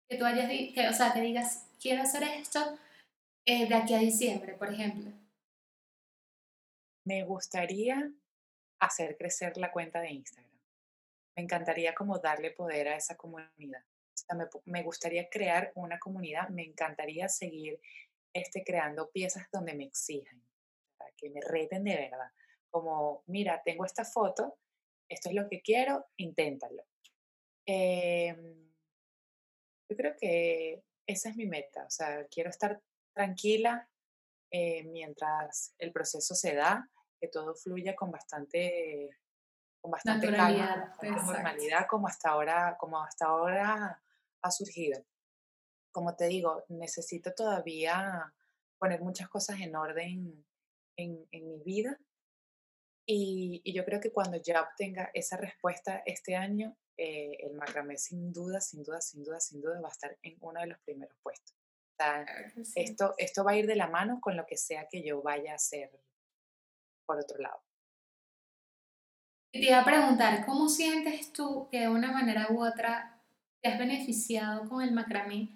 Que 0.09 0.17
tú 0.17 0.25
hayas, 0.25 0.47
que, 0.47 0.87
o 0.89 0.93
sea, 0.93 1.13
que 1.13 1.21
digas, 1.21 1.67
quiero 1.79 2.03
hacer 2.03 2.23
esto 2.23 2.77
eh, 3.45 3.67
de 3.67 3.75
aquí 3.75 3.93
a 3.93 3.99
diciembre, 3.99 4.53
por 4.53 4.71
ejemplo. 4.71 5.11
Me 7.05 7.23
gustaría 7.23 8.11
hacer 8.79 9.17
crecer 9.17 9.57
la 9.57 9.71
cuenta 9.71 10.01
de 10.01 10.11
Instagram. 10.11 10.51
Me 11.37 11.43
encantaría 11.43 11.93
como 11.93 12.19
darle 12.19 12.51
poder 12.51 12.87
a 12.87 12.95
esa 12.95 13.15
comunidad. 13.15 13.83
O 14.15 14.17
sea, 14.17 14.35
me, 14.35 14.45
me 14.65 14.83
gustaría 14.83 15.29
crear 15.29 15.71
una 15.75 15.99
comunidad, 15.99 16.49
me 16.49 16.63
encantaría 16.63 17.27
seguir 17.27 17.79
este, 18.35 18.65
creando 18.65 19.09
piezas 19.11 19.47
donde 19.49 19.73
me 19.73 19.85
exijan, 19.85 20.41
que 21.15 21.29
me 21.29 21.39
reten 21.39 21.85
de 21.85 21.95
verdad. 21.95 22.29
Como, 22.69 23.23
mira, 23.27 23.61
tengo 23.63 23.85
esta 23.85 24.03
foto, 24.03 24.59
esto 25.07 25.29
es 25.29 25.35
lo 25.35 25.47
que 25.47 25.61
quiero, 25.61 26.07
inténtalo. 26.17 26.83
Em, 27.65 28.73
yo 29.89 29.95
creo 29.95 30.15
que 30.17 30.83
esa 31.07 31.29
es 31.29 31.37
mi 31.37 31.45
meta, 31.45 31.85
o 31.85 31.89
sea, 31.89 32.25
quiero 32.27 32.49
estar 32.49 32.81
tranquila 33.13 33.89
eh, 34.51 34.83
mientras 34.83 35.73
el 35.77 35.93
proceso 35.93 36.35
se 36.35 36.55
da, 36.55 36.89
que 37.21 37.29
todo 37.29 37.55
fluya 37.55 37.95
con 37.95 38.11
bastante 38.11 39.17
con 39.79 39.91
bastante 39.91 40.29
calma, 40.35 40.93
con 40.97 41.09
normalidad, 41.09 41.87
como 41.87 42.07
hasta 42.07 42.31
ahora, 42.31 42.75
como 42.77 43.01
hasta 43.01 43.27
ahora 43.27 44.01
ha 44.45 44.51
surgido. 44.51 45.03
Como 45.91 46.15
te 46.15 46.27
digo, 46.27 46.63
necesito 46.69 47.33
todavía 47.33 48.33
poner 48.77 49.01
muchas 49.01 49.29
cosas 49.29 49.59
en 49.61 49.75
orden 49.75 50.45
en, 50.97 51.27
en 51.31 51.47
mi 51.49 51.59
vida 51.63 51.97
y, 53.07 53.61
y 53.63 53.73
yo 53.73 53.85
creo 53.85 53.99
que 53.99 54.11
cuando 54.11 54.37
ya 54.37 54.61
obtenga 54.61 55.11
esa 55.13 55.37
respuesta 55.37 56.01
este 56.05 56.35
año, 56.35 56.75
eh, 56.97 57.37
el 57.41 57.53
macramé 57.53 57.97
sin 57.97 58.31
duda, 58.33 58.59
sin 58.59 58.83
duda, 58.83 58.99
sin 59.01 59.23
duda, 59.23 59.39
sin 59.39 59.61
duda 59.61 59.79
va 59.81 59.89
a 59.89 59.91
estar 59.91 60.17
en 60.23 60.37
uno 60.41 60.59
de 60.59 60.67
los 60.67 60.79
primeros 60.79 61.15
puestos. 61.21 61.55
O 61.55 61.95
sea, 62.03 62.25
Claro 62.25 62.51
que 62.55 62.65
sí. 62.65 62.81
esto, 62.81 63.13
esto 63.17 63.43
va 63.43 63.51
a 63.51 63.57
ir 63.57 63.67
de 63.67 63.75
la 63.75 63.87
mano 63.87 64.19
con 64.19 64.35
lo 64.35 64.45
que 64.45 64.57
sea 64.57 64.87
que 64.89 65.03
yo 65.03 65.21
vaya 65.21 65.51
a 65.51 65.55
hacer 65.55 65.91
por 67.05 67.19
otro 67.19 67.37
lado. 67.37 67.61
Y 69.53 69.59
te 69.61 69.67
iba 69.67 69.81
a 69.81 69.85
preguntar, 69.85 70.45
¿cómo 70.45 70.67
sientes 70.67 71.31
tú 71.31 71.69
que 71.69 71.81
de 71.81 71.87
una 71.89 72.11
manera 72.11 72.47
u 72.49 72.65
otra 72.65 73.14
te 73.65 73.71
has 73.71 73.79
beneficiado 73.79 74.69
con 74.69 74.83
el 74.83 74.91
macramé? 74.91 75.49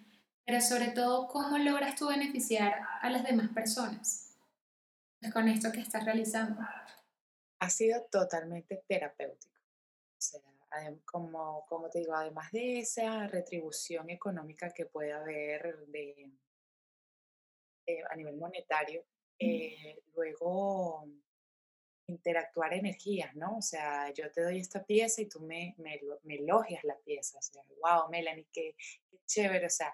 Pero 0.43 0.61
sobre 0.61 0.87
todo, 0.87 1.27
¿cómo 1.27 1.59
logras 1.59 1.95
tú 1.95 2.07
beneficiar 2.07 2.81
a 3.01 3.09
las 3.11 3.23
demás 3.23 3.49
personas 3.53 4.35
pues, 5.19 5.31
con 5.31 5.47
esto 5.47 5.71
que 5.71 5.81
estás 5.81 6.03
realizando? 6.05 6.59
Ha 7.59 7.69
sido 7.69 8.01
totalmente 8.11 8.83
terapéutico. 8.87 9.53
O 10.17 10.21
sea, 10.21 10.41
como, 11.05 11.63
como 11.67 11.87
te 11.91 11.99
digo, 11.99 12.15
además 12.15 12.51
de 12.51 12.79
esa 12.79 13.27
retribución 13.27 14.09
económica 14.09 14.71
que 14.71 14.87
puede 14.87 15.13
haber 15.13 15.77
de, 15.85 16.31
de- 17.85 18.03
a 18.09 18.15
nivel 18.15 18.37
monetario, 18.37 19.05
eh, 19.37 20.01
luego 20.15 21.05
interactuar 22.09 22.73
energías, 22.73 23.35
¿no? 23.35 23.57
O 23.57 23.61
sea, 23.61 24.11
yo 24.13 24.31
te 24.31 24.41
doy 24.41 24.59
esta 24.59 24.83
pieza 24.83 25.21
y 25.21 25.27
tú 25.27 25.39
me, 25.39 25.75
me, 25.77 25.99
me 26.23 26.35
elogias 26.35 26.83
la 26.83 26.97
pieza. 26.97 27.37
O 27.37 27.41
sea, 27.41 27.63
wow, 27.81 28.09
Melanie, 28.09 28.47
qué, 28.51 28.75
qué 29.09 29.17
chévere. 29.25 29.65
O 29.65 29.69
sea, 29.69 29.93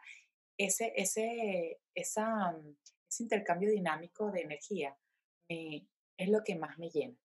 ese, 0.57 0.93
ese, 0.95 1.81
esa, 1.93 2.51
mm, 2.51 2.77
ese 3.09 3.23
intercambio 3.23 3.69
dinámico 3.69 4.31
de 4.31 4.41
energía 4.41 4.97
es 5.47 6.29
lo 6.29 6.43
que 6.43 6.55
más 6.55 6.77
me 6.77 6.89
llena. 6.89 7.17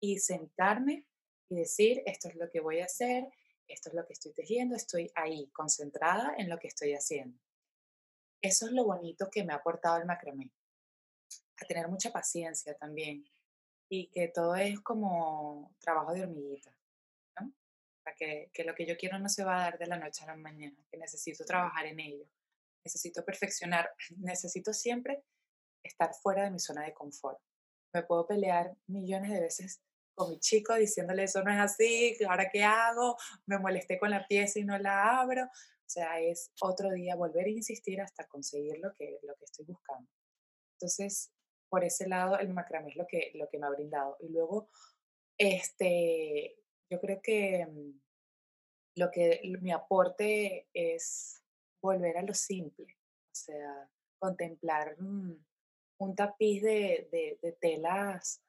Y 0.00 0.18
sentarme 0.18 1.06
y 1.48 1.56
decir, 1.56 2.02
esto 2.06 2.28
es 2.28 2.36
lo 2.36 2.50
que 2.50 2.60
voy 2.60 2.80
a 2.80 2.86
hacer, 2.86 3.28
esto 3.68 3.90
es 3.90 3.94
lo 3.94 4.06
que 4.06 4.14
estoy 4.14 4.32
tejiendo, 4.32 4.76
estoy 4.76 5.10
ahí, 5.14 5.48
concentrada 5.48 6.34
en 6.38 6.48
lo 6.48 6.58
que 6.58 6.68
estoy 6.68 6.94
haciendo. 6.94 7.38
Eso 8.40 8.66
es 8.66 8.72
lo 8.72 8.84
bonito 8.84 9.28
que 9.30 9.44
me 9.44 9.52
ha 9.52 9.56
aportado 9.56 9.98
el 9.98 10.06
macramé, 10.06 10.50
a 11.60 11.66
tener 11.66 11.88
mucha 11.88 12.10
paciencia 12.10 12.74
también 12.74 13.28
y 13.90 14.06
que 14.06 14.28
todo 14.28 14.54
es 14.54 14.80
como 14.80 15.74
trabajo 15.80 16.14
de 16.14 16.22
hormiguita, 16.22 16.72
¿no? 17.40 17.48
O 17.48 18.02
sea, 18.04 18.14
que, 18.14 18.48
que 18.54 18.64
lo 18.64 18.74
que 18.74 18.86
yo 18.86 18.96
quiero 18.96 19.18
no 19.18 19.28
se 19.28 19.44
va 19.44 19.56
a 19.56 19.62
dar 19.62 19.78
de 19.78 19.86
la 19.88 19.98
noche 19.98 20.22
a 20.22 20.28
la 20.28 20.36
mañana, 20.36 20.76
que 20.88 20.96
necesito 20.96 21.44
trabajar 21.44 21.86
en 21.86 21.98
ello, 21.98 22.24
necesito 22.84 23.24
perfeccionar, 23.24 23.90
necesito 24.18 24.72
siempre 24.72 25.24
estar 25.82 26.14
fuera 26.14 26.44
de 26.44 26.52
mi 26.52 26.60
zona 26.60 26.84
de 26.84 26.94
confort. 26.94 27.40
Me 27.92 28.04
puedo 28.04 28.26
pelear 28.28 28.76
millones 28.86 29.32
de 29.32 29.40
veces 29.40 29.82
con 30.14 30.30
mi 30.30 30.38
chico 30.38 30.74
diciéndole 30.74 31.24
eso 31.24 31.42
no 31.42 31.50
es 31.50 31.58
así, 31.58 32.16
ahora 32.28 32.48
qué 32.48 32.62
hago, 32.62 33.16
me 33.46 33.58
molesté 33.58 33.98
con 33.98 34.10
la 34.10 34.24
pieza 34.28 34.60
y 34.60 34.64
no 34.64 34.78
la 34.78 35.20
abro. 35.20 35.44
O 35.46 35.92
sea, 35.92 36.20
es 36.20 36.52
otro 36.60 36.92
día 36.92 37.16
volver 37.16 37.46
a 37.46 37.50
insistir 37.50 38.00
hasta 38.00 38.28
conseguir 38.28 38.78
lo 38.78 38.94
que, 38.94 39.18
lo 39.24 39.34
que 39.34 39.46
estoy 39.46 39.64
buscando. 39.64 40.08
Entonces, 40.74 41.32
por 41.70 41.84
ese 41.84 42.08
lado, 42.08 42.38
el 42.38 42.50
macramé 42.52 42.90
es 42.90 42.96
lo 42.96 43.06
que, 43.06 43.30
lo 43.34 43.48
que 43.48 43.58
me 43.58 43.66
ha 43.66 43.70
brindado. 43.70 44.16
Y 44.20 44.28
luego, 44.28 44.68
este, 45.38 46.56
Yo 46.92 47.00
creo 47.00 47.20
que 47.22 47.64
mm, 47.66 48.00
lo 48.96 49.10
que 49.12 49.40
mi 49.60 49.70
aporte 49.72 50.68
es 50.74 51.40
volver 51.82 52.18
a 52.18 52.22
lo 52.22 52.34
simple, 52.34 52.86
o 53.32 53.34
sea, 53.34 53.90
contemplar 54.18 54.96
mm, 55.00 55.32
un 56.00 56.14
tapiz 56.16 56.62
de, 56.62 57.08
de- 57.12 57.38
de 57.42 57.52
telas 57.52 58.42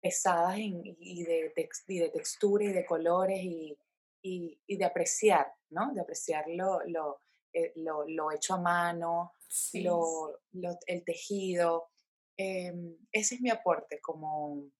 pesadas 0.00 0.56
en- 0.58 0.82
y, 0.84 1.24
de, 1.24 1.52
y 1.88 1.98
de 1.98 2.08
textura 2.10 2.64
y 2.64 2.72
de 2.72 2.84
colores 2.86 3.40
y, 3.42 3.76
y- 4.22 4.60
y 4.66 4.76
de 4.76 4.84
apreciar, 4.84 5.52
¿no? 5.70 5.92
De 5.92 6.00
apreciar 6.00 6.44
lo, 6.48 6.80
lo, 6.86 7.18
eh, 7.52 7.72
lo- 7.76 8.04
lo 8.06 8.30
hecho 8.32 8.54
a 8.54 8.60
mano, 8.60 9.32
Sí. 9.48 9.82
lo- 9.82 10.40
el 10.86 11.04
tejido. 11.04 11.91
Em, 12.36 12.96
ese 13.12 13.36
es 13.36 13.40
mi 13.40 13.50
aporte, 13.50 14.00
como 14.00 14.70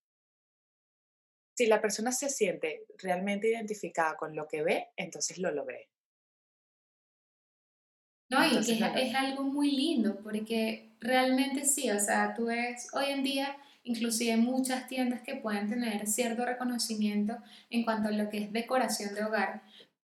si 1.54 1.66
la 1.66 1.80
persona 1.80 2.12
se 2.12 2.28
siente 2.28 2.86
realmente 2.98 3.48
identificada 3.48 4.16
con 4.16 4.34
lo 4.34 4.46
que 4.48 4.62
ve, 4.62 4.88
entonces 4.96 5.38
lo 5.38 5.50
logré. 5.50 5.88
No, 8.30 8.44
y 8.46 8.64
que 8.64 8.72
es, 8.72 9.14
algo 9.14 9.44
muy 9.44 9.72
lindo 9.72 10.18
porque 10.22 10.90
realmente 11.00 11.66
sí, 11.66 11.90
o 11.90 12.00
sea, 12.00 12.32
tú 12.34 12.46
ves 12.46 12.88
hoy 12.94 13.10
en 13.10 13.22
día 13.22 13.58
inclusive 13.84 14.36
muchas 14.36 14.86
tiendas 14.86 15.20
que 15.22 15.34
pueden 15.34 15.68
tener 15.68 16.06
cierto 16.06 16.46
reconocimiento 16.46 17.36
en 17.68 17.84
cuanto 17.84 18.08
a 18.08 18.12
lo 18.12 18.30
que 18.30 18.38
es 18.38 18.52
decoración 18.52 19.14
de 19.14 19.24
hogar, 19.24 19.62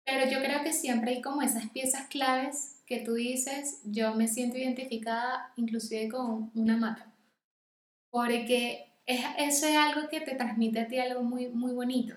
pero 0.05 0.29
yo 0.29 0.39
creo 0.39 0.63
que 0.63 0.73
siempre 0.73 1.11
hay 1.11 1.21
como 1.21 1.41
esas 1.41 1.69
piezas 1.69 2.07
claves 2.07 2.81
que 2.87 2.99
tú 2.99 3.13
dices, 3.13 3.81
yo 3.83 4.15
me 4.15 4.27
siento 4.27 4.57
identificada 4.57 5.51
inclusive 5.55 6.09
con 6.09 6.51
una 6.55 6.77
mata, 6.77 7.11
porque 8.15 8.93
es, 9.05 9.25
eso 9.37 9.67
es 9.67 9.75
algo 9.75 10.07
que 10.07 10.21
te 10.21 10.35
transmite 10.35 10.79
a 10.79 10.87
ti 10.87 10.97
algo 10.97 11.21
muy, 11.21 11.49
muy 11.49 11.73
bonito. 11.73 12.15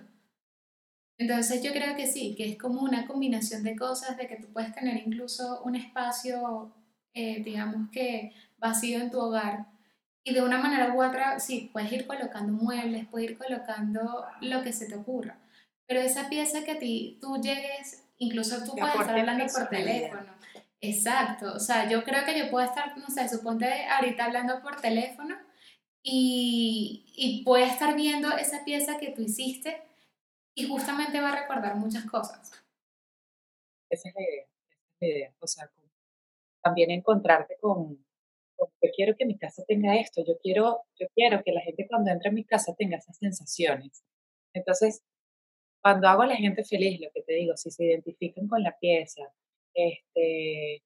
Entonces 1.19 1.61
yo 1.61 1.73
creo 1.73 1.97
que 1.97 2.07
sí, 2.07 2.37
que 2.37 2.53
es 2.53 2.57
como 2.57 2.83
una 2.83 3.09
combinación 3.09 3.65
de 3.65 3.75
cosas, 3.75 4.17
de 4.17 4.29
que 4.29 4.37
tú 4.37 4.47
puedes 4.53 4.73
tener 4.73 5.03
incluso 5.05 5.61
un 5.65 5.75
espacio, 5.75 6.73
eh, 7.15 7.43
digamos 7.43 7.91
que 7.91 8.33
vacío 8.59 9.01
en 9.01 9.11
tu 9.11 9.19
hogar 9.19 9.67
y 10.23 10.33
de 10.35 10.41
una 10.41 10.59
manera 10.59 10.95
u 10.95 11.03
otra, 11.03 11.41
sí, 11.41 11.69
puedes 11.73 11.93
ir 11.93 12.07
colocando 12.07 12.53
muebles, 12.53 13.09
puedes 13.09 13.33
ir 13.33 13.37
colocando 13.37 14.25
lo 14.41 14.63
que 14.63 14.73
se 14.73 14.87
te 14.87 14.95
ocurra, 14.95 15.37
pero 15.89 16.01
esa 16.01 16.29
pieza 16.29 16.63
que 16.63 16.73
a 16.73 16.79
ti 16.79 17.19
tú 17.21 17.41
llegues, 17.43 18.05
incluso 18.19 18.63
tú 18.63 18.77
puedes 18.77 18.95
estar 18.95 19.19
hablando 19.19 19.47
por 19.53 19.69
teléfono. 19.69 20.27
Exacto, 20.81 21.55
o 21.55 21.59
sea, 21.59 21.91
yo 21.91 22.05
creo 22.05 22.25
que 22.25 22.39
yo 22.39 22.51
puedo 22.53 22.65
estar, 22.65 22.97
no 22.97 23.09
sé, 23.09 23.29
suponte 23.29 23.85
ahorita 23.87 24.27
hablando 24.27 24.63
por 24.63 24.81
teléfono 24.81 25.48
y, 26.03 27.05
y 27.17 27.45
puede 27.45 27.67
estar 27.67 27.95
viendo 27.97 28.31
esa 28.37 28.65
pieza 28.65 28.99
que 28.99 29.11
tú 29.11 29.23
hiciste 29.23 29.83
y 30.55 30.67
justamente 30.67 31.21
va 31.21 31.33
a 31.33 31.41
recordar 31.43 31.77
muchas 31.77 32.05
cosas. 32.05 32.53
Esa 33.91 34.09
es 34.09 34.15
la 34.15 34.23
idea. 34.23 34.43
Esa 34.43 34.85
es 34.91 35.01
la 35.01 35.07
idea. 35.09 35.35
O 35.41 35.47
sea, 35.47 35.71
también 36.63 36.91
encontrarte 36.91 37.57
con, 37.61 38.05
con, 38.57 38.69
yo 38.83 38.91
quiero 38.95 39.17
que 39.17 39.25
mi 39.25 39.39
casa 39.39 39.65
tenga 39.67 39.97
esto, 39.97 40.25
yo 40.27 40.39
quiero, 40.39 40.83
yo 40.99 41.07
quiero 41.15 41.43
que 41.45 41.53
la 41.53 41.61
gente 41.61 41.87
cuando 41.89 42.11
entre 42.11 42.31
a 42.31 42.33
mi 42.33 42.45
casa 42.45 42.75
tenga 42.77 42.97
esas 42.97 43.17
sensaciones. 43.17 44.03
Entonces, 44.53 45.03
cuando 45.81 46.09
hago 46.09 46.23
a 46.23 46.27
la 46.27 46.37
gente 46.37 46.65
feliz, 46.65 47.01
lo 47.01 47.11
que 47.13 47.23
te 47.23 47.35
digo, 47.35 47.57
si 47.57 47.71
se 47.71 47.85
identifican 47.85 48.49
con 48.49 48.63
la 48.63 48.77
pieza, 48.79 49.33
este, 49.75 50.83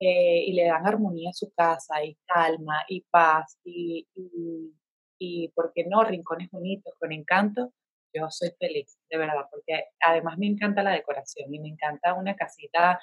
eh, 0.00 0.44
y 0.46 0.52
le 0.52 0.66
dan 0.66 0.86
armonía 0.86 1.30
a 1.30 1.32
su 1.32 1.52
casa, 1.52 2.02
y 2.04 2.16
calma, 2.26 2.84
y 2.88 3.00
paz, 3.02 3.58
y, 3.64 4.06
y, 4.14 4.72
y, 5.18 5.48
¿por 5.48 5.72
qué 5.74 5.84
no? 5.84 6.04
Rincones 6.04 6.50
bonitos, 6.50 6.94
con 6.98 7.12
encanto, 7.12 7.72
yo 8.14 8.30
soy 8.30 8.50
feliz, 8.58 8.98
de 9.10 9.18
verdad, 9.18 9.46
porque 9.50 9.84
además 10.00 10.38
me 10.38 10.46
encanta 10.46 10.82
la 10.82 10.92
decoración 10.92 11.52
y 11.52 11.58
me 11.60 11.68
encanta 11.68 12.14
una 12.14 12.36
casita, 12.36 13.00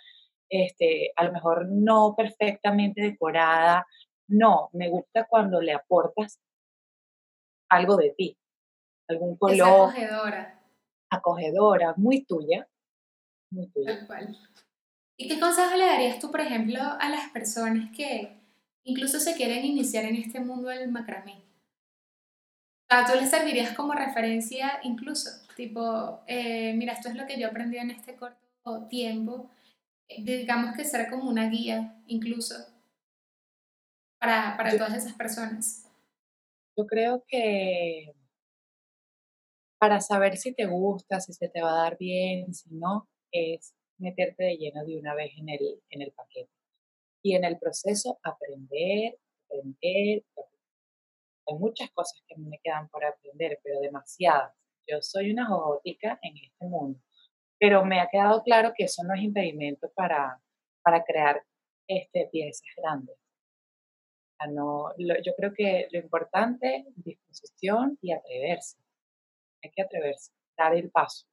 este, 0.49 1.11
a 1.15 1.25
lo 1.25 1.33
mejor 1.33 1.67
no 1.69 2.15
perfectamente 2.15 3.01
decorada, 3.01 3.85
no, 4.27 4.69
me 4.73 4.89
gusta 4.89 5.25
cuando 5.27 5.61
le 5.61 5.73
aportas 5.73 6.39
algo 7.69 7.97
de 7.97 8.11
ti, 8.11 8.37
algún 9.07 9.33
Es 9.33 9.39
color, 9.39 9.89
acogedora, 9.89 10.63
acogedora, 11.09 11.93
muy 11.97 12.25
tuya, 12.25 12.67
muy 13.51 13.67
tuya. 13.69 13.97
tal 13.97 14.07
cual. 14.07 14.37
¿Y 15.17 15.27
qué 15.27 15.39
consejo 15.41 15.75
le 15.75 15.85
darías 15.87 16.19
tú, 16.19 16.31
por 16.31 16.39
ejemplo, 16.41 16.79
a 16.81 17.09
las 17.09 17.29
personas 17.31 17.91
que 17.95 18.39
incluso 18.83 19.19
se 19.19 19.35
quieren 19.35 19.65
iniciar 19.65 20.05
en 20.05 20.15
este 20.15 20.39
mundo 20.39 20.69
del 20.69 20.89
macramé? 20.91 21.43
O 22.89 22.93
sea, 22.95 23.05
tú 23.05 23.13
les 23.19 23.29
servirías 23.29 23.75
como 23.75 23.93
referencia 23.93 24.79
incluso, 24.83 25.29
tipo, 25.55 26.21
eh, 26.27 26.73
mira, 26.75 26.93
esto 26.93 27.09
es 27.09 27.15
lo 27.15 27.25
que 27.25 27.39
yo 27.39 27.47
aprendí 27.47 27.77
en 27.77 27.91
este 27.91 28.15
corto 28.15 28.87
tiempo, 28.89 29.49
eh, 30.07 30.23
digamos 30.23 30.75
que 30.75 30.85
será 30.85 31.09
como 31.09 31.29
una 31.29 31.49
guía 31.49 31.95
incluso 32.07 32.55
para, 34.19 34.57
para 34.57 34.71
Yo, 34.71 34.77
todas 34.77 34.93
esas 34.95 35.13
personas. 35.13 35.85
yo 36.77 36.85
creo 36.87 37.23
que 37.27 38.13
Para 39.79 40.01
saber 40.01 40.37
si 40.37 40.53
te 40.53 40.65
gusta, 40.65 41.19
si 41.21 41.33
se 41.33 41.49
te 41.49 41.61
va 41.61 41.71
a 41.71 41.83
dar 41.83 41.97
bien, 41.97 42.53
si 42.53 42.69
no, 42.71 43.07
es 43.31 43.73
meterte 43.97 44.43
de 44.43 44.57
lleno 44.57 44.83
de 44.85 44.97
una 44.97 45.13
vez 45.15 45.31
en 45.37 45.49
el, 45.49 45.81
en 45.89 46.01
el 46.01 46.11
paquete. 46.11 46.49
Y 47.23 47.35
en 47.35 47.43
el 47.43 47.57
proceso 47.59 48.19
aprender, 48.23 49.17
aprender. 49.45 50.23
Hay 51.47 51.55
muchas 51.57 51.89
cosas 51.91 52.21
que 52.27 52.35
me 52.37 52.59
quedan 52.63 52.89
por 52.89 53.03
aprender, 53.05 53.59
pero 53.63 53.79
demasiadas. 53.79 54.53
Yo 54.87 55.01
soy 55.01 55.31
una 55.31 55.47
jogotica 55.47 56.19
en 56.21 56.37
este 56.37 56.65
mundo, 56.65 56.99
pero 57.59 57.83
me 57.85 57.99
ha 57.99 58.07
quedado 58.09 58.43
claro 58.43 58.73
que 58.75 58.85
eso 58.85 59.03
no 59.03 59.13
es 59.15 59.21
impedimento 59.23 59.91
para, 59.95 60.39
para 60.83 61.03
crear 61.03 61.43
este, 61.87 62.27
piezas 62.31 62.67
grandes. 62.77 63.15
No, 64.51 64.91
lo- 64.97 65.21
yo 65.23 65.33
creo 65.35 65.53
que 65.55 65.87
lo 65.91 65.99
importante, 65.99 66.85
disposición 66.97 67.97
y 68.01 68.11
atreverse. 68.11 68.77
Hay 69.63 69.71
que 69.71 69.81
atreverse, 69.81 70.31
dar 70.57 70.75
el 70.75 70.91
paso. 70.91 71.25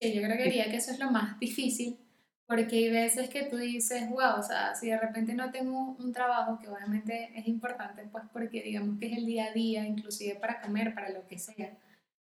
Yo 0.00 0.22
creo 0.22 0.36
que 0.36 0.44
diría 0.44 0.70
que 0.70 0.76
eso 0.76 0.92
es 0.92 1.00
lo 1.00 1.10
más 1.10 1.38
difícil, 1.40 1.98
porque 2.46 2.76
hay 2.76 2.90
veces 2.90 3.28
que 3.28 3.44
tú 3.44 3.56
dices, 3.56 4.08
wow, 4.08 4.38
o 4.38 4.42
sea, 4.42 4.74
si 4.74 4.88
de 4.88 4.98
repente 4.98 5.34
no 5.34 5.50
tengo 5.50 5.96
un 5.98 6.12
trabajo, 6.12 6.58
que 6.58 6.68
obviamente 6.68 7.30
es 7.34 7.48
importante, 7.48 8.08
pues 8.10 8.24
porque 8.32 8.62
digamos 8.62 8.98
que 8.98 9.06
es 9.06 9.18
el 9.18 9.26
día 9.26 9.46
a 9.46 9.52
día, 9.52 9.84
inclusive 9.84 10.36
para 10.36 10.60
comer, 10.60 10.94
para 10.94 11.10
lo 11.10 11.26
que 11.26 11.38
sea. 11.38 11.76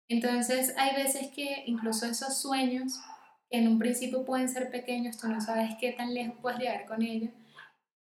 Entonces 0.09 0.75
hay 0.77 0.95
veces 0.95 1.29
que 1.29 1.65
incluso 1.67 2.07
esos 2.07 2.37
sueños, 2.37 3.01
que 3.51 3.59
en 3.59 3.69
un 3.69 3.79
principio 3.79 4.25
pueden 4.25 4.49
ser 4.49 4.71
pequeños, 4.71 5.17
tú 5.17 5.29
no 5.29 5.41
sabes 5.41 5.75
qué 5.81 5.93
tan 5.93 6.13
lejos 6.13 6.37
puedes 6.43 6.59
llegar 6.59 6.85
con 6.87 7.03
ellos, 7.03 7.31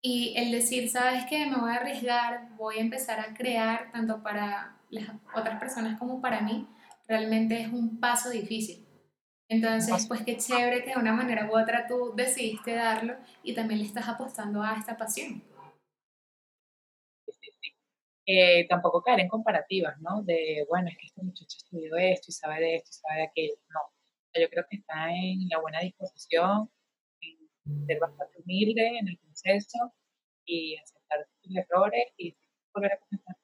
y 0.02 0.34
el 0.36 0.52
decir, 0.52 0.90
sabes 0.90 1.24
que 1.24 1.46
me 1.46 1.56
voy 1.56 1.70
a 1.70 1.76
arriesgar, 1.76 2.54
voy 2.56 2.76
a 2.76 2.82
empezar 2.82 3.18
a 3.18 3.32
crear 3.32 3.90
tanto 3.90 4.22
para 4.22 4.76
las 4.90 5.08
otras 5.34 5.58
personas 5.58 5.98
como 5.98 6.20
para 6.20 6.42
mí, 6.42 6.68
realmente 7.08 7.58
es 7.62 7.72
un 7.72 7.98
paso 7.98 8.28
difícil. 8.28 8.83
Entonces, 9.48 10.06
pues 10.08 10.22
qué 10.24 10.36
chévere 10.36 10.82
que 10.84 10.90
de 10.90 10.96
una 10.96 11.12
manera 11.12 11.48
u 11.50 11.58
otra 11.58 11.86
tú 11.86 12.12
decidiste 12.16 12.74
darlo 12.74 13.14
y 13.42 13.54
también 13.54 13.80
le 13.80 13.86
estás 13.86 14.08
apostando 14.08 14.62
a 14.62 14.76
esta 14.78 14.96
pasión. 14.96 15.42
sí, 17.26 17.32
sí, 17.40 17.50
sí. 17.60 17.74
Eh, 18.26 18.66
tampoco 18.68 19.02
caer 19.02 19.20
en 19.20 19.28
comparativas, 19.28 20.00
¿no? 20.00 20.22
De, 20.22 20.66
bueno, 20.68 20.88
es 20.88 20.96
que 20.98 21.06
este 21.06 21.22
muchacho 21.22 21.56
estudió 21.58 21.96
esto 21.96 22.26
y 22.30 22.32
sabe 22.32 22.60
de 22.60 22.76
esto 22.76 22.90
y 22.90 22.94
sabe 22.94 23.16
de 23.20 23.26
aquello. 23.26 23.54
No, 23.68 23.80
yo 24.40 24.48
creo 24.50 24.64
que 24.70 24.76
está 24.76 25.10
en 25.10 25.48
la 25.48 25.60
buena 25.60 25.80
disposición, 25.80 26.70
en 27.20 27.86
ser 27.86 27.98
bastante 28.00 28.40
humilde 28.42 28.98
en 28.98 29.08
el 29.08 29.18
proceso 29.18 29.94
y 30.46 30.76
aceptar 30.78 31.26
sus 31.42 31.56
errores 31.56 32.04
y 32.16 32.36
volver 32.74 32.92
a 32.94 32.98
comenzar 32.98 33.36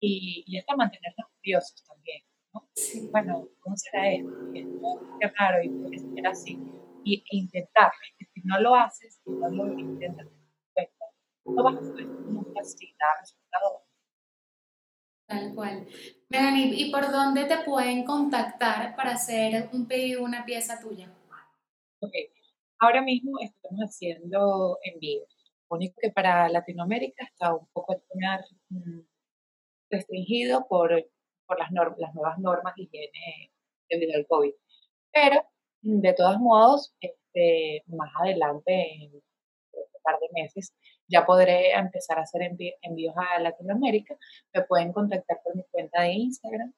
y, 0.00 0.44
y 0.46 0.58
hasta 0.58 0.76
mantenernos 0.76 1.28
curiosos 1.36 1.84
también, 1.84 2.22
¿no? 2.52 2.68
Sí, 2.74 3.08
Bueno, 3.10 3.48
¿cómo 3.60 3.76
será 3.76 4.12
esto? 4.12 4.30
Qué 4.52 5.28
raro, 5.38 5.62
y 5.62 5.68
por 5.68 5.90
qué 5.90 6.26
así. 6.26 6.58
Y, 7.04 7.16
e 7.16 7.36
intentarlo, 7.36 7.98
es 8.02 8.16
que 8.18 8.32
si 8.32 8.46
no 8.46 8.60
lo 8.60 8.74
haces, 8.74 9.20
si 9.24 9.30
no 9.30 9.48
lo 9.48 9.78
intentas, 9.78 10.28
no 11.44 11.62
vas 11.64 11.76
a 11.76 11.82
saber 11.82 12.06
nunca 12.06 12.62
si 12.62 12.94
da 12.98 13.06
resultado. 13.20 13.84
tal 15.26 15.54
cual. 15.54 15.86
Melanie, 16.28 16.74
¿y 16.74 16.90
por 16.90 17.10
dónde 17.10 17.44
te 17.44 17.58
pueden 17.64 18.04
contactar 18.04 18.94
para 18.96 19.12
hacer 19.12 19.68
un 19.72 19.86
pedido, 19.86 20.22
una 20.22 20.44
pieza 20.44 20.80
tuya? 20.80 21.12
Ok, 22.00 22.12
ahora 22.78 23.02
mismo 23.02 23.38
estamos 23.40 23.80
haciendo 23.80 24.78
envíos. 24.82 25.28
Lo 25.70 25.76
único 25.76 25.94
que 26.00 26.10
para 26.10 26.48
Latinoamérica 26.48 27.24
está 27.24 27.54
un 27.54 27.66
poco 27.72 28.00
mm, 28.68 29.00
restringido 29.90 30.66
por, 30.68 30.92
por 31.52 31.58
las, 31.58 31.70
norm- 31.70 31.96
las 31.98 32.14
nuevas 32.14 32.38
normas 32.38 32.74
de 32.76 32.84
higiene 32.84 33.52
debido 33.90 34.14
al 34.16 34.26
COVID. 34.26 34.54
Pero, 35.12 35.42
de 35.82 36.12
todos 36.14 36.38
modos, 36.38 36.94
este, 37.00 37.82
más 37.88 38.10
adelante, 38.20 38.72
en 38.72 39.12
un 39.14 39.22
par 40.02 40.18
de 40.18 40.42
meses, 40.42 40.74
ya 41.08 41.26
podré 41.26 41.72
empezar 41.72 42.18
a 42.18 42.22
hacer 42.22 42.42
envíos 42.80 43.14
a 43.16 43.38
Latinoamérica. 43.40 44.16
Me 44.54 44.62
pueden 44.62 44.92
contactar 44.92 45.40
por 45.44 45.54
mi 45.54 45.64
cuenta 45.70 46.02
de 46.02 46.12
Instagram, 46.12 46.72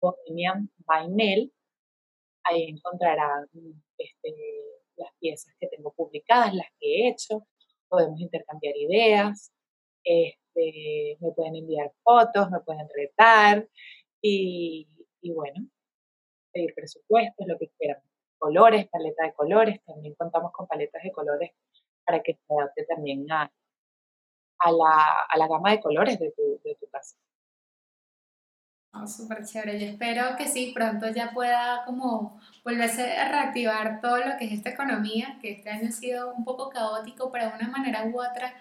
Bohemian 0.00 0.70
by 0.86 1.50
Ahí 2.44 2.64
encontrarán 2.64 3.46
este, 3.96 4.34
las 4.96 5.10
piezas 5.20 5.54
que 5.58 5.68
tengo 5.68 5.92
publicadas, 5.92 6.52
las 6.54 6.66
que 6.78 6.86
he 6.86 7.08
hecho. 7.08 7.46
Podemos 7.88 8.20
intercambiar 8.20 8.76
ideas. 8.76 9.52
Este, 10.04 11.16
me 11.20 11.30
pueden 11.32 11.56
enviar 11.56 11.92
fotos, 12.02 12.50
me 12.50 12.60
pueden 12.60 12.88
retar 12.94 13.66
y, 14.22 14.88
bueno, 15.34 15.66
pedir 16.52 16.74
presupuestos, 16.74 17.46
lo 17.46 17.58
que 17.58 17.68
quieran. 17.78 18.02
Colores, 18.38 18.88
paleta 18.88 19.24
de 19.24 19.34
colores. 19.34 19.80
También 19.84 20.14
contamos 20.14 20.52
con 20.52 20.66
paletas 20.66 21.02
de 21.02 21.12
colores 21.12 21.50
para 22.04 22.22
que 22.22 22.34
se 22.34 22.54
adapte 22.54 22.84
también 22.84 23.30
a, 23.30 23.52
a, 24.58 24.72
la, 24.72 25.26
a 25.28 25.38
la 25.38 25.48
gama 25.48 25.72
de 25.72 25.80
colores 25.80 26.18
de 26.18 26.32
tu, 26.32 26.60
de 26.64 26.76
tu 26.76 26.86
casa. 26.88 27.16
Oh, 28.94 29.06
Súper 29.06 29.44
chévere. 29.46 29.80
Yo 29.80 29.86
espero 29.86 30.36
que 30.36 30.46
sí, 30.46 30.72
pronto 30.74 31.08
ya 31.08 31.30
pueda 31.32 31.82
como 31.86 32.38
volverse 32.62 33.16
a 33.16 33.28
reactivar 33.28 34.02
todo 34.02 34.18
lo 34.18 34.36
que 34.38 34.44
es 34.44 34.52
esta 34.52 34.70
economía, 34.70 35.38
que 35.40 35.52
este 35.52 35.70
año 35.70 35.88
ha 35.88 35.92
sido 35.92 36.34
un 36.34 36.44
poco 36.44 36.68
caótico, 36.68 37.30
pero 37.32 37.48
de 37.48 37.56
una 37.56 37.68
manera 37.68 38.04
u 38.04 38.20
otra, 38.20 38.52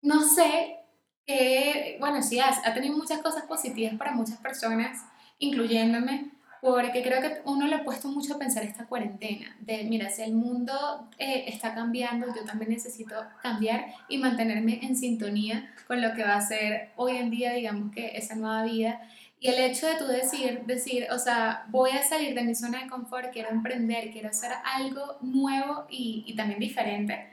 no 0.00 0.22
sé, 0.22 0.85
que, 1.26 1.96
bueno, 2.00 2.22
sí, 2.22 2.38
ha, 2.38 2.48
ha 2.64 2.74
tenido 2.74 2.96
muchas 2.96 3.20
cosas 3.20 3.44
positivas 3.44 3.94
para 3.94 4.12
muchas 4.12 4.38
personas, 4.38 5.04
incluyéndome, 5.38 6.30
porque 6.60 7.02
creo 7.02 7.20
que 7.20 7.42
uno 7.44 7.66
le 7.66 7.76
ha 7.76 7.84
puesto 7.84 8.08
mucho 8.08 8.34
a 8.34 8.38
pensar 8.38 8.64
esta 8.64 8.86
cuarentena, 8.86 9.56
de 9.60 9.84
mira, 9.84 10.10
si 10.10 10.22
el 10.22 10.32
mundo 10.32 11.08
eh, 11.18 11.44
está 11.46 11.74
cambiando, 11.74 12.26
yo 12.34 12.44
también 12.44 12.70
necesito 12.70 13.14
cambiar 13.42 13.86
y 14.08 14.18
mantenerme 14.18 14.80
en 14.82 14.96
sintonía 14.96 15.72
con 15.86 16.00
lo 16.00 16.14
que 16.14 16.24
va 16.24 16.34
a 16.34 16.40
ser 16.40 16.90
hoy 16.96 17.16
en 17.16 17.30
día, 17.30 17.52
digamos 17.52 17.92
que 17.94 18.16
esa 18.16 18.34
nueva 18.34 18.64
vida. 18.64 19.00
Y 19.38 19.48
el 19.48 19.60
hecho 19.60 19.86
de 19.86 19.96
tú 19.96 20.06
decir, 20.06 20.62
decir, 20.66 21.06
o 21.12 21.18
sea, 21.18 21.66
voy 21.68 21.90
a 21.90 22.02
salir 22.02 22.34
de 22.34 22.42
mi 22.42 22.54
zona 22.54 22.82
de 22.82 22.88
confort, 22.88 23.32
quiero 23.32 23.50
emprender, 23.50 24.10
quiero 24.10 24.30
hacer 24.30 24.50
algo 24.64 25.18
nuevo 25.20 25.86
y, 25.90 26.24
y 26.26 26.34
también 26.34 26.58
diferente, 26.58 27.28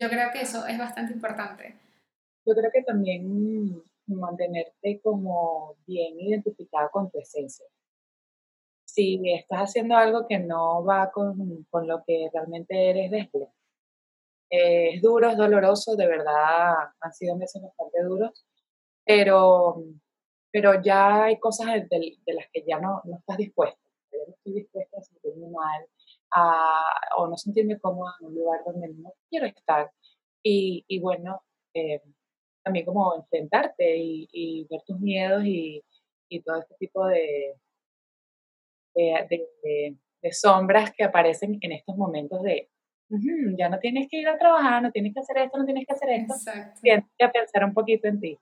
yo 0.00 0.10
creo 0.10 0.30
que 0.32 0.42
eso 0.42 0.66
es 0.66 0.76
bastante 0.76 1.12
importante. 1.12 1.83
Yo 2.46 2.54
creo 2.54 2.70
que 2.72 2.82
también 2.82 3.82
mantenerte 4.06 5.00
como 5.02 5.76
bien 5.86 6.20
identificada 6.20 6.88
con 6.90 7.10
tu 7.10 7.18
esencia 7.18 7.66
si 8.94 9.20
estás 9.32 9.70
haciendo 9.70 9.96
algo 9.96 10.26
que 10.28 10.38
no 10.38 10.84
va 10.84 11.10
con, 11.10 11.64
con 11.68 11.88
lo 11.88 12.04
que 12.06 12.30
realmente 12.32 12.90
eres, 12.90 13.10
déjalo. 13.10 13.52
Eh, 14.50 14.94
es 14.94 15.02
duro, 15.02 15.30
es 15.30 15.36
doloroso, 15.36 15.96
de 15.96 16.06
verdad 16.06 16.74
han 17.00 17.12
sido 17.12 17.36
meses 17.36 17.60
bastante 17.60 18.02
duros, 18.04 18.46
pero, 19.04 19.82
pero 20.52 20.80
ya 20.80 21.24
hay 21.24 21.40
cosas 21.40 21.66
de, 21.90 22.18
de 22.24 22.34
las 22.34 22.46
que 22.52 22.64
ya 22.64 22.78
no, 22.78 23.00
no 23.04 23.16
estás 23.16 23.36
dispuesta. 23.38 23.80
Yo 24.12 24.18
no 24.28 24.34
estoy 24.34 24.52
dispuesta 24.52 24.98
a 24.98 25.02
sentirme 25.02 25.48
mal 25.48 25.86
a, 26.30 26.84
o 27.18 27.26
no 27.26 27.36
sentirme 27.36 27.80
cómoda 27.80 28.14
en 28.20 28.26
un 28.26 28.34
lugar 28.36 28.60
donde 28.64 28.88
no 28.90 29.12
quiero 29.28 29.46
estar. 29.46 29.90
Y, 30.40 30.84
y 30.86 31.00
bueno, 31.00 31.42
eh, 31.74 32.00
también 32.64 32.86
como 32.86 33.14
enfrentarte 33.14 33.96
y, 33.96 34.28
y, 34.32 34.66
ver 34.70 34.80
tus 34.86 34.98
miedos 34.98 35.44
y, 35.44 35.84
y 36.28 36.40
todo 36.40 36.60
este 36.60 36.74
tipo 36.78 37.06
de, 37.06 37.54
de, 38.94 40.32
sombras 40.32 40.92
que 40.92 41.04
aparecen 41.04 41.58
en 41.60 41.72
estos 41.72 41.96
momentos 41.96 42.42
de, 42.42 42.70
ya 43.58 43.68
no 43.68 43.78
tienes 43.78 44.08
que 44.08 44.18
ir 44.18 44.28
a 44.28 44.38
trabajar, 44.38 44.82
no 44.82 44.90
tienes 44.90 45.12
que 45.12 45.20
hacer 45.20 45.38
esto, 45.38 45.58
no 45.58 45.66
tienes 45.66 45.86
que 45.86 45.92
hacer 45.92 46.08
esto. 46.10 46.34
Tienes 46.80 47.04
que 47.18 47.28
pensar 47.28 47.64
un 47.64 47.74
poquito 47.74 48.08
en 48.08 48.20
ti. 48.20 48.38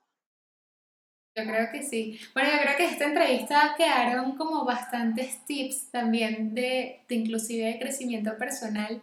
Yo 1.35 1.43
creo 1.43 1.71
que 1.71 1.81
sí. 1.81 2.19
Bueno, 2.33 2.49
yo 2.51 2.61
creo 2.61 2.77
que 2.77 2.85
esta 2.85 3.05
entrevista 3.05 3.73
quedaron 3.75 4.37
como 4.37 4.65
bastantes 4.65 5.43
tips 5.45 5.91
también 5.91 6.53
de, 6.53 7.01
de 7.09 7.15
inclusive 7.15 7.65
de 7.65 7.79
crecimiento 7.79 8.37
personal 8.37 9.01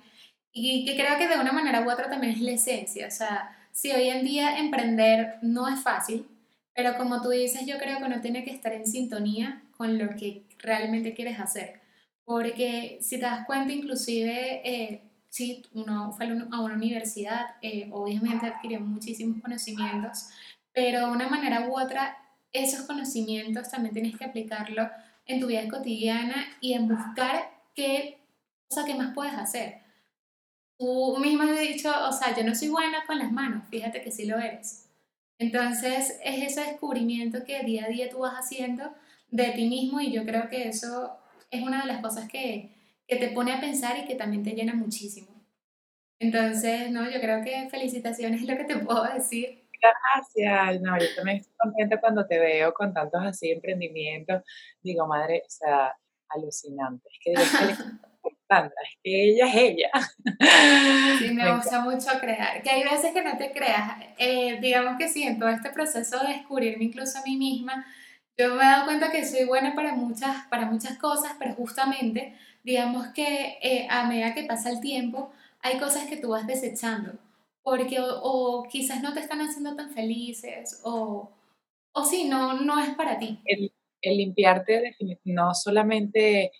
y 0.53 0.85
que 0.85 0.95
creo 0.95 1.18
que 1.18 1.29
de 1.29 1.41
una 1.41 1.53
manera 1.53 1.83
u 1.83 1.91
otra 1.91 2.09
también 2.09 2.33
es 2.33 2.41
la 2.41 2.53
esencia. 2.53 3.09
O 3.09 3.11
sea, 3.11 3.59
si 3.73 3.91
hoy 3.93 4.09
en 4.09 4.25
día 4.25 4.59
emprender 4.59 5.39
no 5.43 5.68
es 5.68 5.81
fácil, 5.81 6.27
pero 6.75 6.97
como 6.97 7.21
tú 7.21 7.31
dices, 7.31 7.66
yo 7.66 7.79
creo 7.79 7.99
que 7.99 8.05
uno 8.05 8.21
tiene 8.21 8.45
que 8.45 8.51
estar 8.51 8.73
en 8.73 8.87
sintonía 8.87 9.62
con 9.77 9.99
lo 9.99 10.11
que 10.16 10.45
realmente 10.59 11.14
quieres 11.14 11.39
hacer. 11.39 11.81
Porque 12.25 12.99
si 13.01 13.16
te 13.16 13.23
das 13.23 13.47
cuenta, 13.47 13.73
inclusive, 13.73 14.62
eh, 14.64 15.03
si 15.29 15.62
uno 15.75 16.12
fue 16.12 16.27
a 16.27 16.61
una 16.61 16.75
universidad, 16.75 17.57
eh, 17.62 17.89
obviamente 17.93 18.47
adquirió 18.47 18.81
muchísimos 18.81 19.41
conocimientos, 19.43 20.29
pero 20.73 21.07
de 21.07 21.12
una 21.12 21.29
manera 21.29 21.68
u 21.68 21.79
otra, 21.79 22.16
esos 22.53 22.83
conocimientos 22.83 23.71
también 23.71 23.95
tienes 23.95 24.16
que 24.16 24.25
aplicarlo 24.25 24.89
en 25.27 25.41
tu 25.41 25.47
vida 25.47 25.68
cotidiana 25.68 26.47
y 26.61 26.73
en 26.75 26.89
buscar 26.89 27.51
qué, 27.75 28.18
o 28.68 28.75
sea, 28.75 28.85
qué 28.85 28.95
más 28.95 29.14
puedes 29.14 29.35
hacer. 29.35 29.81
Tú 30.81 31.18
misma 31.18 31.45
has 31.45 31.61
dicho, 31.61 31.93
o 32.09 32.11
sea, 32.11 32.35
yo 32.35 32.43
no 32.43 32.55
soy 32.55 32.68
buena 32.68 33.05
con 33.07 33.18
las 33.18 33.31
manos, 33.31 33.68
fíjate 33.68 34.01
que 34.01 34.11
sí 34.11 34.24
lo 34.24 34.39
eres. 34.39 34.89
Entonces, 35.39 36.18
es 36.24 36.43
ese 36.43 36.62
descubrimiento 36.62 37.45
que 37.45 37.62
día 37.64 37.85
a 37.85 37.89
día 37.89 38.09
tú 38.09 38.20
vas 38.20 38.33
haciendo 38.33 38.91
de 39.31 39.51
ti 39.51 39.68
mismo 39.68 40.01
y 40.01 40.11
yo 40.11 40.24
creo 40.24 40.49
que 40.49 40.68
eso 40.68 41.18
es 41.51 41.62
una 41.62 41.83
de 41.83 41.87
las 41.87 42.01
cosas 42.01 42.31
que, 42.31 42.70
que 43.07 43.16
te 43.16 43.28
pone 43.28 43.53
a 43.53 43.61
pensar 43.61 43.99
y 43.99 44.07
que 44.07 44.14
también 44.14 44.43
te 44.43 44.53
llena 44.53 44.72
muchísimo. 44.72 45.28
Entonces, 46.18 46.91
no, 46.91 47.11
yo 47.11 47.20
creo 47.20 47.45
que 47.45 47.68
felicitaciones 47.68 48.41
es 48.41 48.49
lo 48.49 48.57
que 48.57 48.64
te 48.64 48.78
puedo 48.78 49.05
decir. 49.05 49.68
Gracias, 49.83 50.81
no, 50.81 50.99
yo 50.99 51.14
también 51.14 51.37
estoy 51.37 51.53
contenta 51.59 52.01
cuando 52.01 52.26
te 52.26 52.39
veo 52.39 52.72
con 52.72 52.95
tantos 52.95 53.20
así 53.22 53.51
emprendimientos. 53.51 54.43
Digo, 54.83 55.07
madre, 55.07 55.43
o 55.47 55.51
sea, 55.51 55.95
alucinante. 56.31 57.07
Es 57.11 57.18
que, 57.22 57.35
es 58.59 58.98
que 59.03 59.30
ella 59.30 59.46
es 59.46 59.55
ella. 59.55 59.90
Sí, 61.18 61.30
me, 61.34 61.55
gusta 61.55 61.80
mucho 61.80 62.09
crear. 62.20 62.62
Que 62.62 62.70
hay 62.70 62.84
veces 62.84 63.12
que 63.12 63.22
no 63.22 63.36
te 63.36 63.53
creas. 63.53 63.98
Eh, 64.18 64.59
digamos 64.61 64.96
que 64.98 65.09
sí, 65.09 65.22
en 65.22 65.38
todo 65.38 65.48
este 65.48 65.70
proceso 65.70 66.18
de 66.20 66.34
descubrirme 66.34 66.84
incluso 66.84 67.18
a 67.18 67.22
mí 67.22 67.36
misma, 67.36 67.86
yo 68.36 68.55
me 68.55 68.62
he 68.62 68.66
dado 68.66 68.86
cuenta 68.86 69.11
que 69.11 69.24
soy 69.24 69.44
buena 69.44 69.74
para 69.74 69.94
muchas, 69.94 70.46
para 70.48 70.66
muchas 70.66 70.98
cosas, 70.98 71.32
pero 71.38 71.55
justamente, 71.55 72.34
digamos 72.64 73.09
que 73.09 73.59
eh, 73.62 73.86
a 73.90 74.07
medida 74.07 74.34
que 74.34 74.44
pasa 74.44 74.70
el 74.70 74.80
tiempo, 74.80 75.30
hay 75.61 75.78
cosas 75.78 76.09
que 76.09 76.16
tú 76.16 76.30
vas 76.30 76.46
desechando, 76.46 77.12
porque 77.62 77.98
o, 78.01 78.66
quizás 78.70 79.03
no 79.03 79.12
te 79.12 79.20
están 79.20 79.40
haciendo 79.40 79.76
tan 79.76 79.90
felices, 79.90 80.80
o, 80.84 81.30
o 81.92 82.05
sí, 82.05 82.24
no, 82.28 82.55
no 82.55 82.80
es 82.80 82.94
para 82.94 83.18
ti. 83.18 83.40
El, 83.44 83.72
el 84.01 84.16
limpiarte 84.16 84.96
no 85.24 85.55
solamente 85.55 86.53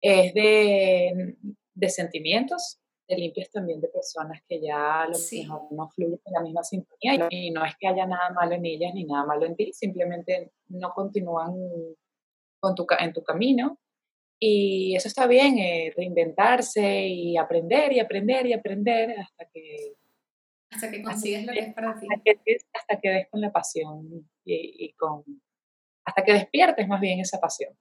es 0.00 0.34
de, 0.34 1.36
de 1.74 1.88
sentimientos, 1.88 2.78
te 3.06 3.16
limpias 3.16 3.50
también 3.50 3.80
de 3.80 3.88
personas 3.88 4.40
que 4.48 4.60
ya 4.60 5.02
a 5.02 5.08
lo 5.08 5.18
mejor 5.18 5.72
no 5.72 5.88
fluyen 5.90 6.20
en 6.24 6.32
la 6.32 6.40
misma 6.40 6.62
sintonía 6.62 7.28
y 7.30 7.50
no 7.50 7.64
es 7.64 7.74
que 7.78 7.88
haya 7.88 8.06
nada 8.06 8.30
malo 8.30 8.54
en 8.54 8.64
ellas 8.64 8.94
ni 8.94 9.04
nada 9.04 9.26
malo 9.26 9.46
en 9.46 9.56
ti, 9.56 9.72
simplemente 9.72 10.52
no 10.68 10.92
continúan 10.94 11.52
con 12.60 12.74
tu, 12.74 12.86
en 12.98 13.12
tu 13.12 13.22
camino 13.24 13.78
y 14.42 14.96
eso 14.96 15.06
está 15.06 15.26
bien, 15.26 15.58
eh, 15.58 15.92
reinventarse 15.94 17.06
y 17.06 17.36
aprender 17.36 17.92
y 17.92 18.00
aprender 18.00 18.46
y 18.46 18.54
aprender 18.54 19.18
hasta 19.18 19.44
que... 19.52 19.94
Hasta 20.70 20.90
que 20.90 21.02
consigues 21.02 21.44
lo 21.44 21.52
que 21.52 21.58
es 21.58 21.74
para 21.74 21.98
ti. 21.98 22.06
Hasta 22.72 22.98
que, 23.00 23.08
des 23.10 23.28
con 23.28 23.40
la 23.42 23.52
pasión 23.52 24.30
y, 24.44 24.86
y, 24.86 24.92
con... 24.92 25.24
Hasta 26.06 26.24
que 26.24 26.32
despiertes 26.32 26.88
más 26.88 27.00
bien 27.02 27.20
esa 27.20 27.38
pasión. 27.38 27.76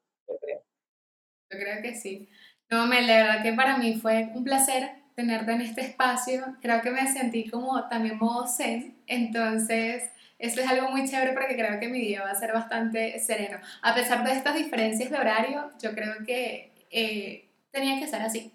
Yo 1.51 1.57
creo 1.59 1.81
que 1.81 1.95
sí. 1.95 2.29
No, 2.69 2.85
me, 2.87 3.01
la 3.01 3.15
verdad 3.17 3.43
que 3.43 3.53
para 3.53 3.77
mí 3.77 3.95
fue 3.99 4.29
un 4.35 4.43
placer 4.43 4.91
tenerte 5.15 5.51
en 5.51 5.61
este 5.61 5.81
espacio. 5.81 6.57
Creo 6.61 6.81
que 6.81 6.91
me 6.91 7.11
sentí 7.11 7.49
como 7.49 7.87
también 7.89 8.17
modo 8.17 8.47
zen, 8.47 8.97
entonces 9.07 10.03
eso 10.37 10.61
es 10.61 10.67
algo 10.67 10.89
muy 10.91 11.07
chévere 11.09 11.33
porque 11.33 11.55
creo 11.55 11.79
que 11.79 11.89
mi 11.89 11.99
día 11.99 12.23
va 12.23 12.31
a 12.31 12.35
ser 12.35 12.53
bastante 12.53 13.19
sereno. 13.19 13.57
A 13.81 13.93
pesar 13.95 14.23
de 14.23 14.33
estas 14.33 14.55
diferencias 14.55 15.09
de 15.09 15.17
horario, 15.17 15.71
yo 15.81 15.91
creo 15.93 16.23
que 16.25 16.71
eh, 16.91 17.49
tenía 17.71 17.99
que 17.99 18.07
ser 18.07 18.21
así. 18.21 18.51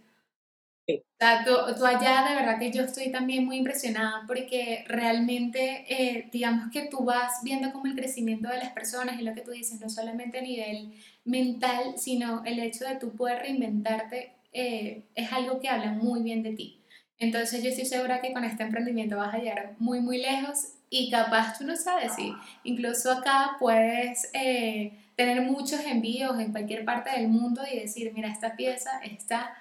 Sí. 0.87 1.03
O 1.03 1.17
sea, 1.19 1.45
tú, 1.45 1.85
allá 1.87 2.27
de 2.29 2.35
verdad 2.35 2.59
que 2.59 2.71
yo 2.71 2.83
estoy 2.83 3.11
también 3.11 3.47
muy 3.47 3.57
impresionada 3.57 4.25
porque 4.27 4.85
realmente 4.87 5.85
eh, 5.89 6.29
digamos 6.31 6.71
que 6.71 6.89
tú 6.89 7.05
vas 7.05 7.41
viendo 7.43 7.73
como 7.73 7.87
el 7.87 7.95
crecimiento 7.95 8.49
de 8.51 8.59
las 8.59 8.71
personas 8.73 9.19
y 9.19 9.25
lo 9.25 9.35
que 9.35 9.41
tú 9.41 9.51
dices, 9.53 9.81
no 9.81 9.89
solamente 9.89 10.39
a 10.39 10.43
nivel 10.43 10.93
mental, 11.25 11.95
sino 11.97 12.45
el 12.45 12.59
hecho 12.59 12.85
de 12.85 12.97
tú 12.97 13.15
poder 13.15 13.41
reinventarte 13.43 14.33
eh, 14.53 15.03
es 15.15 15.33
algo 15.33 15.61
que 15.61 15.69
habla 15.69 15.93
muy 15.93 16.23
bien 16.23 16.43
de 16.43 16.53
ti. 16.53 16.81
Entonces 17.19 17.63
yo 17.63 17.71
estoy 17.71 17.87
segura 17.87 18.21
que 18.21 18.33
con 18.33 18.45
este 18.45 18.63
emprendimiento 18.63 19.17
vas 19.17 19.35
a 19.35 19.39
llegar 19.39 19.75
muy, 19.79 20.01
muy 20.01 20.19
lejos 20.19 20.75
y 20.91 21.11
capaz 21.11 21.59
tú 21.59 21.65
no 21.65 21.77
sabes 21.77 22.15
si 22.15 22.33
incluso 22.65 23.11
acá 23.11 23.57
puedes 23.59 24.31
eh, 24.33 24.93
tener 25.17 25.43
muchos 25.43 25.81
envíos 25.81 26.39
en 26.39 26.53
cualquier 26.53 26.85
parte 26.85 27.11
del 27.11 27.29
mundo 27.29 27.63
y 27.71 27.79
decir, 27.79 28.13
mira, 28.15 28.29
esta 28.29 28.57
pieza 28.57 29.01
está 29.03 29.57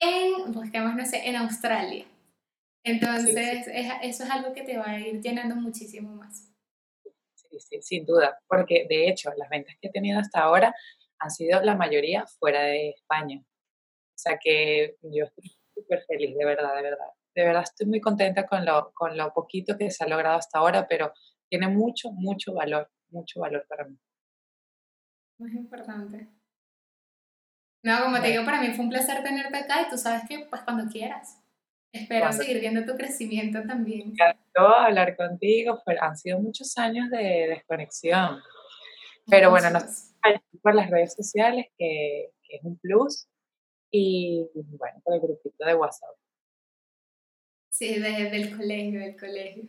en, 0.00 0.52
busquemos, 0.52 0.94
no 0.94 1.04
sé, 1.04 1.28
en 1.28 1.36
Australia. 1.36 2.04
Entonces 2.82 3.66
eso 4.02 4.24
es 4.24 4.30
algo 4.30 4.52
que 4.52 4.62
te 4.62 4.78
va 4.78 4.90
a 4.90 5.00
ir 5.00 5.20
llenando 5.20 5.56
muchísimo 5.56 6.14
más. 6.14 6.55
Sin 7.60 8.04
duda, 8.04 8.38
porque 8.48 8.86
de 8.88 9.08
hecho 9.08 9.30
las 9.36 9.48
ventas 9.48 9.76
que 9.80 9.88
he 9.88 9.92
tenido 9.92 10.20
hasta 10.20 10.40
ahora 10.40 10.74
han 11.18 11.30
sido 11.30 11.60
la 11.62 11.76
mayoría 11.76 12.26
fuera 12.38 12.62
de 12.62 12.90
España. 12.90 13.40
O 13.40 14.18
sea 14.18 14.38
que 14.40 14.96
yo 15.02 15.24
estoy 15.24 15.56
súper 15.74 16.04
feliz, 16.06 16.36
de 16.36 16.44
verdad, 16.44 16.74
de 16.74 16.82
verdad. 16.82 17.08
De 17.34 17.44
verdad 17.44 17.62
estoy 17.64 17.86
muy 17.86 18.00
contenta 18.00 18.46
con 18.46 18.64
lo, 18.64 18.92
con 18.94 19.16
lo 19.16 19.32
poquito 19.32 19.76
que 19.76 19.90
se 19.90 20.04
ha 20.04 20.08
logrado 20.08 20.38
hasta 20.38 20.58
ahora, 20.58 20.86
pero 20.88 21.12
tiene 21.48 21.68
mucho, 21.68 22.10
mucho 22.12 22.54
valor, 22.54 22.90
mucho 23.10 23.40
valor 23.40 23.66
para 23.68 23.84
mí. 23.84 23.98
Muy 25.38 25.52
importante. 25.52 26.28
No, 27.82 28.02
como 28.02 28.20
te 28.20 28.28
digo, 28.28 28.44
para 28.44 28.60
mí 28.60 28.72
fue 28.72 28.84
un 28.84 28.90
placer 28.90 29.22
tenerte 29.22 29.56
acá 29.56 29.82
y 29.82 29.90
tú 29.90 29.98
sabes 29.98 30.22
que 30.28 30.46
pues 30.50 30.62
cuando 30.62 30.90
quieras. 30.90 31.42
Espero 32.02 32.32
seguir 32.32 32.60
viendo 32.60 32.84
tu 32.84 32.96
crecimiento 32.96 33.62
también. 33.66 34.08
Me 34.08 34.12
encantó 34.12 34.68
hablar 34.68 35.16
contigo, 35.16 35.82
han 36.00 36.16
sido 36.16 36.38
muchos 36.38 36.76
años 36.78 37.10
de 37.10 37.48
desconexión. 37.48 38.40
Pero 39.28 39.50
bueno, 39.50 39.70
nos 39.70 40.12
por 40.62 40.74
las 40.74 40.90
redes 40.90 41.14
sociales, 41.14 41.66
que, 41.78 42.30
es 42.48 42.62
un 42.62 42.78
plus, 42.78 43.28
y 43.90 44.48
bueno, 44.54 45.00
por 45.04 45.14
el 45.14 45.20
grupito 45.20 45.64
de 45.64 45.74
WhatsApp. 45.74 46.14
Sí, 47.70 48.00
desde 48.00 48.36
el 48.36 48.56
colegio, 48.56 49.00
del 49.00 49.16
colegio. 49.16 49.64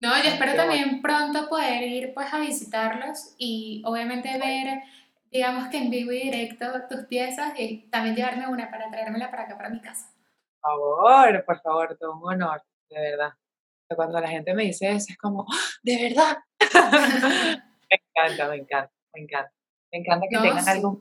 No, 0.00 0.10
yo 0.22 0.30
espero 0.30 0.54
también 0.54 1.00
pronto 1.00 1.48
poder 1.48 1.82
ir 1.84 2.12
pues 2.12 2.32
a 2.32 2.40
visitarlos 2.40 3.34
y 3.38 3.82
obviamente 3.86 4.38
ver, 4.38 4.82
digamos 5.30 5.68
que 5.68 5.78
en 5.78 5.90
vivo 5.90 6.12
y 6.12 6.24
directo 6.24 6.66
tus 6.90 7.06
piezas 7.06 7.58
y 7.58 7.88
también 7.88 8.16
llevarme 8.16 8.48
una 8.48 8.70
para 8.70 8.90
traérmela 8.90 9.30
para 9.30 9.44
acá, 9.44 9.56
para 9.56 9.70
mi 9.70 9.80
casa. 9.80 10.13
Por 10.64 10.72
favor, 10.72 11.44
por 11.44 11.60
favor, 11.60 11.98
todo 11.98 12.16
un 12.16 12.32
honor, 12.32 12.62
de 12.88 13.00
verdad. 13.00 13.32
Cuando 13.94 14.18
la 14.18 14.28
gente 14.28 14.54
me 14.54 14.64
dice 14.64 14.90
eso 14.90 15.06
es 15.10 15.18
como, 15.18 15.46
¡Ah! 15.48 15.56
¿de 15.82 16.08
verdad? 16.08 16.38
me 17.90 18.00
encanta, 18.00 18.48
me 18.48 18.56
encanta, 18.56 18.92
me 19.12 19.20
encanta. 19.20 19.52
Me 19.92 19.98
encanta 19.98 20.26
que 20.28 20.38
tengan 20.38 20.68
algo 20.68 21.00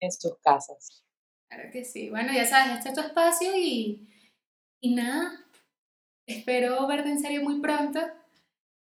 en 0.00 0.10
sus 0.10 0.38
casas. 0.38 1.04
Claro 1.48 1.70
que 1.70 1.84
sí. 1.84 2.10
Bueno, 2.10 2.32
ya 2.32 2.46
sabes, 2.46 2.78
este 2.78 2.88
es 2.88 2.94
tu 2.94 3.00
espacio 3.02 3.54
y, 3.54 4.08
y 4.80 4.94
nada, 4.94 5.42
Espero 6.26 6.86
verte 6.86 7.10
en 7.10 7.20
serio 7.20 7.42
muy 7.42 7.60
pronto 7.60 8.00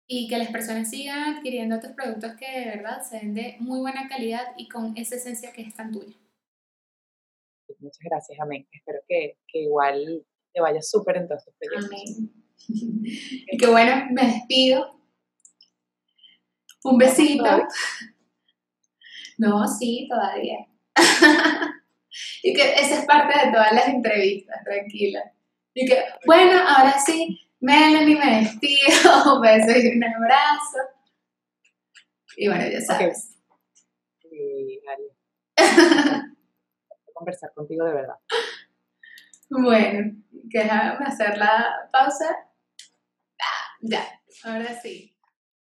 y 0.07 0.29
que 0.29 0.37
las 0.37 0.49
personas 0.49 0.91
sigan 0.91 1.37
adquiriendo 1.37 1.81
tus 1.81 1.93
productos 1.93 2.35
que 2.35 2.47
de 2.47 2.67
verdad 2.67 3.03
se 3.03 3.19
den 3.19 3.35
de 3.35 3.57
muy 3.61 3.81
buena 3.81 4.09
calidad 4.09 4.53
y 4.57 4.69
con 4.69 4.97
esa 4.97 5.17
esencia 5.17 5.53
que 5.53 5.63
es 5.63 5.75
tan 5.75 5.91
tuya. 5.91 6.15
Muchas 7.81 8.01
gracias, 8.03 8.39
amén. 8.41 8.67
Espero 8.71 9.01
que, 9.09 9.39
que 9.49 9.61
igual 9.61 10.25
te 10.53 10.61
vaya 10.61 10.83
súper 10.83 11.17
en 11.17 11.29
todos 11.29 11.45
tus 11.45 11.55
proyectos. 11.55 11.91
Amén. 11.91 12.33
y 13.53 13.57
que 13.57 13.67
bueno, 13.67 14.07
me 14.11 14.27
despido. 14.27 15.01
Un 16.85 16.99
besito. 16.99 17.67
No, 19.39 19.67
sí, 19.67 20.07
todavía. 20.09 20.67
y 22.43 22.55
que 22.55 22.75
esa 22.75 23.01
es 23.01 23.07
parte 23.07 23.47
de 23.47 23.53
todas 23.53 23.73
las 23.73 23.89
entrevistas, 23.89 24.63
tranquila. 24.65 25.33
Y 25.75 25.87
que, 25.87 25.97
bueno, 26.27 26.59
ahora 26.67 26.99
sí, 26.99 27.39
Melanie, 27.61 28.17
me 28.17 28.41
despido, 28.41 29.35
un 29.37 29.41
beso 29.43 29.79
y 29.79 29.97
un 29.97 30.05
abrazo. 30.05 30.79
Y 32.37 32.49
bueno, 32.49 32.71
ya 32.71 32.81
sabes. 32.81 33.37
Sí, 34.23 34.81
conversar 37.21 37.53
contigo 37.55 37.85
de 37.85 37.93
verdad. 37.93 38.17
Bueno, 39.51 40.17
déjame 40.31 41.07
hacer 41.07 41.37
la 41.37 41.89
pausa. 41.93 42.27
Ah, 43.41 43.67
ya, 43.83 44.05
ahora 44.45 44.75
sí. 44.81 45.15